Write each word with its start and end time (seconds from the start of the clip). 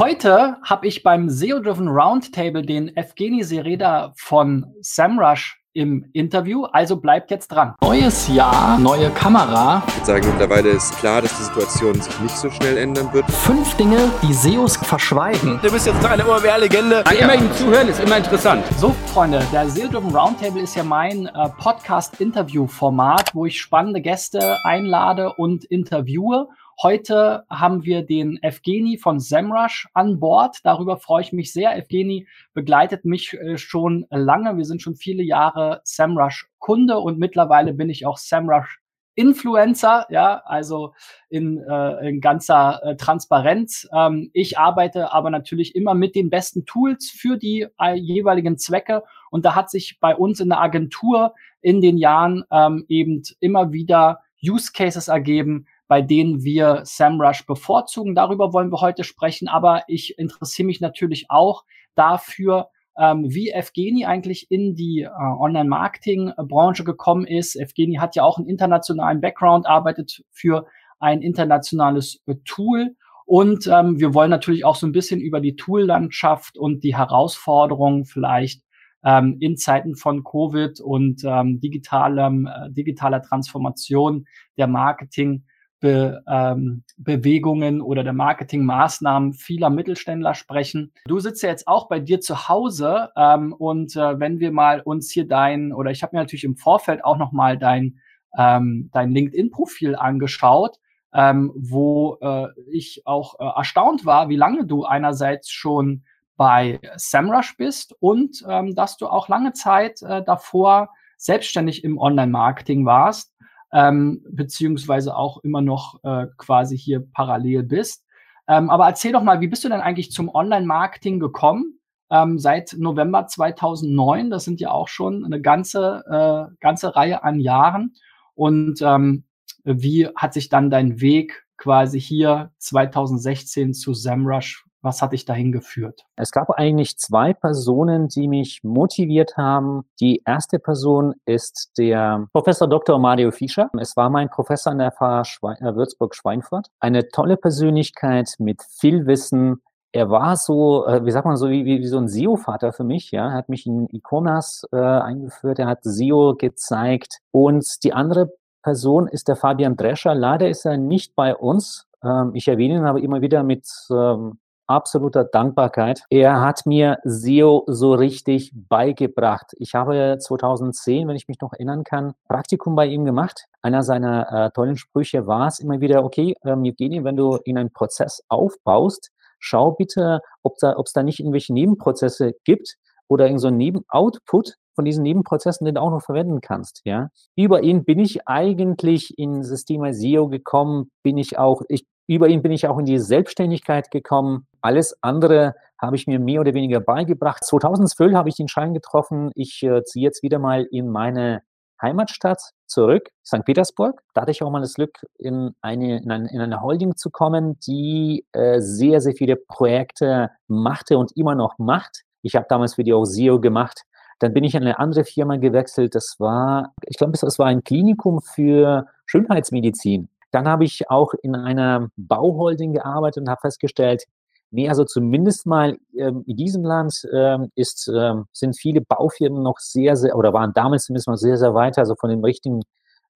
Heute 0.00 0.56
habe 0.62 0.86
ich 0.86 1.02
beim 1.02 1.28
SEO-Driven 1.28 1.86
Roundtable 1.86 2.62
den 2.62 2.96
Evgeny 2.96 3.44
Sereda 3.44 4.14
von 4.16 4.64
SEMrush 4.80 5.60
im 5.74 6.06
Interview, 6.14 6.64
also 6.64 6.96
bleibt 6.96 7.30
jetzt 7.30 7.48
dran. 7.48 7.74
Neues 7.82 8.26
Jahr, 8.28 8.78
neue 8.78 9.10
Kamera. 9.10 9.82
Ich 9.86 9.96
würde 9.96 10.06
sagen, 10.06 10.26
mittlerweile 10.28 10.70
ist 10.70 10.96
klar, 10.96 11.20
dass 11.20 11.36
die 11.36 11.42
Situation 11.44 12.00
sich 12.00 12.18
nicht 12.20 12.34
so 12.34 12.50
schnell 12.50 12.78
ändern 12.78 13.12
wird. 13.12 13.30
Fünf 13.30 13.74
Dinge, 13.74 14.10
die 14.22 14.32
SEOs 14.32 14.78
verschweigen. 14.78 15.60
Du 15.62 15.70
bist 15.70 15.86
jetzt 15.86 16.02
eine 16.02 16.26
OMR-Legende. 16.26 17.04
Ja. 17.04 17.12
Immer 17.12 17.34
ihm 17.34 17.52
zuhören 17.52 17.88
ist 17.88 18.00
immer 18.00 18.16
interessant. 18.16 18.64
So, 18.78 18.94
Freunde, 19.12 19.46
der 19.52 19.68
SEO-Driven 19.68 20.16
Roundtable 20.16 20.62
ist 20.62 20.76
ja 20.76 20.82
mein 20.82 21.26
äh, 21.26 21.48
Podcast-Interview-Format, 21.58 23.34
wo 23.34 23.44
ich 23.44 23.60
spannende 23.60 24.00
Gäste 24.00 24.56
einlade 24.64 25.34
und 25.34 25.64
interviewe. 25.66 26.48
Heute 26.82 27.44
haben 27.50 27.84
wir 27.84 28.06
den 28.06 28.42
Evgeny 28.42 28.96
von 28.96 29.20
SEMrush 29.20 29.86
an 29.92 30.18
Bord. 30.18 30.60
Darüber 30.64 30.96
freue 30.96 31.20
ich 31.20 31.30
mich 31.30 31.52
sehr. 31.52 31.76
Evgeny 31.76 32.26
begleitet 32.54 33.04
mich 33.04 33.34
äh, 33.34 33.58
schon 33.58 34.06
lange. 34.08 34.56
Wir 34.56 34.64
sind 34.64 34.80
schon 34.80 34.94
viele 34.94 35.22
Jahre 35.22 35.82
SEMrush 35.84 36.48
Kunde 36.58 36.98
und 36.98 37.18
mittlerweile 37.18 37.74
bin 37.74 37.90
ich 37.90 38.06
auch 38.06 38.16
SEMrush 38.16 38.80
Influencer, 39.14 40.06
ja, 40.08 40.40
also 40.46 40.94
in, 41.28 41.58
äh, 41.58 42.08
in 42.08 42.22
ganzer 42.22 42.80
äh, 42.82 42.96
Transparenz. 42.96 43.86
Ähm, 43.94 44.30
ich 44.32 44.56
arbeite 44.56 45.12
aber 45.12 45.28
natürlich 45.28 45.74
immer 45.74 45.92
mit 45.92 46.14
den 46.14 46.30
besten 46.30 46.64
Tools 46.64 47.10
für 47.10 47.36
die 47.36 47.66
äh, 47.78 47.92
jeweiligen 47.92 48.56
Zwecke 48.56 49.02
und 49.30 49.44
da 49.44 49.54
hat 49.54 49.68
sich 49.68 49.98
bei 50.00 50.16
uns 50.16 50.40
in 50.40 50.48
der 50.48 50.62
Agentur 50.62 51.34
in 51.60 51.82
den 51.82 51.98
Jahren 51.98 52.44
ähm, 52.50 52.86
eben 52.88 53.22
immer 53.40 53.70
wieder 53.70 54.20
Use 54.42 54.72
Cases 54.72 55.08
ergeben, 55.08 55.66
bei 55.90 56.02
denen 56.02 56.44
wir 56.44 56.82
SAMrush 56.84 57.46
bevorzugen. 57.46 58.14
Darüber 58.14 58.52
wollen 58.52 58.70
wir 58.70 58.80
heute 58.80 59.02
sprechen, 59.02 59.48
aber 59.48 59.82
ich 59.88 60.16
interessiere 60.18 60.66
mich 60.66 60.80
natürlich 60.80 61.26
auch 61.30 61.64
dafür, 61.96 62.68
ähm, 62.96 63.24
wie 63.28 63.50
Evgeny 63.50 64.04
eigentlich 64.04 64.52
in 64.52 64.76
die 64.76 65.00
äh, 65.00 65.10
Online-Marketing-Branche 65.10 66.84
gekommen 66.84 67.26
ist. 67.26 67.56
Evgeny 67.56 67.96
hat 67.96 68.14
ja 68.14 68.22
auch 68.22 68.38
einen 68.38 68.46
internationalen 68.46 69.20
Background, 69.20 69.66
arbeitet 69.66 70.22
für 70.30 70.66
ein 71.00 71.22
internationales 71.22 72.22
äh, 72.26 72.36
Tool. 72.44 72.94
Und 73.26 73.66
ähm, 73.66 73.98
wir 73.98 74.14
wollen 74.14 74.30
natürlich 74.30 74.64
auch 74.64 74.76
so 74.76 74.86
ein 74.86 74.92
bisschen 74.92 75.20
über 75.20 75.40
die 75.40 75.56
Tool-Landschaft 75.56 76.56
und 76.56 76.84
die 76.84 76.96
Herausforderungen 76.96 78.04
vielleicht 78.04 78.62
ähm, 79.02 79.38
in 79.40 79.56
Zeiten 79.56 79.96
von 79.96 80.22
Covid 80.22 80.78
und 80.78 81.24
ähm, 81.24 81.58
digitalem, 81.58 82.46
äh, 82.46 82.70
digitaler 82.70 83.22
Transformation 83.22 84.26
der 84.56 84.68
Marketing 84.68 85.46
Be, 85.80 86.22
ähm, 86.28 86.84
Bewegungen 86.98 87.80
oder 87.80 88.04
der 88.04 88.12
Marketingmaßnahmen 88.12 89.32
vieler 89.32 89.70
Mittelständler 89.70 90.34
sprechen. 90.34 90.92
Du 91.06 91.20
sitzt 91.20 91.42
ja 91.42 91.48
jetzt 91.48 91.66
auch 91.66 91.88
bei 91.88 92.00
dir 92.00 92.20
zu 92.20 92.48
Hause 92.48 93.10
ähm, 93.16 93.54
und 93.54 93.96
äh, 93.96 94.20
wenn 94.20 94.40
wir 94.40 94.52
mal 94.52 94.80
uns 94.80 95.10
hier 95.10 95.26
dein 95.26 95.72
oder 95.72 95.90
ich 95.90 96.02
habe 96.02 96.14
mir 96.14 96.20
natürlich 96.20 96.44
im 96.44 96.56
Vorfeld 96.56 97.04
auch 97.04 97.16
noch 97.16 97.32
mal 97.32 97.58
dein 97.58 98.00
ähm, 98.36 98.90
dein 98.92 99.10
LinkedIn-Profil 99.10 99.96
angeschaut, 99.96 100.78
ähm, 101.12 101.52
wo 101.56 102.18
äh, 102.20 102.48
ich 102.70 103.02
auch 103.06 103.40
äh, 103.40 103.58
erstaunt 103.58 104.06
war, 104.06 104.28
wie 104.28 104.36
lange 104.36 104.66
du 104.66 104.84
einerseits 104.84 105.50
schon 105.50 106.04
bei 106.36 106.80
Samrush 106.96 107.56
bist 107.56 107.94
und 108.00 108.44
ähm, 108.48 108.74
dass 108.74 108.96
du 108.96 109.08
auch 109.08 109.28
lange 109.28 109.52
Zeit 109.52 110.02
äh, 110.02 110.22
davor 110.22 110.90
selbstständig 111.16 111.84
im 111.84 111.98
Online-Marketing 111.98 112.86
warst 112.86 113.34
ähm, 113.72 114.24
beziehungsweise 114.28 115.16
auch 115.16 115.38
immer 115.38 115.60
noch 115.60 116.02
äh, 116.02 116.26
quasi 116.36 116.76
hier 116.76 117.06
parallel 117.12 117.62
bist. 117.62 118.04
Ähm, 118.48 118.70
aber 118.70 118.86
erzähl 118.86 119.12
doch 119.12 119.22
mal, 119.22 119.40
wie 119.40 119.48
bist 119.48 119.64
du 119.64 119.68
denn 119.68 119.80
eigentlich 119.80 120.10
zum 120.10 120.28
Online-Marketing 120.28 121.20
gekommen? 121.20 121.78
Ähm, 122.10 122.38
seit 122.38 122.74
November 122.76 123.26
2009, 123.26 124.30
das 124.30 124.44
sind 124.44 124.60
ja 124.60 124.72
auch 124.72 124.88
schon 124.88 125.24
eine 125.24 125.40
ganze, 125.40 126.02
äh, 126.10 126.54
ganze 126.60 126.96
Reihe 126.96 127.22
an 127.22 127.38
Jahren. 127.38 127.94
Und 128.34 128.82
ähm, 128.82 129.24
wie 129.64 130.08
hat 130.16 130.34
sich 130.34 130.48
dann 130.48 130.70
dein 130.70 131.00
Weg 131.00 131.46
quasi 131.56 132.00
hier 132.00 132.50
2016 132.58 133.74
zu 133.74 133.94
SEMrush 133.94 134.64
was 134.82 135.02
hat 135.02 135.12
dich 135.12 135.24
dahin 135.24 135.52
geführt? 135.52 136.04
Es 136.16 136.30
gab 136.30 136.50
eigentlich 136.50 136.98
zwei 136.98 137.34
Personen, 137.34 138.08
die 138.08 138.28
mich 138.28 138.60
motiviert 138.62 139.36
haben. 139.36 139.84
Die 140.00 140.22
erste 140.24 140.58
Person 140.58 141.14
ist 141.26 141.72
der 141.78 142.26
Professor 142.32 142.68
Dr. 142.68 142.98
Mario 142.98 143.30
Fischer. 143.30 143.70
Es 143.78 143.96
war 143.96 144.10
mein 144.10 144.30
Professor 144.30 144.72
an 144.72 144.78
der 144.78 144.92
FH 144.92 145.22
äh, 145.42 145.74
Würzburg-Schweinfurt. 145.74 146.68
Eine 146.80 147.08
tolle 147.08 147.36
Persönlichkeit 147.36 148.34
mit 148.38 148.62
viel 148.62 149.06
Wissen, 149.06 149.60
er 149.92 150.08
war 150.08 150.36
so, 150.36 150.86
äh, 150.86 151.04
wie 151.04 151.10
sagt 151.10 151.26
man 151.26 151.36
so, 151.36 151.50
wie, 151.50 151.64
wie 151.64 151.86
so 151.86 151.98
ein 151.98 152.08
SEO-Vater 152.08 152.72
für 152.72 152.84
mich, 152.84 153.10
ja. 153.10 153.28
Er 153.28 153.32
hat 153.32 153.48
mich 153.48 153.66
in 153.66 153.88
Iconas 153.88 154.64
äh, 154.72 154.76
eingeführt, 154.76 155.58
er 155.58 155.66
hat 155.66 155.80
SEO 155.82 156.36
gezeigt. 156.36 157.18
Und 157.32 157.82
die 157.82 157.92
andere 157.92 158.32
Person 158.62 159.08
ist 159.08 159.28
der 159.28 159.36
Fabian 159.36 159.76
Drescher. 159.76 160.14
Leider 160.14 160.48
ist 160.48 160.64
er 160.64 160.76
nicht 160.76 161.16
bei 161.16 161.34
uns. 161.34 161.88
Ähm, 162.04 162.32
ich 162.34 162.46
erwähne 162.46 162.74
ihn 162.74 162.84
aber 162.84 163.00
immer 163.00 163.20
wieder 163.20 163.42
mit 163.42 163.66
ähm, 163.90 164.38
absoluter 164.70 165.24
Dankbarkeit. 165.24 166.04
Er 166.10 166.40
hat 166.40 166.64
mir 166.64 166.98
SEO 167.04 167.64
so 167.66 167.92
richtig 167.92 168.52
beigebracht. 168.54 169.52
Ich 169.58 169.74
habe 169.74 170.16
2010, 170.18 171.08
wenn 171.08 171.16
ich 171.16 171.28
mich 171.28 171.40
noch 171.40 171.52
erinnern 171.52 171.84
kann, 171.84 172.14
Praktikum 172.28 172.76
bei 172.76 172.86
ihm 172.86 173.04
gemacht. 173.04 173.46
Einer 173.62 173.82
seiner 173.82 174.32
äh, 174.32 174.50
tollen 174.52 174.76
Sprüche 174.76 175.26
war 175.26 175.48
es 175.48 175.58
immer 175.58 175.80
wieder, 175.80 176.04
okay, 176.04 176.34
ähm, 176.44 176.64
Evgeny, 176.64 177.04
wenn 177.04 177.16
du 177.16 177.36
in 177.44 177.58
einen 177.58 177.72
Prozess 177.72 178.22
aufbaust, 178.28 179.10
schau 179.40 179.72
bitte, 179.72 180.20
ob 180.42 180.56
da, 180.60 180.76
ob 180.76 180.86
es 180.86 180.92
da 180.92 181.02
nicht 181.02 181.18
irgendwelche 181.18 181.52
Nebenprozesse 181.52 182.34
gibt 182.44 182.76
oder 183.08 183.26
irgend 183.26 183.40
so 183.40 183.48
ein 183.48 183.56
Nebenoutput 183.56 184.54
von 184.76 184.84
diesen 184.84 185.02
Nebenprozessen, 185.02 185.64
den 185.64 185.74
du 185.74 185.80
auch 185.80 185.90
noch 185.90 186.02
verwenden 186.02 186.40
kannst, 186.40 186.80
ja. 186.84 187.08
Über 187.36 187.62
ihn 187.62 187.84
bin 187.84 187.98
ich 187.98 188.28
eigentlich 188.28 189.18
in 189.18 189.42
das 189.42 189.64
Thema 189.64 189.92
SEO 189.92 190.28
gekommen, 190.28 190.90
bin 191.02 191.18
ich 191.18 191.38
auch, 191.38 191.62
ich 191.68 191.84
über 192.10 192.26
ihn 192.26 192.42
bin 192.42 192.50
ich 192.50 192.66
auch 192.66 192.76
in 192.76 192.86
die 192.86 192.98
Selbstständigkeit 192.98 193.92
gekommen. 193.92 194.48
Alles 194.62 194.98
andere 195.00 195.54
habe 195.78 195.94
ich 195.94 196.08
mir 196.08 196.18
mehr 196.18 196.40
oder 196.40 196.54
weniger 196.54 196.80
beigebracht. 196.80 197.44
2012 197.44 198.14
habe 198.14 198.28
ich 198.28 198.34
den 198.34 198.48
Schein 198.48 198.74
getroffen. 198.74 199.30
Ich 199.36 199.62
äh, 199.62 199.84
ziehe 199.84 200.06
jetzt 200.06 200.24
wieder 200.24 200.40
mal 200.40 200.66
in 200.72 200.88
meine 200.88 201.42
Heimatstadt 201.80 202.42
zurück, 202.66 203.10
St. 203.24 203.44
Petersburg. 203.44 204.02
Da 204.12 204.22
hatte 204.22 204.32
ich 204.32 204.42
auch 204.42 204.50
mal 204.50 204.60
das 204.60 204.74
Glück, 204.74 204.98
in 205.18 205.54
eine, 205.62 206.02
in 206.02 206.10
eine, 206.10 206.28
in 206.32 206.40
eine 206.40 206.60
Holding 206.60 206.96
zu 206.96 207.10
kommen, 207.10 207.60
die 207.60 208.26
äh, 208.32 208.60
sehr, 208.60 209.00
sehr 209.00 209.14
viele 209.14 209.36
Projekte 209.36 210.30
machte 210.48 210.98
und 210.98 211.16
immer 211.16 211.36
noch 211.36 211.58
macht. 211.58 212.02
Ich 212.22 212.34
habe 212.34 212.46
damals 212.48 212.74
für 212.74 212.82
die 212.82 212.92
auch 212.92 213.04
SEO 213.04 213.40
gemacht. 213.40 213.82
Dann 214.18 214.34
bin 214.34 214.42
ich 214.42 214.56
in 214.56 214.62
eine 214.62 214.80
andere 214.80 215.04
Firma 215.04 215.36
gewechselt. 215.36 215.94
Das 215.94 216.16
war, 216.18 216.74
ich 216.86 216.98
glaube, 216.98 217.16
das 217.18 217.38
war 217.38 217.46
ein 217.46 217.62
Klinikum 217.62 218.20
für 218.20 218.86
Schönheitsmedizin. 219.06 220.09
Dann 220.30 220.48
habe 220.48 220.64
ich 220.64 220.90
auch 220.90 221.12
in 221.22 221.34
einer 221.34 221.88
Bauholding 221.96 222.72
gearbeitet 222.72 223.22
und 223.22 223.28
habe 223.28 223.40
festgestellt, 223.40 224.04
nee, 224.50 224.68
also 224.68 224.84
zumindest 224.84 225.46
mal 225.46 225.78
ähm, 225.96 226.24
in 226.26 226.36
diesem 226.36 226.64
Land 226.64 227.06
ähm, 227.12 227.50
ist, 227.54 227.90
ähm, 227.94 228.26
sind 228.32 228.58
viele 228.58 228.80
Baufirmen 228.80 229.42
noch 229.42 229.58
sehr, 229.58 229.96
sehr, 229.96 230.16
oder 230.16 230.32
waren 230.32 230.52
damals 230.52 230.84
zumindest 230.84 231.08
noch 231.08 231.16
sehr, 231.16 231.36
sehr 231.36 231.54
weit, 231.54 231.78
also 231.78 231.94
von 231.94 232.10
dem 232.10 232.24
richtigen 232.24 232.62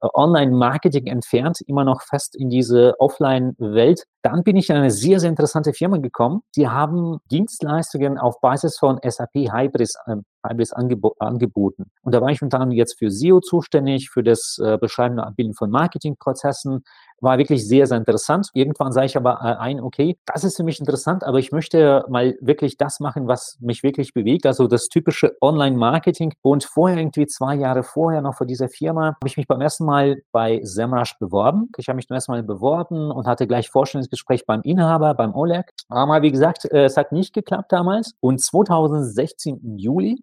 äh, 0.01 0.09
Online-Marketing 0.15 1.07
entfernt, 1.07 1.61
immer 1.67 1.85
noch 1.85 2.03
fest 2.03 2.37
in 2.37 2.51
diese 2.51 2.95
Offline-Welt. 2.99 4.05
Dann 4.23 4.43
bin 4.43 4.57
ich 4.57 4.71
in 4.71 4.77
eine 4.77 4.91
sehr, 4.91 5.21
sehr 5.21 5.31
interessante 5.31 5.73
Firma 5.73 5.99
gekommen. 5.99 6.43
Die 6.57 6.69
haben 6.69 7.19
Dienstleistungen 7.31 8.19
auf 8.19 8.41
Basis 8.41 8.79
von 8.79 8.99
SAP 9.03 9.35
Hybris, 9.35 9.97
äh, 10.07 10.17
Hybris 10.47 10.73
angebo 10.73 11.15
angeboten. 11.19 11.91
Und 12.03 12.15
da 12.15 12.21
war 12.21 12.31
ich 12.31 12.43
unter 12.43 12.61
anderem 12.61 12.77
jetzt 12.77 12.99
für 12.99 13.11
SEO 13.11 13.41
zuständig, 13.41 14.11
für 14.11 14.23
das 14.23 14.59
äh, 14.63 14.79
Beschreiben 14.79 15.19
und 15.19 15.25
Abbilden 15.25 15.55
von 15.55 15.71
Marketingprozessen, 15.71 16.85
war 17.25 17.39
wirklich 17.39 17.67
sehr, 17.67 17.87
sehr 17.87 17.99
interessant. 17.99 18.51
Irgendwann 18.55 18.93
sage 18.93 19.07
ich 19.07 19.17
aber 19.17 19.41
äh, 19.43 19.57
ein, 19.61 19.81
okay, 19.81 20.17
das 20.27 20.45
ist 20.45 20.57
für 20.57 20.63
mich 20.63 20.79
interessant, 20.79 21.25
aber 21.25 21.39
ich 21.39 21.53
möchte 21.53 22.05
mal 22.09 22.37
wirklich 22.41 22.77
das 22.77 23.01
machen, 23.01 23.27
was 23.27 23.59
mich 23.61 23.83
wirklich 23.83 24.15
bewegt, 24.15 24.47
also 24.47 24.67
das 24.67 24.89
typische 24.89 25.37
Online-Marketing. 25.41 26.35
Und 26.43 26.65
vorher, 26.65 26.99
irgendwie 26.99 27.27
zwei 27.27 27.55
Jahre 27.55 27.83
vorher 27.83 28.21
noch 28.21 28.37
vor 28.37 28.47
dieser 28.47 28.69
Firma, 28.69 29.07
habe 29.07 29.27
ich 29.27 29.37
mich 29.37 29.47
beim 29.47 29.61
ersten 29.61 29.85
Mal 29.85 30.23
bei 30.33 30.61
Semrush 30.63 31.19
beworben. 31.19 31.71
Ich 31.77 31.89
habe 31.89 31.97
mich 31.97 32.09
beim 32.09 32.17
ersten 32.17 32.33
Mal 32.33 32.43
beworben 32.43 33.11
und 33.11 33.27
hatte 33.27 33.47
gleich 33.47 33.71
Vorstellungsgespräch 33.71 34.47
beim 34.47 34.63
Inhaber, 34.63 35.15
beim 35.15 35.35
Oleg. 35.35 35.71
Aber 35.89 36.23
wie 36.23 36.31
gesagt, 36.31 36.65
äh, 36.67 36.85
es 36.85 36.97
hat 36.97 37.13
nicht 37.13 37.35
geklappt 37.35 37.73
damals. 37.73 38.13
Und 38.21 38.41
2016 38.41 39.79
Juli 39.79 40.23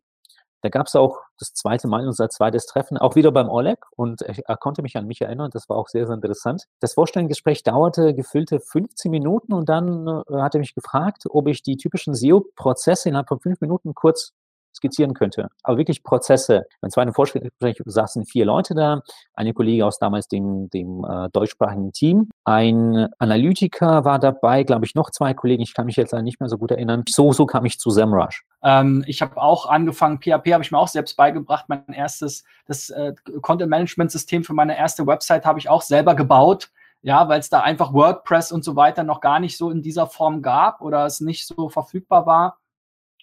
da 0.61 0.69
gab 0.69 0.87
es 0.87 0.95
auch 0.95 1.19
das 1.39 1.53
zweite 1.53 1.87
Mal 1.87 2.05
unser 2.05 2.29
zweites 2.29 2.65
Treffen, 2.65 2.97
auch 2.97 3.15
wieder 3.15 3.31
beim 3.31 3.49
Oleg 3.49 3.79
und 3.95 4.21
er 4.21 4.57
konnte 4.57 4.81
mich 4.81 4.95
an 4.97 5.07
mich 5.07 5.21
erinnern. 5.21 5.49
Das 5.51 5.67
war 5.69 5.77
auch 5.77 5.87
sehr, 5.87 6.05
sehr 6.05 6.15
interessant. 6.15 6.65
Das 6.79 6.93
Vorstellungsgespräch 6.93 7.63
dauerte 7.63 8.13
gefüllte 8.13 8.59
15 8.59 9.09
Minuten 9.09 9.53
und 9.53 9.69
dann 9.69 10.07
äh, 10.07 10.41
hat 10.41 10.55
er 10.55 10.59
mich 10.59 10.75
gefragt, 10.75 11.23
ob 11.29 11.47
ich 11.47 11.63
die 11.63 11.77
typischen 11.77 12.13
SEO-Prozesse 12.13 13.09
innerhalb 13.09 13.27
von 13.27 13.39
fünf 13.39 13.59
Minuten 13.61 13.95
kurz 13.95 14.33
skizzieren 14.81 15.13
könnte. 15.13 15.49
Aber 15.63 15.77
wirklich 15.77 16.03
Prozesse. 16.03 16.65
Beim 16.81 16.89
zweiten 16.89 17.13
Vorstellungsgespräch 17.13 17.81
saßen 17.85 18.25
vier 18.25 18.45
Leute 18.45 18.73
da, 18.73 19.01
eine 19.33 19.53
Kollege 19.53 19.85
aus 19.85 19.99
damals 19.99 20.27
dem, 20.27 20.69
dem 20.71 21.05
äh, 21.05 21.29
deutschsprachigen 21.31 21.93
Team, 21.93 22.29
ein 22.43 23.07
Analytiker 23.19 24.03
war 24.03 24.19
dabei, 24.19 24.63
glaube 24.63 24.85
ich, 24.85 24.95
noch 24.95 25.11
zwei 25.11 25.33
Kollegen, 25.33 25.61
ich 25.61 25.73
kann 25.73 25.85
mich 25.85 25.95
jetzt 25.95 26.13
nicht 26.13 26.39
mehr 26.39 26.49
so 26.49 26.57
gut 26.57 26.71
erinnern. 26.71 27.03
So, 27.07 27.31
so 27.31 27.45
kam 27.45 27.65
ich 27.65 27.79
zu 27.79 27.91
SEMrush. 27.91 28.43
Ähm, 28.63 29.03
ich 29.07 29.21
habe 29.21 29.37
auch 29.37 29.67
angefangen, 29.67 30.19
PHP 30.19 30.53
habe 30.53 30.63
ich 30.63 30.71
mir 30.71 30.77
auch 30.77 30.87
selbst 30.87 31.15
beigebracht. 31.15 31.65
Mein 31.67 31.85
erstes, 31.93 32.43
das 32.65 32.89
äh, 32.89 33.13
Content-Management-System 33.41 34.43
für 34.43 34.53
meine 34.53 34.77
erste 34.77 35.05
Website 35.05 35.45
habe 35.45 35.59
ich 35.59 35.69
auch 35.69 35.81
selber 35.81 36.15
gebaut 36.15 36.71
ja, 37.03 37.27
weil 37.27 37.39
es 37.39 37.49
da 37.49 37.61
einfach 37.61 37.93
WordPress 37.93 38.51
und 38.51 38.63
so 38.63 38.75
weiter 38.75 39.03
noch 39.03 39.21
gar 39.21 39.39
nicht 39.39 39.57
so 39.57 39.71
in 39.71 39.81
dieser 39.81 40.05
Form 40.05 40.43
gab 40.43 40.81
oder 40.81 41.05
es 41.07 41.19
nicht 41.19 41.47
so 41.47 41.67
verfügbar 41.67 42.27
war 42.27 42.59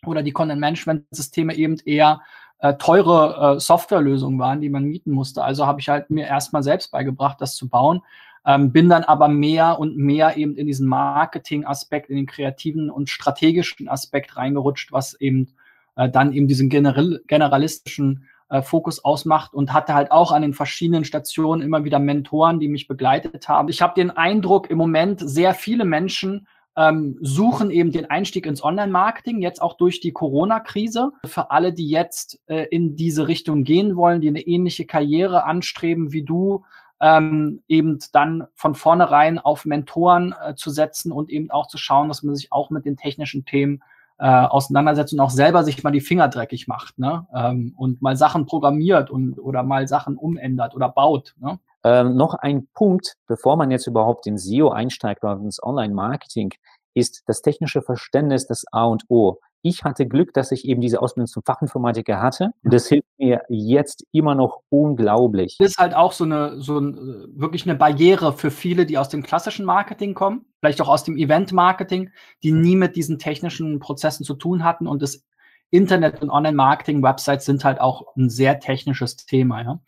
oder 0.06 0.23
die 0.23 0.33
Content-Management-Systeme 0.33 1.55
eben 1.55 1.77
eher 1.85 2.21
äh, 2.61 2.75
teure 2.75 3.56
äh, 3.56 3.61
Softwarelösungen 3.61 4.39
waren, 4.39 4.61
die 4.61 4.69
man 4.69 4.85
mieten 4.85 5.12
musste. 5.12 5.45
Also 5.45 5.67
habe 5.67 5.81
ich 5.81 5.89
halt 5.89 6.11
mir 6.11 6.27
erstmal 6.27 6.62
selbst 6.62 6.91
beigebracht, 6.91 7.41
das 7.41 7.55
zu 7.55 7.69
bauen. 7.69 8.03
Ähm, 8.47 8.73
bin 8.73 8.89
dann 8.89 9.05
aber 9.05 9.29
mehr 9.29 9.79
und 9.79 9.97
mehr 9.97 10.37
eben 10.37 10.56
in 10.56 10.67
diesen 10.67 10.89
Marketing-Aspekt, 10.89 12.09
in 12.11 12.17
den 12.17 12.27
kreativen 12.27 12.91
und 12.91 13.11
strategischen 13.11 13.89
Aspekt 13.89 14.37
reingerutscht, 14.37 14.93
was 14.93 15.15
eben 15.21 15.55
äh, 15.97 16.09
dann 16.09 16.33
eben 16.33 16.49
diesen 16.49 16.69
general 16.69 17.21
generalistischen 17.27 18.29
äh, 18.49 18.62
Fokus 18.62 19.05
ausmacht 19.05 19.53
und 19.53 19.75
hatte 19.75 19.94
halt 19.94 20.11
auch 20.11 20.33
an 20.33 20.43
den 20.43 20.55
verschiedenen 20.55 21.05
Stationen 21.05 21.61
immer 21.61 21.85
wieder 21.85 21.99
Mentoren, 21.99 22.59
die 22.59 22.69
mich 22.69 22.89
begleitet 22.89 23.49
haben. 23.49 23.69
Ich 23.69 23.83
habe 23.83 23.94
den 23.94 24.11
Eindruck, 24.11 24.71
im 24.71 24.79
Moment 24.79 25.21
sehr 25.21 25.53
viele 25.53 25.85
Menschen 25.85 26.47
ähm, 26.79 27.19
suchen 27.21 27.73
eben 27.73 27.91
den 27.91 28.09
Einstieg 28.09 28.47
ins 28.47 28.63
Online-Marketing, 28.63 29.43
jetzt 29.43 29.61
auch 29.61 29.77
durch 29.77 29.99
die 29.99 30.13
Corona-Krise. 30.13 31.11
Für 31.27 31.51
alle, 31.51 31.73
die 31.73 31.89
jetzt 31.89 32.41
äh, 32.47 32.67
in 32.71 32.95
diese 32.95 33.27
Richtung 33.27 33.65
gehen 33.65 33.97
wollen, 33.97 34.21
die 34.21 34.29
eine 34.29 34.43
ähnliche 34.43 34.87
Karriere 34.87 35.45
anstreben 35.45 36.13
wie 36.13 36.23
du, 36.23 36.65
ähm, 37.01 37.63
eben 37.67 37.99
dann 38.13 38.47
von 38.55 38.77
vornherein 38.77 39.41
auf 39.41 39.65
Mentoren 39.65 40.35
äh, 40.41 40.55
zu 40.55 40.71
setzen 40.71 41.11
und 41.11 41.31
eben 41.31 41.51
auch 41.51 41.67
zu 41.67 41.79
schauen, 41.79 42.07
dass 42.07 42.23
man 42.23 42.37
sich 42.37 42.53
auch 42.53 42.71
mit 42.71 42.85
den 42.85 42.97
technischen 42.97 43.45
Themen 43.45 43.83
äh, 44.19 44.29
auseinandersetzt 44.29 45.13
und 45.13 45.21
auch 45.21 45.31
selber 45.31 45.65
sich 45.65 45.83
mal 45.83 45.91
die 45.91 46.01
Finger 46.01 46.29
dreckig 46.29 46.69
macht 46.69 46.99
ne? 46.99 47.27
ähm, 47.35 47.75
und 47.77 48.03
mal 48.03 48.17
Sachen 48.17 48.47
programmiert 48.47 49.11
und 49.11 49.39
oder 49.39 49.65
mal 49.65 49.89
Sachen 49.89 50.17
umändert 50.17 50.77
oder 50.77 50.89
baut. 50.89 51.35
Ne? 51.41 51.59
Ähm, 51.85 52.17
noch 52.17 52.35
ein 52.35 52.69
Punkt, 52.75 53.17
bevor 53.27 53.57
man 53.57 53.71
jetzt 53.71 53.87
überhaupt 53.87 54.27
in 54.27 54.37
SEO 54.37 54.71
einsteigt 54.71 55.23
oder 55.23 55.35
ins 55.35 55.63
Online-Marketing, 55.63 56.55
ist 56.95 57.23
das 57.27 57.43
technische 57.43 57.83
Verständnis 57.83 58.47
das 58.47 58.65
A 58.73 58.85
und 58.85 59.05
O 59.09 59.39
ich 59.63 59.85
hatte 59.85 60.07
Glück, 60.07 60.33
dass 60.35 60.53
ich 60.53 60.67
eben 60.67 60.81
diese 60.81 61.03
Ausbildung 61.03 61.27
zum 61.27 61.43
Fachinformatiker 61.43 62.21
hatte. 62.21 62.51
Das 62.63 62.87
hilft 62.87 63.09
mir 63.19 63.43
jetzt 63.49 64.05
immer 64.13 64.35
noch 64.35 64.63
unglaublich. 64.69 65.57
Das 65.59 65.71
ist 65.71 65.79
halt 65.79 65.95
auch 65.95 66.13
so 66.13 66.25
eine, 66.25 66.61
so 66.61 66.79
ein, 66.79 66.97
wirklich 67.35 67.65
eine 67.67 67.75
Barriere 67.77 68.33
für 68.33 68.51
viele, 68.51 68.87
die 68.87 68.99
aus 68.99 69.09
dem 69.09 69.23
klassischen 69.23 69.67
Marketing 69.67 70.15
kommen, 70.15 70.45
vielleicht 70.61 70.81
auch 70.81 70.89
aus 70.89 71.05
dem 71.05 71.17
Event-Marketing, 71.17 72.11
die 72.43 72.53
nie 72.53 72.77
mit 72.77 72.95
diesen 72.97 73.19
technischen 73.19 73.81
Prozessen 73.81 74.25
zu 74.25 74.35
tun 74.35 74.65
hatten. 74.65 74.87
Und 74.87 75.03
das 75.03 75.25
Internet- 75.71 76.23
und 76.23 76.31
Online-Marketing-Websites 76.31 77.45
sind 77.45 77.65
halt 77.65 77.81
auch 77.81 78.17
ein 78.17 78.31
sehr 78.31 78.61
technisches 78.61 79.17
Thema. 79.17 79.63
Ja. 79.63 79.81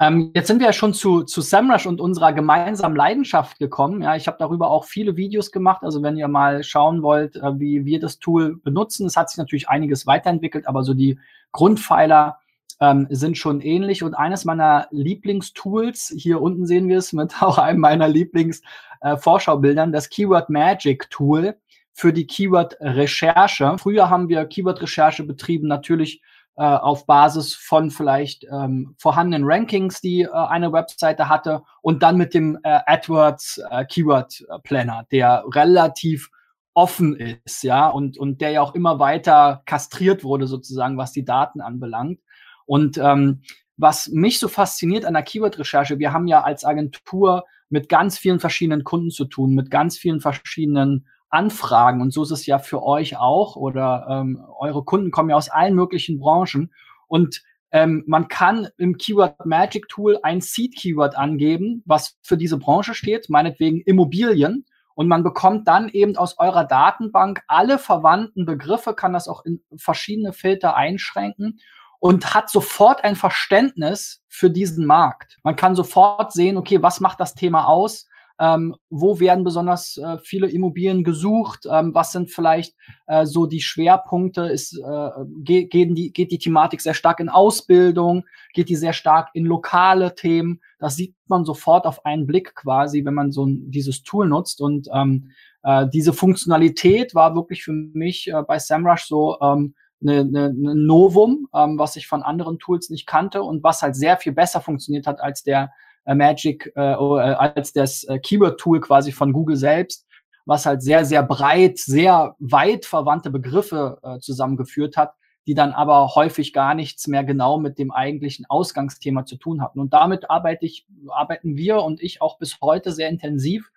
Ähm, 0.00 0.30
jetzt 0.34 0.46
sind 0.46 0.60
wir 0.60 0.66
ja 0.68 0.72
schon 0.72 0.94
zu, 0.94 1.24
zu 1.24 1.40
SEMrush 1.40 1.86
und 1.86 2.00
unserer 2.00 2.32
gemeinsamen 2.32 2.94
Leidenschaft 2.94 3.58
gekommen. 3.58 4.02
Ja, 4.02 4.14
ich 4.14 4.28
habe 4.28 4.36
darüber 4.38 4.70
auch 4.70 4.84
viele 4.84 5.16
Videos 5.16 5.50
gemacht. 5.50 5.82
Also 5.82 6.02
wenn 6.02 6.16
ihr 6.16 6.28
mal 6.28 6.62
schauen 6.62 7.02
wollt, 7.02 7.36
äh, 7.36 7.58
wie 7.58 7.84
wir 7.84 7.98
das 7.98 8.20
Tool 8.20 8.56
benutzen, 8.56 9.06
es 9.06 9.16
hat 9.16 9.28
sich 9.28 9.38
natürlich 9.38 9.68
einiges 9.68 10.06
weiterentwickelt, 10.06 10.68
aber 10.68 10.84
so 10.84 10.94
die 10.94 11.18
Grundpfeiler 11.50 12.38
ähm, 12.80 13.08
sind 13.10 13.38
schon 13.38 13.60
ähnlich. 13.60 14.04
Und 14.04 14.14
eines 14.14 14.44
meiner 14.44 14.86
Lieblingstools, 14.92 16.14
hier 16.16 16.40
unten 16.40 16.66
sehen 16.66 16.88
wir 16.88 16.98
es 16.98 17.12
mit 17.12 17.34
auch 17.42 17.58
einem 17.58 17.80
meiner 17.80 18.06
Lieblings-Vorschaubildern, 18.06 19.90
äh, 19.90 19.92
das 19.92 20.08
Keyword 20.10 20.48
Magic 20.48 21.10
Tool 21.10 21.56
für 21.92 22.12
die 22.12 22.28
Keyword-Recherche. 22.28 23.76
Früher 23.78 24.08
haben 24.08 24.28
wir 24.28 24.44
Keyword-Recherche 24.44 25.24
betrieben, 25.24 25.66
natürlich 25.66 26.22
äh, 26.58 26.62
auf 26.64 27.06
Basis 27.06 27.54
von 27.54 27.90
vielleicht 27.90 28.44
ähm, 28.50 28.96
vorhandenen 28.98 29.48
Rankings, 29.48 30.00
die 30.00 30.22
äh, 30.22 30.28
eine 30.32 30.72
Webseite 30.72 31.28
hatte 31.28 31.62
und 31.82 32.02
dann 32.02 32.16
mit 32.16 32.34
dem 32.34 32.58
äh, 32.64 32.80
AdWords 32.84 33.62
äh, 33.70 33.84
Keyword 33.84 34.44
Planner, 34.64 35.06
der 35.12 35.44
relativ 35.54 36.30
offen 36.74 37.14
ist, 37.14 37.62
ja, 37.62 37.88
und, 37.88 38.18
und 38.18 38.40
der 38.40 38.50
ja 38.50 38.62
auch 38.62 38.74
immer 38.74 38.98
weiter 38.98 39.62
kastriert 39.66 40.24
wurde, 40.24 40.48
sozusagen, 40.48 40.96
was 40.96 41.12
die 41.12 41.24
Daten 41.24 41.60
anbelangt. 41.60 42.20
Und 42.66 42.98
ähm, 42.98 43.42
was 43.76 44.08
mich 44.08 44.40
so 44.40 44.48
fasziniert 44.48 45.04
an 45.04 45.14
der 45.14 45.22
Keyword-Recherche, 45.22 46.00
wir 46.00 46.12
haben 46.12 46.26
ja 46.26 46.42
als 46.42 46.64
Agentur 46.64 47.44
mit 47.68 47.88
ganz 47.88 48.18
vielen 48.18 48.40
verschiedenen 48.40 48.82
Kunden 48.82 49.10
zu 49.10 49.26
tun, 49.26 49.54
mit 49.54 49.70
ganz 49.70 49.96
vielen 49.96 50.20
verschiedenen 50.20 51.06
Anfragen. 51.30 52.00
Und 52.00 52.12
so 52.12 52.22
ist 52.22 52.30
es 52.30 52.46
ja 52.46 52.58
für 52.58 52.82
euch 52.82 53.16
auch 53.16 53.56
oder 53.56 54.06
ähm, 54.10 54.44
eure 54.58 54.84
Kunden 54.84 55.10
kommen 55.10 55.30
ja 55.30 55.36
aus 55.36 55.48
allen 55.48 55.74
möglichen 55.74 56.18
Branchen. 56.18 56.72
Und 57.06 57.42
ähm, 57.70 58.04
man 58.06 58.28
kann 58.28 58.68
im 58.78 58.96
Keyword 58.96 59.44
Magic 59.44 59.88
Tool 59.88 60.18
ein 60.22 60.40
Seed 60.40 60.74
Keyword 60.76 61.16
angeben, 61.16 61.82
was 61.84 62.16
für 62.22 62.36
diese 62.36 62.58
Branche 62.58 62.94
steht, 62.94 63.28
meinetwegen 63.28 63.80
Immobilien. 63.82 64.64
Und 64.94 65.06
man 65.06 65.22
bekommt 65.22 65.68
dann 65.68 65.88
eben 65.90 66.16
aus 66.16 66.38
eurer 66.38 66.64
Datenbank 66.64 67.42
alle 67.46 67.78
verwandten 67.78 68.46
Begriffe, 68.46 68.94
kann 68.94 69.12
das 69.12 69.28
auch 69.28 69.44
in 69.44 69.62
verschiedene 69.76 70.32
Filter 70.32 70.74
einschränken 70.74 71.60
und 72.00 72.34
hat 72.34 72.50
sofort 72.50 73.04
ein 73.04 73.16
Verständnis 73.16 74.22
für 74.28 74.50
diesen 74.50 74.86
Markt. 74.86 75.38
Man 75.42 75.56
kann 75.56 75.74
sofort 75.74 76.32
sehen, 76.32 76.56
okay, 76.56 76.82
was 76.82 77.00
macht 77.00 77.20
das 77.20 77.34
Thema 77.34 77.66
aus? 77.66 78.08
Ähm, 78.40 78.76
wo 78.88 79.18
werden 79.20 79.44
besonders 79.44 79.96
äh, 79.96 80.18
viele 80.18 80.48
Immobilien 80.48 81.04
gesucht? 81.04 81.66
Ähm, 81.70 81.94
was 81.94 82.12
sind 82.12 82.30
vielleicht 82.30 82.74
äh, 83.06 83.26
so 83.26 83.46
die 83.46 83.60
Schwerpunkte? 83.60 84.42
Ist, 84.42 84.78
äh, 84.78 85.10
geht, 85.38 85.70
geht, 85.70 85.96
die, 85.96 86.12
geht 86.12 86.30
die 86.30 86.38
Thematik 86.38 86.80
sehr 86.80 86.94
stark 86.94 87.20
in 87.20 87.28
Ausbildung? 87.28 88.24
Geht 88.54 88.68
die 88.68 88.76
sehr 88.76 88.92
stark 88.92 89.30
in 89.34 89.44
lokale 89.44 90.14
Themen? 90.14 90.60
Das 90.78 90.96
sieht 90.96 91.14
man 91.26 91.44
sofort 91.44 91.86
auf 91.86 92.04
einen 92.06 92.26
Blick 92.26 92.54
quasi, 92.54 93.04
wenn 93.04 93.14
man 93.14 93.32
so 93.32 93.44
ein, 93.44 93.70
dieses 93.70 94.02
Tool 94.02 94.28
nutzt. 94.28 94.60
Und 94.60 94.88
ähm, 94.92 95.30
äh, 95.64 95.86
diese 95.88 96.12
Funktionalität 96.12 97.14
war 97.14 97.34
wirklich 97.34 97.64
für 97.64 97.72
mich 97.72 98.28
äh, 98.28 98.42
bei 98.42 98.58
SEMrush 98.58 99.06
so 99.06 99.36
ähm, 99.40 99.74
eine, 100.00 100.20
eine, 100.20 100.44
eine 100.46 100.74
Novum, 100.74 101.48
ähm, 101.54 101.78
was 101.78 101.96
ich 101.96 102.06
von 102.06 102.22
anderen 102.22 102.58
Tools 102.58 102.90
nicht 102.90 103.06
kannte 103.06 103.42
und 103.42 103.62
was 103.62 103.82
halt 103.82 103.96
sehr 103.96 104.16
viel 104.16 104.32
besser 104.32 104.60
funktioniert 104.60 105.06
hat 105.06 105.20
als 105.20 105.42
der 105.42 105.72
Magic 106.14 106.72
äh, 106.74 106.94
oh, 106.94 107.18
äh, 107.18 107.34
als 107.54 107.72
das 107.72 108.04
äh, 108.04 108.18
Keyword-Tool 108.18 108.80
quasi 108.80 109.12
von 109.12 109.32
Google 109.32 109.56
selbst, 109.56 110.06
was 110.46 110.66
halt 110.66 110.82
sehr, 110.82 111.04
sehr 111.04 111.22
breit, 111.22 111.78
sehr 111.78 112.34
weit 112.38 112.86
verwandte 112.86 113.30
Begriffe 113.30 113.98
äh, 114.02 114.18
zusammengeführt 114.18 114.96
hat, 114.96 115.12
die 115.46 115.54
dann 115.54 115.72
aber 115.72 116.14
häufig 116.14 116.52
gar 116.52 116.74
nichts 116.74 117.06
mehr 117.06 117.24
genau 117.24 117.58
mit 117.58 117.78
dem 117.78 117.90
eigentlichen 117.90 118.46
Ausgangsthema 118.48 119.24
zu 119.24 119.36
tun 119.36 119.62
hatten. 119.62 119.80
Und 119.80 119.92
damit 119.92 120.30
arbeite 120.30 120.66
ich, 120.66 120.86
arbeiten 121.08 121.56
wir 121.56 121.82
und 121.82 122.02
ich 122.02 122.20
auch 122.22 122.38
bis 122.38 122.60
heute 122.60 122.92
sehr 122.92 123.08
intensiv. 123.08 123.70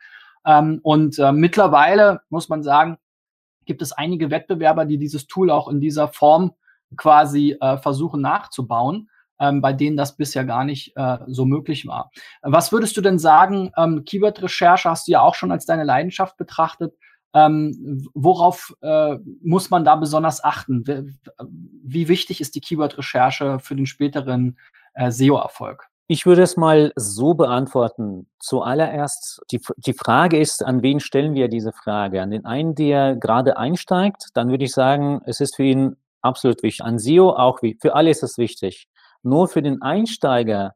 Ähm, 0.46 0.80
und 0.84 1.20
äh, 1.20 1.32
mittlerweile 1.32 2.22
muss 2.30 2.50
man 2.50 2.64
sagen, 2.64 2.98
gibt 3.66 3.82
es 3.82 3.92
einige 3.92 4.32
Wettbewerber, 4.32 4.86
die 4.86 4.98
dieses 4.98 5.28
Tool 5.28 5.50
auch 5.50 5.68
in 5.68 5.80
dieser 5.80 6.08
Form 6.08 6.54
quasi 6.98 7.58
äh, 7.60 7.78
versuchen 7.78 8.22
nachzubauen 8.22 9.10
ähm, 9.42 9.60
bei 9.60 9.74
denen 9.74 9.98
das 9.98 10.16
bisher 10.16 10.46
gar 10.46 10.64
nicht 10.64 10.96
äh, 10.96 11.18
so 11.28 11.46
möglich 11.46 11.88
war. 11.88 12.12
Was 12.44 12.72
würdest 12.72 12.96
du 12.96 13.02
denn 13.02 13.20
sagen, 13.20 13.72
ähm, 13.76 14.06
Keyword-Recherche 14.06 14.90
hast 14.90 15.08
du 15.08 15.14
ja 15.14 15.22
auch 15.22 15.36
schon 15.36 15.52
als 15.52 15.66
deine 15.66 15.84
Leidenschaft 15.84 16.38
betrachtet. 16.38 16.94
Ähm, 17.34 18.06
worauf 18.14 18.74
äh, 18.82 19.18
muss 19.42 19.70
man 19.70 19.86
da 19.86 19.96
besonders 19.96 20.44
achten? 20.44 20.84
Wie, 21.84 22.08
wichtig 22.08 22.42
ist 22.42 22.56
die 22.56 22.62
Keyword-Recherche 22.62 23.60
für 23.60 23.76
den 23.76 23.86
späteren 23.86 24.58
äh, 24.94 25.12
SEO-Erfolg? 25.12 25.88
Ich 26.08 26.26
würde 26.26 26.42
es 26.42 26.58
mal 26.58 26.92
so 26.98 27.34
beantworten. 27.34 28.28
Zuallererst, 28.40 29.42
die, 29.50 29.62
die 29.78 29.94
Frage 29.94 30.38
ist, 30.38 30.64
an 30.64 30.84
wen 30.84 31.00
stellen 31.00 31.34
wir 31.36 31.48
diese 31.48 31.72
Frage? 31.72 32.22
An 32.22 32.32
den 32.32 32.46
einen, 32.46 32.76
der 32.76 33.16
gerade 33.16 33.56
einsteigt, 33.56 34.28
dann 34.34 34.50
würde 34.50 34.66
ich 34.66 34.74
sagen, 34.74 35.22
es 35.26 35.40
ist 35.40 35.56
für 35.56 35.64
ihn 35.64 35.96
absolut 36.22 36.64
wichtig. 36.64 36.86
An 36.86 37.00
SEO 37.00 37.30
auch, 37.30 37.62
wie, 37.62 37.78
für 37.80 37.96
alle 37.96 38.10
ist 38.10 38.24
es 38.24 38.38
wichtig. 38.38 38.90
Nur 39.24 39.48
für 39.48 39.62
den 39.62 39.82
Einsteiger 39.82 40.74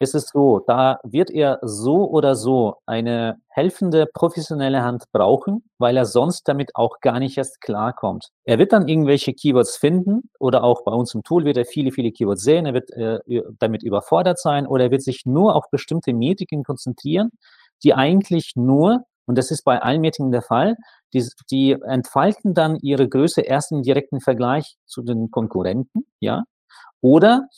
ist 0.00 0.14
es 0.14 0.28
so, 0.28 0.60
da 0.66 1.00
wird 1.04 1.30
er 1.30 1.58
so 1.62 2.08
oder 2.10 2.36
so 2.36 2.76
eine 2.86 3.38
helfende 3.48 4.06
professionelle 4.14 4.82
Hand 4.84 5.04
brauchen, 5.12 5.64
weil 5.78 5.96
er 5.96 6.04
sonst 6.06 6.46
damit 6.48 6.76
auch 6.76 7.00
gar 7.00 7.18
nicht 7.18 7.36
erst 7.36 7.60
klarkommt. 7.60 8.28
Er 8.44 8.58
wird 8.58 8.72
dann 8.72 8.86
irgendwelche 8.88 9.34
Keywords 9.34 9.76
finden 9.76 10.30
oder 10.38 10.62
auch 10.64 10.84
bei 10.84 10.92
uns 10.92 11.14
im 11.14 11.24
Tool 11.24 11.44
wird 11.44 11.56
er 11.56 11.64
viele, 11.66 11.90
viele 11.92 12.12
Keywords 12.12 12.42
sehen, 12.42 12.66
er 12.66 12.74
wird 12.74 12.90
äh, 12.92 13.18
damit 13.58 13.82
überfordert 13.82 14.38
sein 14.38 14.66
oder 14.68 14.84
er 14.84 14.90
wird 14.92 15.02
sich 15.02 15.26
nur 15.26 15.56
auf 15.56 15.64
bestimmte 15.70 16.12
Metriken 16.14 16.62
konzentrieren, 16.64 17.30
die 17.82 17.94
eigentlich 17.94 18.52
nur, 18.56 19.04
und 19.26 19.36
das 19.38 19.50
ist 19.50 19.62
bei 19.64 19.80
allen 19.82 20.00
Metriken 20.00 20.30
der 20.32 20.42
Fall, 20.42 20.76
die, 21.12 21.26
die 21.50 21.72
entfalten 21.72 22.54
dann 22.54 22.76
ihre 22.80 23.08
Größe 23.08 23.40
erst 23.42 23.72
im 23.72 23.82
direkten 23.82 24.20
Vergleich 24.20 24.76
zu 24.86 25.02
den 25.02 25.30
Konkurrenten, 25.32 26.06
ja. 26.20 26.44
Oder 27.00 27.48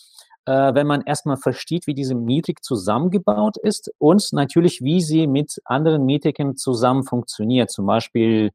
äh, 0.47 0.75
wenn 0.75 0.87
man 0.87 1.03
erstmal 1.03 1.37
versteht, 1.37 1.87
wie 1.87 1.95
diese 1.95 2.15
Metrik 2.15 2.65
zusammengebaut 2.65 3.57
ist 3.59 3.93
und 3.99 4.27
natürlich, 4.33 4.81
wie 4.83 5.01
sie 5.01 5.27
mit 5.27 5.61
anderen 5.65 6.05
Metriken 6.05 6.57
zusammen 6.57 7.05
funktioniert, 7.05 7.71
zum 7.71 7.87
Beispiel 7.87 8.51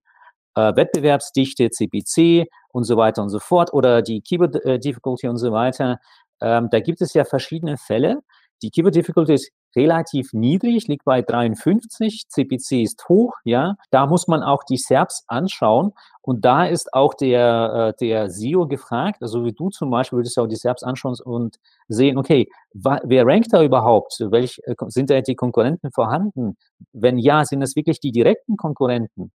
äh, 0.56 0.76
Wettbewerbsdichte, 0.76 1.70
CPC 1.70 2.48
und 2.72 2.84
so 2.84 2.98
weiter 2.98 3.22
und 3.22 3.30
so 3.30 3.40
fort 3.40 3.74
oder 3.74 4.02
die 4.02 4.22
Keyword 4.22 4.64
äh, 4.66 4.80
Difficulty 4.80 5.28
und 5.28 5.38
so 5.38 5.52
weiter. 5.52 6.00
Ähm, 6.42 6.70
da 6.72 6.80
gibt 6.80 7.02
es 7.02 7.14
ja 7.14 7.24
verschiedene 7.24 7.78
Fälle. 7.78 8.22
Die 8.62 8.72
Keyword 8.72 8.96
Difficulty 8.96 9.34
ist 9.34 9.52
relativ 9.76 10.34
niedrig, 10.34 10.88
liegt 10.88 11.06
bei 11.06 11.22
53, 11.22 12.28
CPC 12.28 12.84
ist 12.84 13.08
hoch, 13.10 13.34
ja. 13.44 13.76
Da 13.92 14.06
muss 14.06 14.28
man 14.28 14.44
auch 14.44 14.64
die 14.64 14.78
SERPs 14.78 15.26
anschauen 15.28 15.94
und 16.22 16.46
da 16.46 16.66
ist 16.66 16.94
auch 16.94 17.14
der, 17.14 17.94
äh, 17.94 18.06
der 18.06 18.30
SEO 18.30 18.68
gefragt, 18.68 19.22
also 19.22 19.46
wie 19.46 19.54
du 19.54 19.70
zum 19.70 19.90
Beispiel 19.92 20.18
würdest 20.18 20.38
du 20.38 20.42
auch 20.42 20.48
die 20.48 20.56
SERPs 20.56 20.84
anschauen 20.84 21.16
und 21.24 21.58
sehen, 21.88 22.18
okay, 22.18 22.50
wer 22.74 23.26
rankt 23.26 23.54
da 23.54 23.64
überhaupt? 23.64 24.18
Welch, 24.20 24.62
äh, 24.66 24.76
sind 24.88 25.10
da 25.10 25.22
die 25.22 25.36
Konkurrenten 25.36 25.92
vorhanden? 25.92 26.58
Wenn 26.94 27.18
ja, 27.18 27.46
sind 27.46 27.62
es 27.62 27.76
wirklich 27.76 28.00
die 28.00 28.12
direkten 28.12 28.58
Konkurrenten? 28.58 29.32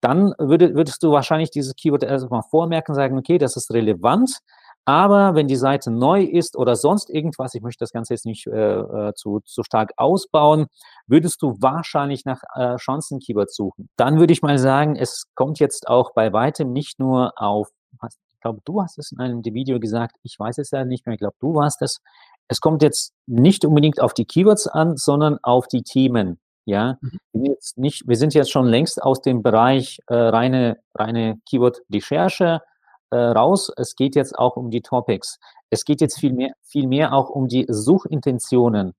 Dann 0.00 0.34
würde, 0.36 0.74
würdest 0.74 1.02
du 1.04 1.12
wahrscheinlich 1.12 1.50
dieses 1.50 1.76
Keyword 1.76 2.02
erstmal 2.02 2.42
vormerken, 2.50 2.94
sagen, 2.94 3.16
okay, 3.18 3.38
das 3.38 3.56
ist 3.56 3.72
relevant, 3.72 4.40
aber 4.84 5.34
wenn 5.34 5.46
die 5.46 5.56
Seite 5.56 5.90
neu 5.90 6.22
ist 6.22 6.56
oder 6.56 6.74
sonst 6.74 7.08
irgendwas, 7.08 7.54
ich 7.54 7.62
möchte 7.62 7.82
das 7.84 7.92
Ganze 7.92 8.14
jetzt 8.14 8.26
nicht 8.26 8.46
äh, 8.46 8.80
äh, 8.80 9.14
zu, 9.14 9.40
zu 9.44 9.62
stark 9.62 9.92
ausbauen, 9.96 10.66
würdest 11.06 11.40
du 11.42 11.56
wahrscheinlich 11.60 12.24
nach 12.24 12.42
äh, 12.54 12.76
Chancen-Keywords 12.76 13.54
suchen. 13.54 13.88
Dann 13.96 14.18
würde 14.18 14.32
ich 14.32 14.42
mal 14.42 14.58
sagen, 14.58 14.96
es 14.96 15.26
kommt 15.34 15.60
jetzt 15.60 15.88
auch 15.88 16.12
bei 16.14 16.32
weitem 16.32 16.72
nicht 16.72 16.98
nur 16.98 17.32
auf, 17.36 17.68
ich 18.02 18.40
glaube, 18.40 18.60
du 18.64 18.82
hast 18.82 18.98
es 18.98 19.12
in 19.12 19.20
einem 19.20 19.44
Video 19.44 19.78
gesagt, 19.78 20.16
ich 20.24 20.36
weiß 20.38 20.58
es 20.58 20.72
ja 20.72 20.84
nicht 20.84 21.06
mehr, 21.06 21.14
ich 21.14 21.20
glaube, 21.20 21.36
du 21.38 21.54
warst 21.54 21.80
es. 21.82 22.00
Es 22.48 22.60
kommt 22.60 22.82
jetzt 22.82 23.12
nicht 23.26 23.64
unbedingt 23.64 24.00
auf 24.00 24.14
die 24.14 24.24
Keywords 24.24 24.66
an, 24.66 24.96
sondern 24.96 25.38
auf 25.42 25.68
die 25.68 25.82
Themen. 25.82 26.40
Ja, 26.64 26.98
mhm. 27.00 27.18
wir, 27.32 27.56
nicht, 27.76 28.06
wir 28.06 28.16
sind 28.16 28.34
jetzt 28.34 28.50
schon 28.50 28.66
längst 28.66 29.02
aus 29.02 29.20
dem 29.20 29.42
Bereich 29.42 29.98
äh, 30.06 30.14
reine, 30.14 30.78
reine 30.94 31.40
Keyword-Recherche, 31.48 32.60
äh, 33.12 33.16
raus. 33.16 33.70
Es 33.76 33.94
geht 33.94 34.16
jetzt 34.16 34.38
auch 34.38 34.56
um 34.56 34.70
die 34.70 34.80
Topics. 34.80 35.38
Es 35.70 35.84
geht 35.84 36.00
jetzt 36.00 36.18
viel 36.18 36.32
mehr, 36.32 36.54
viel 36.62 36.86
mehr 36.86 37.12
auch 37.12 37.30
um 37.30 37.46
die 37.46 37.66
Suchintentionen. 37.68 38.94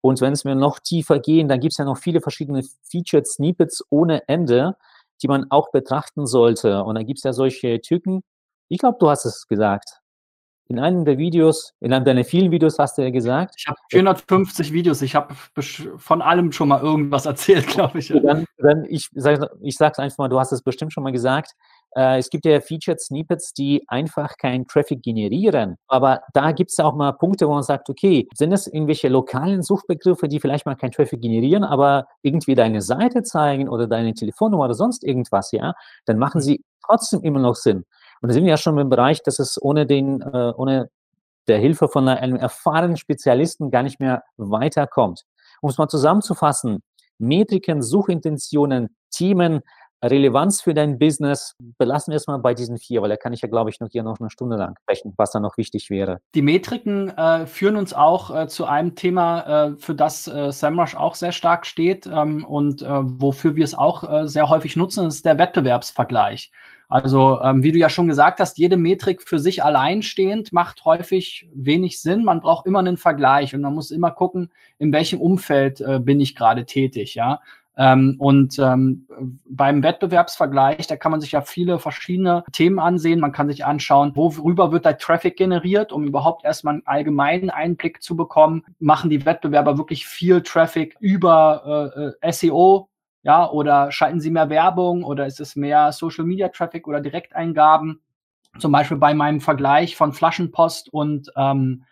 Und 0.00 0.20
wenn 0.20 0.32
es 0.32 0.44
mir 0.44 0.54
noch 0.54 0.78
tiefer 0.78 1.18
gehen, 1.18 1.48
dann 1.48 1.60
gibt 1.60 1.72
es 1.72 1.78
ja 1.78 1.84
noch 1.84 1.98
viele 1.98 2.20
verschiedene 2.20 2.62
Featured 2.88 3.26
Snippets 3.26 3.84
ohne 3.90 4.28
Ende, 4.28 4.76
die 5.22 5.28
man 5.28 5.50
auch 5.50 5.70
betrachten 5.72 6.26
sollte. 6.26 6.84
Und 6.84 6.94
dann 6.94 7.06
gibt 7.06 7.18
es 7.18 7.24
ja 7.24 7.32
solche 7.32 7.80
Tücken. 7.80 8.22
Ich 8.68 8.78
glaube, 8.78 8.98
du 9.00 9.10
hast 9.10 9.24
es 9.24 9.46
gesagt. 9.48 10.00
In 10.68 10.80
einem 10.80 11.04
der 11.04 11.16
Videos, 11.16 11.74
in 11.80 11.92
einem 11.92 12.04
deiner 12.04 12.24
vielen 12.24 12.50
Videos 12.50 12.78
hast 12.78 12.98
du 12.98 13.02
ja 13.02 13.10
gesagt. 13.10 13.54
Ich 13.56 13.66
habe 13.68 13.78
450 13.90 14.72
Videos, 14.72 15.00
ich 15.00 15.14
habe 15.14 15.34
von 15.96 16.22
allem 16.22 16.50
schon 16.50 16.68
mal 16.68 16.80
irgendwas 16.82 17.26
erzählt, 17.26 17.66
glaube 17.68 18.00
ich. 18.00 18.08
Dann, 18.08 18.44
dann 18.58 18.84
ich 18.88 19.08
sage 19.14 19.48
ich 19.60 19.76
sag's 19.76 20.00
einfach 20.00 20.18
mal, 20.18 20.28
du 20.28 20.40
hast 20.40 20.52
es 20.52 20.62
bestimmt 20.62 20.92
schon 20.92 21.04
mal 21.04 21.12
gesagt. 21.12 21.52
Äh, 21.96 22.18
es 22.18 22.30
gibt 22.30 22.44
ja 22.44 22.60
Featured 22.60 23.00
Snippets, 23.00 23.52
die 23.52 23.82
einfach 23.88 24.36
keinen 24.36 24.66
Traffic 24.66 25.02
generieren. 25.02 25.76
Aber 25.88 26.20
da 26.34 26.52
gibt 26.52 26.70
es 26.70 26.78
auch 26.78 26.94
mal 26.94 27.12
Punkte, 27.12 27.48
wo 27.48 27.54
man 27.54 27.62
sagt, 27.62 27.88
okay, 27.88 28.28
sind 28.34 28.52
es 28.52 28.66
irgendwelche 28.66 29.08
lokalen 29.08 29.62
Suchbegriffe, 29.62 30.28
die 30.28 30.38
vielleicht 30.38 30.66
mal 30.66 30.76
keinen 30.76 30.92
Traffic 30.92 31.20
generieren, 31.20 31.64
aber 31.64 32.06
irgendwie 32.22 32.54
deine 32.54 32.82
Seite 32.82 33.22
zeigen 33.22 33.68
oder 33.68 33.86
deine 33.86 34.12
Telefonnummer 34.14 34.66
oder 34.66 34.74
sonst 34.74 35.04
irgendwas, 35.04 35.52
ja, 35.52 35.72
dann 36.04 36.18
machen 36.18 36.40
sie 36.40 36.62
trotzdem 36.84 37.22
immer 37.22 37.40
noch 37.40 37.54
Sinn. 37.54 37.84
Und 38.20 38.28
da 38.28 38.32
sind 38.32 38.44
wir 38.44 38.50
ja 38.50 38.56
schon 38.56 38.78
im 38.78 38.90
Bereich, 38.90 39.22
dass 39.22 39.38
es 39.38 39.60
ohne 39.60 39.86
den, 39.86 40.20
äh, 40.20 40.52
ohne 40.56 40.90
der 41.48 41.58
Hilfe 41.58 41.88
von 41.88 42.08
einem 42.08 42.36
erfahrenen 42.36 42.96
Spezialisten 42.96 43.70
gar 43.70 43.82
nicht 43.82 44.00
mehr 44.00 44.22
weiterkommt. 44.36 45.22
Um 45.62 45.70
es 45.70 45.78
mal 45.78 45.88
zusammenzufassen, 45.88 46.82
Metriken, 47.18 47.82
Suchintentionen, 47.82 48.94
Themen, 49.10 49.62
Relevanz 50.10 50.60
für 50.60 50.74
dein 50.74 50.98
Business, 50.98 51.54
belassen 51.78 52.12
wir 52.12 52.16
es 52.16 52.26
mal 52.26 52.38
bei 52.38 52.54
diesen 52.54 52.78
vier, 52.78 53.02
weil 53.02 53.08
da 53.08 53.16
kann 53.16 53.32
ich 53.32 53.42
ja, 53.42 53.48
glaube 53.48 53.70
ich, 53.70 53.80
noch 53.80 53.88
hier 53.90 54.02
noch 54.02 54.18
eine 54.20 54.30
Stunde 54.30 54.56
lang 54.56 54.74
sprechen, 54.82 55.14
was 55.16 55.30
da 55.30 55.40
noch 55.40 55.56
wichtig 55.56 55.90
wäre. 55.90 56.20
Die 56.34 56.42
Metriken 56.42 57.08
äh, 57.10 57.46
führen 57.46 57.76
uns 57.76 57.94
auch 57.94 58.34
äh, 58.34 58.48
zu 58.48 58.64
einem 58.66 58.94
Thema, 58.94 59.66
äh, 59.68 59.76
für 59.78 59.94
das 59.94 60.26
äh, 60.26 60.52
SEMrush 60.52 60.96
auch 60.96 61.14
sehr 61.14 61.32
stark 61.32 61.66
steht 61.66 62.06
ähm, 62.06 62.44
und 62.44 62.82
äh, 62.82 62.88
wofür 62.88 63.56
wir 63.56 63.64
es 63.64 63.74
auch 63.74 64.10
äh, 64.10 64.28
sehr 64.28 64.48
häufig 64.48 64.76
nutzen, 64.76 65.04
das 65.04 65.16
ist 65.16 65.24
der 65.24 65.38
Wettbewerbsvergleich. 65.38 66.50
Also, 66.88 67.40
ähm, 67.42 67.64
wie 67.64 67.72
du 67.72 67.78
ja 67.78 67.88
schon 67.88 68.06
gesagt 68.06 68.38
hast, 68.38 68.58
jede 68.58 68.76
Metrik 68.76 69.22
für 69.22 69.40
sich 69.40 69.64
alleinstehend 69.64 70.52
macht 70.52 70.84
häufig 70.84 71.48
wenig 71.52 72.00
Sinn. 72.00 72.24
Man 72.24 72.40
braucht 72.40 72.66
immer 72.66 72.78
einen 72.78 72.96
Vergleich 72.96 73.54
und 73.54 73.60
man 73.62 73.74
muss 73.74 73.90
immer 73.90 74.12
gucken, 74.12 74.50
in 74.78 74.92
welchem 74.92 75.20
Umfeld 75.20 75.80
äh, 75.80 75.98
bin 75.98 76.20
ich 76.20 76.36
gerade 76.36 76.64
tätig, 76.64 77.16
ja. 77.16 77.40
Ähm, 77.78 78.16
und 78.18 78.58
ähm, 78.58 79.06
beim 79.44 79.82
Wettbewerbsvergleich, 79.82 80.86
da 80.86 80.96
kann 80.96 81.10
man 81.10 81.20
sich 81.20 81.32
ja 81.32 81.42
viele 81.42 81.78
verschiedene 81.78 82.42
Themen 82.52 82.78
ansehen. 82.78 83.20
Man 83.20 83.32
kann 83.32 83.48
sich 83.48 83.66
anschauen, 83.66 84.12
worüber 84.14 84.72
wird 84.72 84.86
der 84.86 84.96
Traffic 84.96 85.36
generiert, 85.36 85.92
um 85.92 86.06
überhaupt 86.06 86.44
erstmal 86.44 86.74
einen 86.74 86.86
allgemeinen 86.86 87.50
Einblick 87.50 88.02
zu 88.02 88.16
bekommen. 88.16 88.64
Machen 88.78 89.10
die 89.10 89.26
Wettbewerber 89.26 89.76
wirklich 89.76 90.06
viel 90.06 90.42
Traffic 90.42 90.96
über 91.00 92.12
äh, 92.22 92.26
äh 92.26 92.32
SEO? 92.32 92.88
Ja, 93.22 93.50
oder 93.50 93.90
schalten 93.90 94.20
sie 94.20 94.30
mehr 94.30 94.48
Werbung 94.50 95.02
oder 95.02 95.26
ist 95.26 95.40
es 95.40 95.56
mehr 95.56 95.92
Social 95.92 96.24
Media 96.24 96.48
Traffic 96.48 96.86
oder 96.86 97.00
Direkteingaben? 97.00 98.00
Zum 98.58 98.72
Beispiel 98.72 98.96
bei 98.96 99.12
meinem 99.14 99.40
Vergleich 99.40 99.96
von 99.96 100.12
Flaschenpost 100.12 100.92
und 100.94 101.30
ähm, 101.36 101.84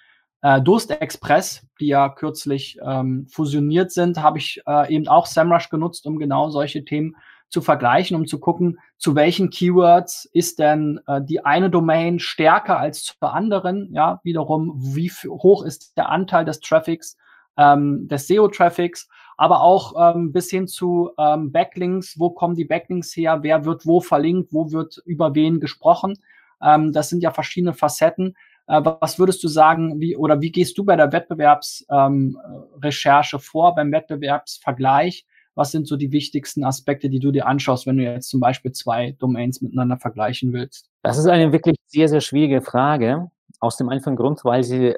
äh, 0.44 0.60
Durstexpress, 0.60 1.66
die 1.80 1.86
ja 1.86 2.10
kürzlich 2.10 2.78
ähm, 2.86 3.26
fusioniert 3.30 3.90
sind, 3.90 4.22
habe 4.22 4.36
ich 4.36 4.60
äh, 4.66 4.94
eben 4.94 5.08
auch 5.08 5.24
SEMrush 5.24 5.70
genutzt, 5.70 6.06
um 6.06 6.18
genau 6.18 6.50
solche 6.50 6.84
Themen 6.84 7.16
zu 7.48 7.62
vergleichen, 7.62 8.14
um 8.14 8.26
zu 8.26 8.38
gucken, 8.38 8.78
zu 8.98 9.14
welchen 9.14 9.48
Keywords 9.48 10.28
ist 10.34 10.58
denn 10.58 11.00
äh, 11.06 11.22
die 11.22 11.46
eine 11.46 11.70
Domain 11.70 12.18
stärker 12.18 12.78
als 12.78 13.04
zur 13.04 13.32
anderen. 13.32 13.90
Ja, 13.94 14.20
wiederum, 14.22 14.74
wie 14.76 15.10
hoch 15.10 15.64
ist 15.64 15.96
der 15.96 16.10
Anteil 16.10 16.44
des 16.44 16.60
Traffics, 16.60 17.16
ähm, 17.56 18.06
des 18.08 18.26
SEO-Traffics, 18.26 19.08
aber 19.38 19.62
auch 19.62 20.14
ähm, 20.14 20.30
bis 20.30 20.50
hin 20.50 20.68
zu 20.68 21.12
ähm, 21.16 21.52
Backlinks. 21.52 22.18
Wo 22.18 22.28
kommen 22.28 22.54
die 22.54 22.66
Backlinks 22.66 23.16
her? 23.16 23.38
Wer 23.42 23.64
wird 23.64 23.86
wo 23.86 24.02
verlinkt? 24.02 24.52
Wo 24.52 24.72
wird 24.72 25.00
über 25.06 25.34
wen 25.34 25.58
gesprochen? 25.58 26.18
Ähm, 26.60 26.92
das 26.92 27.08
sind 27.08 27.22
ja 27.22 27.30
verschiedene 27.30 27.72
Facetten, 27.72 28.36
was 28.66 29.18
würdest 29.18 29.44
du 29.44 29.49
sagen, 29.49 30.00
wie 30.00 30.16
oder 30.16 30.40
wie 30.40 30.50
gehst 30.50 30.78
du 30.78 30.85
bei 30.85 30.97
der 30.97 31.12
Wettbewerbsrecherche 31.12 33.37
ähm, 33.37 33.42
vor, 33.42 33.75
beim 33.75 33.92
Wettbewerbsvergleich? 33.92 35.26
Was 35.54 35.71
sind 35.71 35.87
so 35.87 35.97
die 35.97 36.11
wichtigsten 36.11 36.64
Aspekte, 36.64 37.09
die 37.09 37.21
du 37.21 37.30
dir 37.30 37.47
anschaust, 37.47 37.87
wenn 37.87 37.99
du 37.99 38.02
jetzt 38.02 38.28
zum 38.28 38.40
Beispiel 38.40 38.73
zwei 38.73 39.12
Domains 39.12 39.61
miteinander 39.61 39.99
vergleichen 39.99 40.52
willst? 40.52 40.90
Das 41.02 41.18
ist 41.18 41.26
eine 41.26 41.52
wirklich 41.52 41.76
sehr, 41.87 42.09
sehr 42.09 42.21
schwierige 42.21 42.61
Frage. 42.61 43.30
Aus 43.61 43.76
dem 43.76 43.88
einfachen 43.88 44.16
Grund, 44.16 44.44
weil 44.44 44.64
sie 44.64 44.88
äh, 44.88 44.97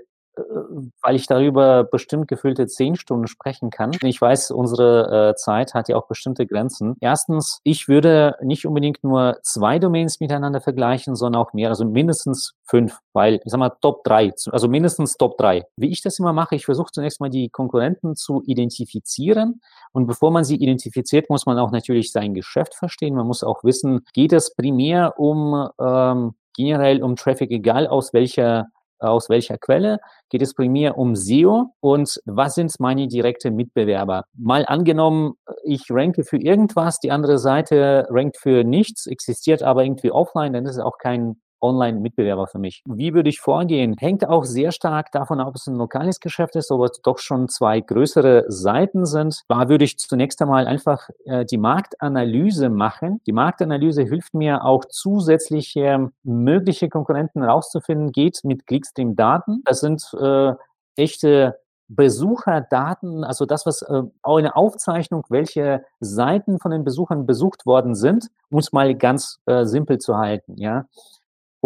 weil 1.03 1.17
ich 1.17 1.27
darüber 1.27 1.85
bestimmt 1.85 2.29
gefüllte 2.29 2.67
zehn 2.67 2.97
Stunden 2.97 3.27
sprechen 3.27 3.71
kann. 3.71 3.93
Ich 4.03 4.21
weiß, 4.21 4.51
unsere 4.51 5.31
äh, 5.31 5.35
Zeit 5.37 5.75
hat 5.75 5.89
ja 5.89 5.97
auch 5.97 6.07
bestimmte 6.07 6.47
Grenzen. 6.47 6.97
Erstens, 7.01 7.61
ich 7.65 7.89
würde 7.89 8.37
nicht 8.43 8.67
unbedingt 8.67 9.03
nur 9.05 9.39
zwei 9.43 9.79
Domains 9.79 10.21
miteinander 10.21 10.61
vergleichen, 10.61 11.17
sondern 11.17 11.43
auch 11.43 11.53
mehr, 11.53 11.69
also 11.69 11.85
mindestens 11.85 12.55
fünf, 12.65 12.99
weil, 13.13 13.41
ich 13.45 13.51
sag 13.51 13.59
mal, 13.59 13.73
Top 13.81 14.05
drei, 14.05 14.33
also 14.51 14.69
mindestens 14.69 15.17
Top 15.17 15.39
drei. 15.39 15.65
Wie 15.77 15.91
ich 15.91 16.03
das 16.03 16.19
immer 16.19 16.33
mache, 16.33 16.55
ich 16.55 16.65
versuche 16.65 16.93
zunächst 16.93 17.21
mal 17.21 17.31
die 17.31 17.49
Konkurrenten 17.49 18.17
zu 18.17 18.43
identifizieren 18.47 19.61
und 19.93 20.07
bevor 20.07 20.31
man 20.31 20.45
sie 20.45 20.57
identifiziert, 20.57 21.31
muss 21.31 21.47
man 21.47 21.59
auch 21.59 21.71
natürlich 21.71 22.13
sein 22.13 22.35
Geschäft 22.35 22.75
verstehen. 22.75 23.15
Man 23.15 23.27
muss 23.27 23.45
auch 23.45 23.65
wissen, 23.65 24.05
geht 24.13 24.33
es 24.33 24.55
primär 24.55 25.19
um 25.19 25.69
ähm, 25.81 26.35
generell 26.57 27.03
um 27.03 27.17
Traffic, 27.17 27.51
egal 27.51 27.87
aus 27.87 28.13
welcher 28.13 28.69
aus 28.99 29.29
welcher 29.29 29.59
Quelle, 29.59 29.99
geht 30.31 30.43
es 30.43 30.55
primär 30.55 30.99
um 30.99 31.15
SEO 31.15 31.75
und 31.81 32.21
was 32.25 32.55
sind 32.55 32.73
meine 32.79 33.09
direkten 33.09 33.55
Mitbewerber. 33.55 34.25
Mal 34.35 34.65
angenommen, 34.67 35.35
ich 35.65 35.85
ranke 35.91 36.25
für 36.25 36.39
irgendwas, 36.39 37.01
die 37.01 37.11
andere 37.11 37.39
Seite 37.39 38.07
rankt 38.11 38.37
für 38.39 38.65
nichts, 38.65 39.07
existiert 39.07 39.63
aber 39.63 39.85
irgendwie 39.85 40.11
offline, 40.11 40.53
dann 40.53 40.65
ist 40.65 40.77
es 40.77 40.83
auch 40.83 40.99
kein 40.99 41.37
Online-Mitbewerber 41.67 42.47
für 42.47 42.59
mich. 42.59 42.83
Wie 42.87 43.15
würde 43.15 43.29
ich 43.29 43.41
vorgehen? 43.41 43.97
Hängt 43.99 44.27
auch 44.29 44.45
sehr 44.45 44.73
stark 44.73 45.13
davon 45.13 45.41
ab, 45.41 45.49
ob 45.49 45.57
es 45.57 45.67
ein 45.67 45.77
lokales 45.77 46.21
Geschäft 46.21 46.57
ist 46.57 46.71
oder 46.71 46.91
doch 47.03 47.19
schon 47.19 47.49
zwei 47.49 47.81
größere 47.81 48.45
Seiten 48.49 49.07
sind. 49.07 49.43
Da 49.49 49.69
würde 49.69 49.85
ich 49.85 49.99
zunächst 49.99 50.41
einmal 50.43 50.67
einfach 50.67 51.09
äh, 51.25 51.45
die 51.45 51.59
Marktanalyse 51.59 52.69
machen. 52.69 53.21
Die 53.27 53.33
Marktanalyse 53.33 54.03
hilft 54.03 54.35
mir 54.35 54.65
auch 54.65 54.85
zusätzliche 54.85 56.11
mögliche 56.23 56.89
Konkurrenten 56.89 57.43
rauszufinden, 57.43 58.13
geht 58.13 58.41
mit 58.45 58.67
Clickstream-Daten. 58.67 59.63
Das 59.65 59.81
sind 59.81 60.03
äh, 60.21 60.53
echte 60.97 61.59
Besucherdaten, 61.89 63.23
also 63.23 63.47
das, 63.47 63.65
was 63.65 63.83
äh, 63.83 64.03
auch 64.23 64.39
eine 64.39 64.57
Aufzeichnung, 64.57 65.25
welche 65.29 65.85
Seiten 66.01 66.59
von 66.59 66.73
den 66.73 66.85
Besuchern 66.85 67.27
besucht 67.27 67.65
worden 67.65 67.95
sind, 67.95 68.29
um 68.51 68.59
es 68.59 68.73
mal 68.73 68.95
ganz 68.97 69.39
äh, 69.47 69.65
simpel 69.65 69.99
zu 69.99 70.17
halten, 70.17 70.57
ja. 70.57 70.87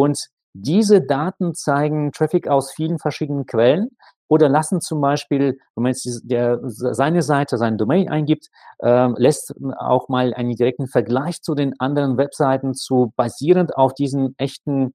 Und 0.01 0.29
diese 0.55 1.03
Daten 1.03 1.55
zeigen 1.55 2.11
Traffic 2.13 2.49
aus 2.49 2.73
vielen 2.73 2.99
verschiedenen 2.99 3.45
Quellen 3.45 3.91
oder 4.29 4.49
lassen 4.49 4.81
zum 4.81 5.03
Beispiel, 5.03 5.59
wenn 5.75 5.83
man 5.83 5.93
jetzt 5.93 6.23
der, 6.25 6.59
seine 6.63 7.21
Seite, 7.21 7.59
seine 7.59 7.77
Domain 7.77 8.09
eingibt, 8.09 8.49
äh, 8.79 9.09
lässt 9.17 9.55
auch 9.79 10.09
mal 10.09 10.33
einen 10.33 10.57
direkten 10.57 10.87
Vergleich 10.87 11.43
zu 11.43 11.55
den 11.55 11.79
anderen 11.79 12.17
Webseiten 12.17 12.75
zu, 12.75 13.13
basierend 13.15 13.77
auf 13.77 13.93
diesen 13.93 14.35
echten, 14.39 14.95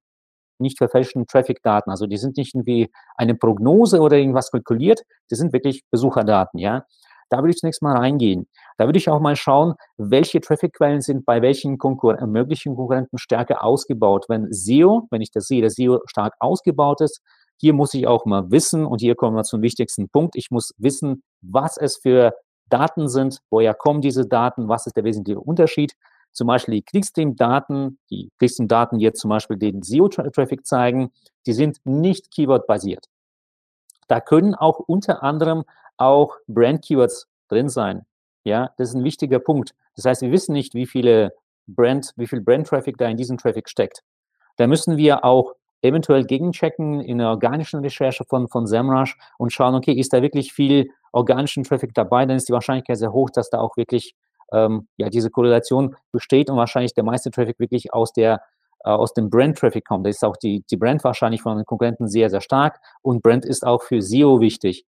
nicht 0.58 0.80
verfälschten 0.80 1.28
Traffic-Daten. 1.28 1.92
Also 1.92 2.08
die 2.08 2.18
sind 2.18 2.38
nicht 2.38 2.56
irgendwie 2.56 2.92
eine 3.16 3.36
Prognose 3.36 4.00
oder 4.00 4.18
irgendwas 4.18 4.50
kalkuliert, 4.50 5.04
die 5.30 5.36
sind 5.36 5.54
wirklich 5.54 5.84
Besucherdaten, 5.92 6.60
ja. 6.60 6.86
Da 7.30 7.40
würde 7.40 7.52
ich 7.52 7.58
zunächst 7.58 7.82
mal 7.82 7.98
reingehen. 7.98 8.48
Da 8.78 8.86
würde 8.86 8.98
ich 8.98 9.10
auch 9.10 9.20
mal 9.20 9.36
schauen, 9.36 9.76
welche 9.98 10.42
Traffic-Quellen 10.42 11.02
sind 11.02 11.26
bei 11.26 11.42
welchen 11.42 11.78
Konkur 11.78 12.20
äh, 12.20 12.28
möglichen 12.28 12.76
Konkurrenten 12.76 13.18
stärker 13.18 13.64
ausgebaut. 13.64 14.26
Wenn 14.28 14.52
SEO, 14.52 15.08
wenn 15.12 15.22
ich 15.22 15.32
das 15.32 15.48
sehe, 15.48 15.62
dass 15.62 15.74
SEO 15.74 16.02
stark 16.06 16.36
ausgebaut 16.40 17.02
ist, 17.02 17.22
hier 17.58 17.74
muss 17.74 17.94
ich 17.94 18.06
auch 18.08 18.26
mal 18.26 18.52
wissen, 18.52 18.86
und 18.86 19.00
hier 19.00 19.16
kommen 19.16 19.36
wir 19.36 19.44
zum 19.44 19.62
wichtigsten 19.62 20.10
Punkt, 20.10 20.36
ich 20.36 20.52
muss 20.52 20.74
wissen, 20.78 21.24
was 21.42 21.78
es 21.78 21.98
für 21.98 22.34
Daten 22.70 23.08
sind, 23.08 23.40
woher 23.50 23.74
kommen 23.74 24.02
diese 24.02 24.28
Daten, 24.28 24.68
was 24.68 24.88
ist 24.88 24.98
der 24.98 25.04
wesentliche 25.04 25.40
Unterschied. 25.40 25.94
Zum 26.32 26.48
Beispiel 26.48 26.76
die 26.76 26.82
Clickstream-Daten, 26.82 27.98
die 28.10 28.30
Clickstream-Daten 28.40 29.00
jetzt 29.00 29.22
zum 29.22 29.30
Beispiel 29.30 29.58
den 29.58 29.84
SEO-Traffic 29.84 30.66
zeigen, 30.66 31.12
die 31.46 31.54
sind 31.54 31.78
nicht 31.86 32.30
Keyword-basiert. 32.32 33.06
Da 34.08 34.20
können 34.20 34.54
auch 34.54 34.80
unter 34.80 35.24
anderem 35.24 35.64
auch 35.98 36.36
Brand-Keywords 36.48 37.28
drin 37.48 37.70
sein. 37.70 38.06
Ja, 38.44 38.72
das 38.78 38.90
ist 38.90 38.96
ein 38.96 39.04
wichtiger 39.04 39.40
Punkt. 39.40 39.74
Das 39.96 40.06
heißt, 40.06 40.22
wir 40.22 40.32
wissen 40.32 40.54
nicht, 40.54 40.74
wie 40.74 40.86
viele 40.86 41.34
Brand, 41.68 42.12
wie 42.16 42.28
viel 42.28 42.42
Brand-Traffic 42.42 42.98
da 42.98 43.08
in 43.08 43.18
diesem 43.18 43.38
Traffic 43.38 43.70
steckt. 43.70 44.04
Da 44.58 44.68
müssen 44.68 44.98
wir 44.98 45.26
auch 45.26 45.54
eventuell 45.82 46.26
gegenchecken 46.26 47.02
in 47.02 47.20
der 47.20 47.30
organischen 47.30 47.82
Recherche 47.82 48.24
von, 48.28 48.48
von 48.48 48.66
SEMrush 48.66 49.18
und 49.38 49.54
schauen, 49.54 49.76
okay, 49.76 49.94
ist 49.94 50.14
da 50.14 50.22
wirklich 50.22 50.54
viel 50.54 50.90
organischen 51.12 51.64
Traffic 51.64 51.94
dabei, 51.94 52.26
dann 52.26 52.38
ist 52.38 52.50
die 52.50 52.54
Wahrscheinlichkeit 52.54 52.98
sehr 52.98 53.14
hoch, 53.14 53.30
dass 53.30 53.50
da 53.50 53.60
auch 53.60 53.78
wirklich 53.78 54.16
ähm, 54.52 54.88
ja, 54.98 55.10
diese 55.10 55.30
Korrelation 55.30 55.96
besteht 56.12 56.50
und 56.50 56.58
wahrscheinlich 56.58 56.94
der 56.94 57.04
meiste 57.04 57.32
Traffic 57.32 57.60
wirklich 57.60 57.94
aus 57.94 58.14
der 58.14 58.42
äh, 58.84 58.90
aus 58.90 59.14
dem 59.14 59.30
Brand-Traffic 59.30 59.86
kommt. 59.86 60.06
Da 60.06 60.10
ist 60.10 60.24
auch 60.24 60.38
die, 60.38 60.64
die 60.70 60.78
Brand 60.78 61.04
wahrscheinlich 61.04 61.42
von 61.42 61.58
den 61.58 61.66
Konkurrenten 61.66 62.08
sehr, 62.08 62.30
sehr 62.30 62.42
stark 62.42 62.80
und 63.02 63.22
Brand 63.24 63.46
ist 63.46 63.66
auch 63.66 63.82
für 63.82 64.02
SEO 64.02 64.40
wichtig, 64.42 64.86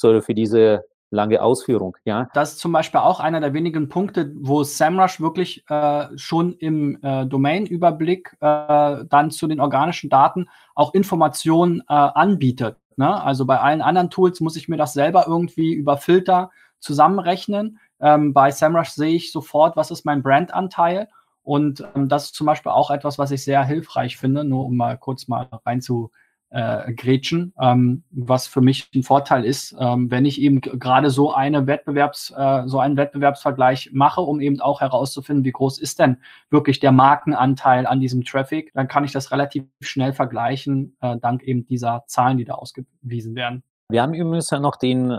so 0.00 0.20
für 0.20 0.34
diese 0.34 0.84
lange 1.10 1.42
Ausführung, 1.42 1.96
ja. 2.04 2.28
Das 2.34 2.52
ist 2.52 2.60
zum 2.60 2.72
Beispiel 2.72 3.00
auch 3.00 3.20
einer 3.20 3.40
der 3.40 3.52
wenigen 3.52 3.88
Punkte, 3.88 4.32
wo 4.36 4.62
SEMrush 4.62 5.20
wirklich 5.20 5.64
äh, 5.68 6.06
schon 6.16 6.54
im 6.54 6.98
äh, 7.02 7.26
Domain-Überblick 7.26 8.36
äh, 8.40 9.04
dann 9.08 9.30
zu 9.30 9.48
den 9.48 9.60
organischen 9.60 10.08
Daten 10.08 10.48
auch 10.74 10.94
Informationen 10.94 11.80
äh, 11.88 11.94
anbietet. 11.94 12.76
Ne? 12.96 13.22
Also 13.22 13.44
bei 13.44 13.58
allen 13.58 13.82
anderen 13.82 14.10
Tools 14.10 14.40
muss 14.40 14.56
ich 14.56 14.68
mir 14.68 14.76
das 14.76 14.92
selber 14.92 15.26
irgendwie 15.26 15.72
über 15.72 15.96
Filter 15.96 16.50
zusammenrechnen. 16.78 17.78
Ähm, 18.00 18.32
bei 18.32 18.50
SEMrush 18.50 18.90
sehe 18.90 19.16
ich 19.16 19.32
sofort, 19.32 19.76
was 19.76 19.90
ist 19.90 20.04
mein 20.04 20.22
Brandanteil. 20.22 21.08
Und 21.42 21.84
ähm, 21.94 22.08
das 22.08 22.26
ist 22.26 22.34
zum 22.34 22.46
Beispiel 22.46 22.70
auch 22.70 22.90
etwas, 22.90 23.18
was 23.18 23.32
ich 23.32 23.42
sehr 23.42 23.64
hilfreich 23.64 24.16
finde, 24.16 24.44
nur 24.44 24.66
um 24.66 24.76
mal 24.76 24.96
kurz 24.96 25.26
mal 25.26 25.48
rein 25.66 25.80
zu 25.80 26.10
äh, 26.50 26.92
grätschen, 26.92 27.52
ähm, 27.60 28.02
was 28.10 28.46
für 28.46 28.60
mich 28.60 28.90
ein 28.94 29.02
Vorteil 29.02 29.44
ist, 29.44 29.74
ähm, 29.78 30.10
wenn 30.10 30.24
ich 30.24 30.40
eben 30.40 30.60
gerade 30.60 31.10
so 31.10 31.32
eine 31.32 31.66
Wettbewerbs, 31.66 32.34
äh, 32.36 32.62
so 32.66 32.80
einen 32.80 32.96
Wettbewerbsvergleich 32.96 33.90
mache, 33.92 34.20
um 34.20 34.40
eben 34.40 34.60
auch 34.60 34.80
herauszufinden, 34.80 35.44
wie 35.44 35.52
groß 35.52 35.78
ist 35.78 36.00
denn 36.00 36.18
wirklich 36.50 36.80
der 36.80 36.92
Markenanteil 36.92 37.86
an 37.86 38.00
diesem 38.00 38.24
Traffic, 38.24 38.72
dann 38.74 38.88
kann 38.88 39.04
ich 39.04 39.12
das 39.12 39.30
relativ 39.30 39.64
schnell 39.80 40.12
vergleichen, 40.12 40.96
äh, 41.00 41.16
dank 41.18 41.42
eben 41.44 41.66
dieser 41.66 42.04
Zahlen, 42.06 42.38
die 42.38 42.44
da 42.44 42.54
ausgewiesen 42.54 43.34
werden. 43.34 43.62
Wir 43.88 44.02
haben 44.02 44.14
übrigens 44.14 44.50
ja 44.50 44.58
noch 44.60 44.76
den 44.76 45.18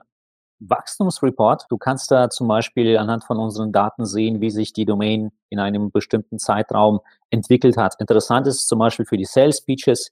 Wachstumsreport. 0.62 1.66
Du 1.70 1.78
kannst 1.78 2.12
da 2.12 2.30
zum 2.30 2.48
Beispiel 2.48 2.98
anhand 2.98 3.24
von 3.24 3.38
unseren 3.38 3.72
Daten 3.72 4.06
sehen, 4.06 4.42
wie 4.42 4.52
sich 4.52 4.74
die 4.74 4.86
Domain 4.86 5.32
in 5.50 5.60
einem 5.60 5.92
bestimmten 5.92 6.40
Zeitraum 6.40 7.00
entwickelt 7.30 7.78
hat. 7.78 7.96
Interessant 8.00 8.48
ist 8.48 8.68
zum 8.68 8.80
Beispiel 8.80 9.06
für 9.06 9.18
die 9.18 9.26
Sales 9.26 9.58
Speeches, 9.58 10.12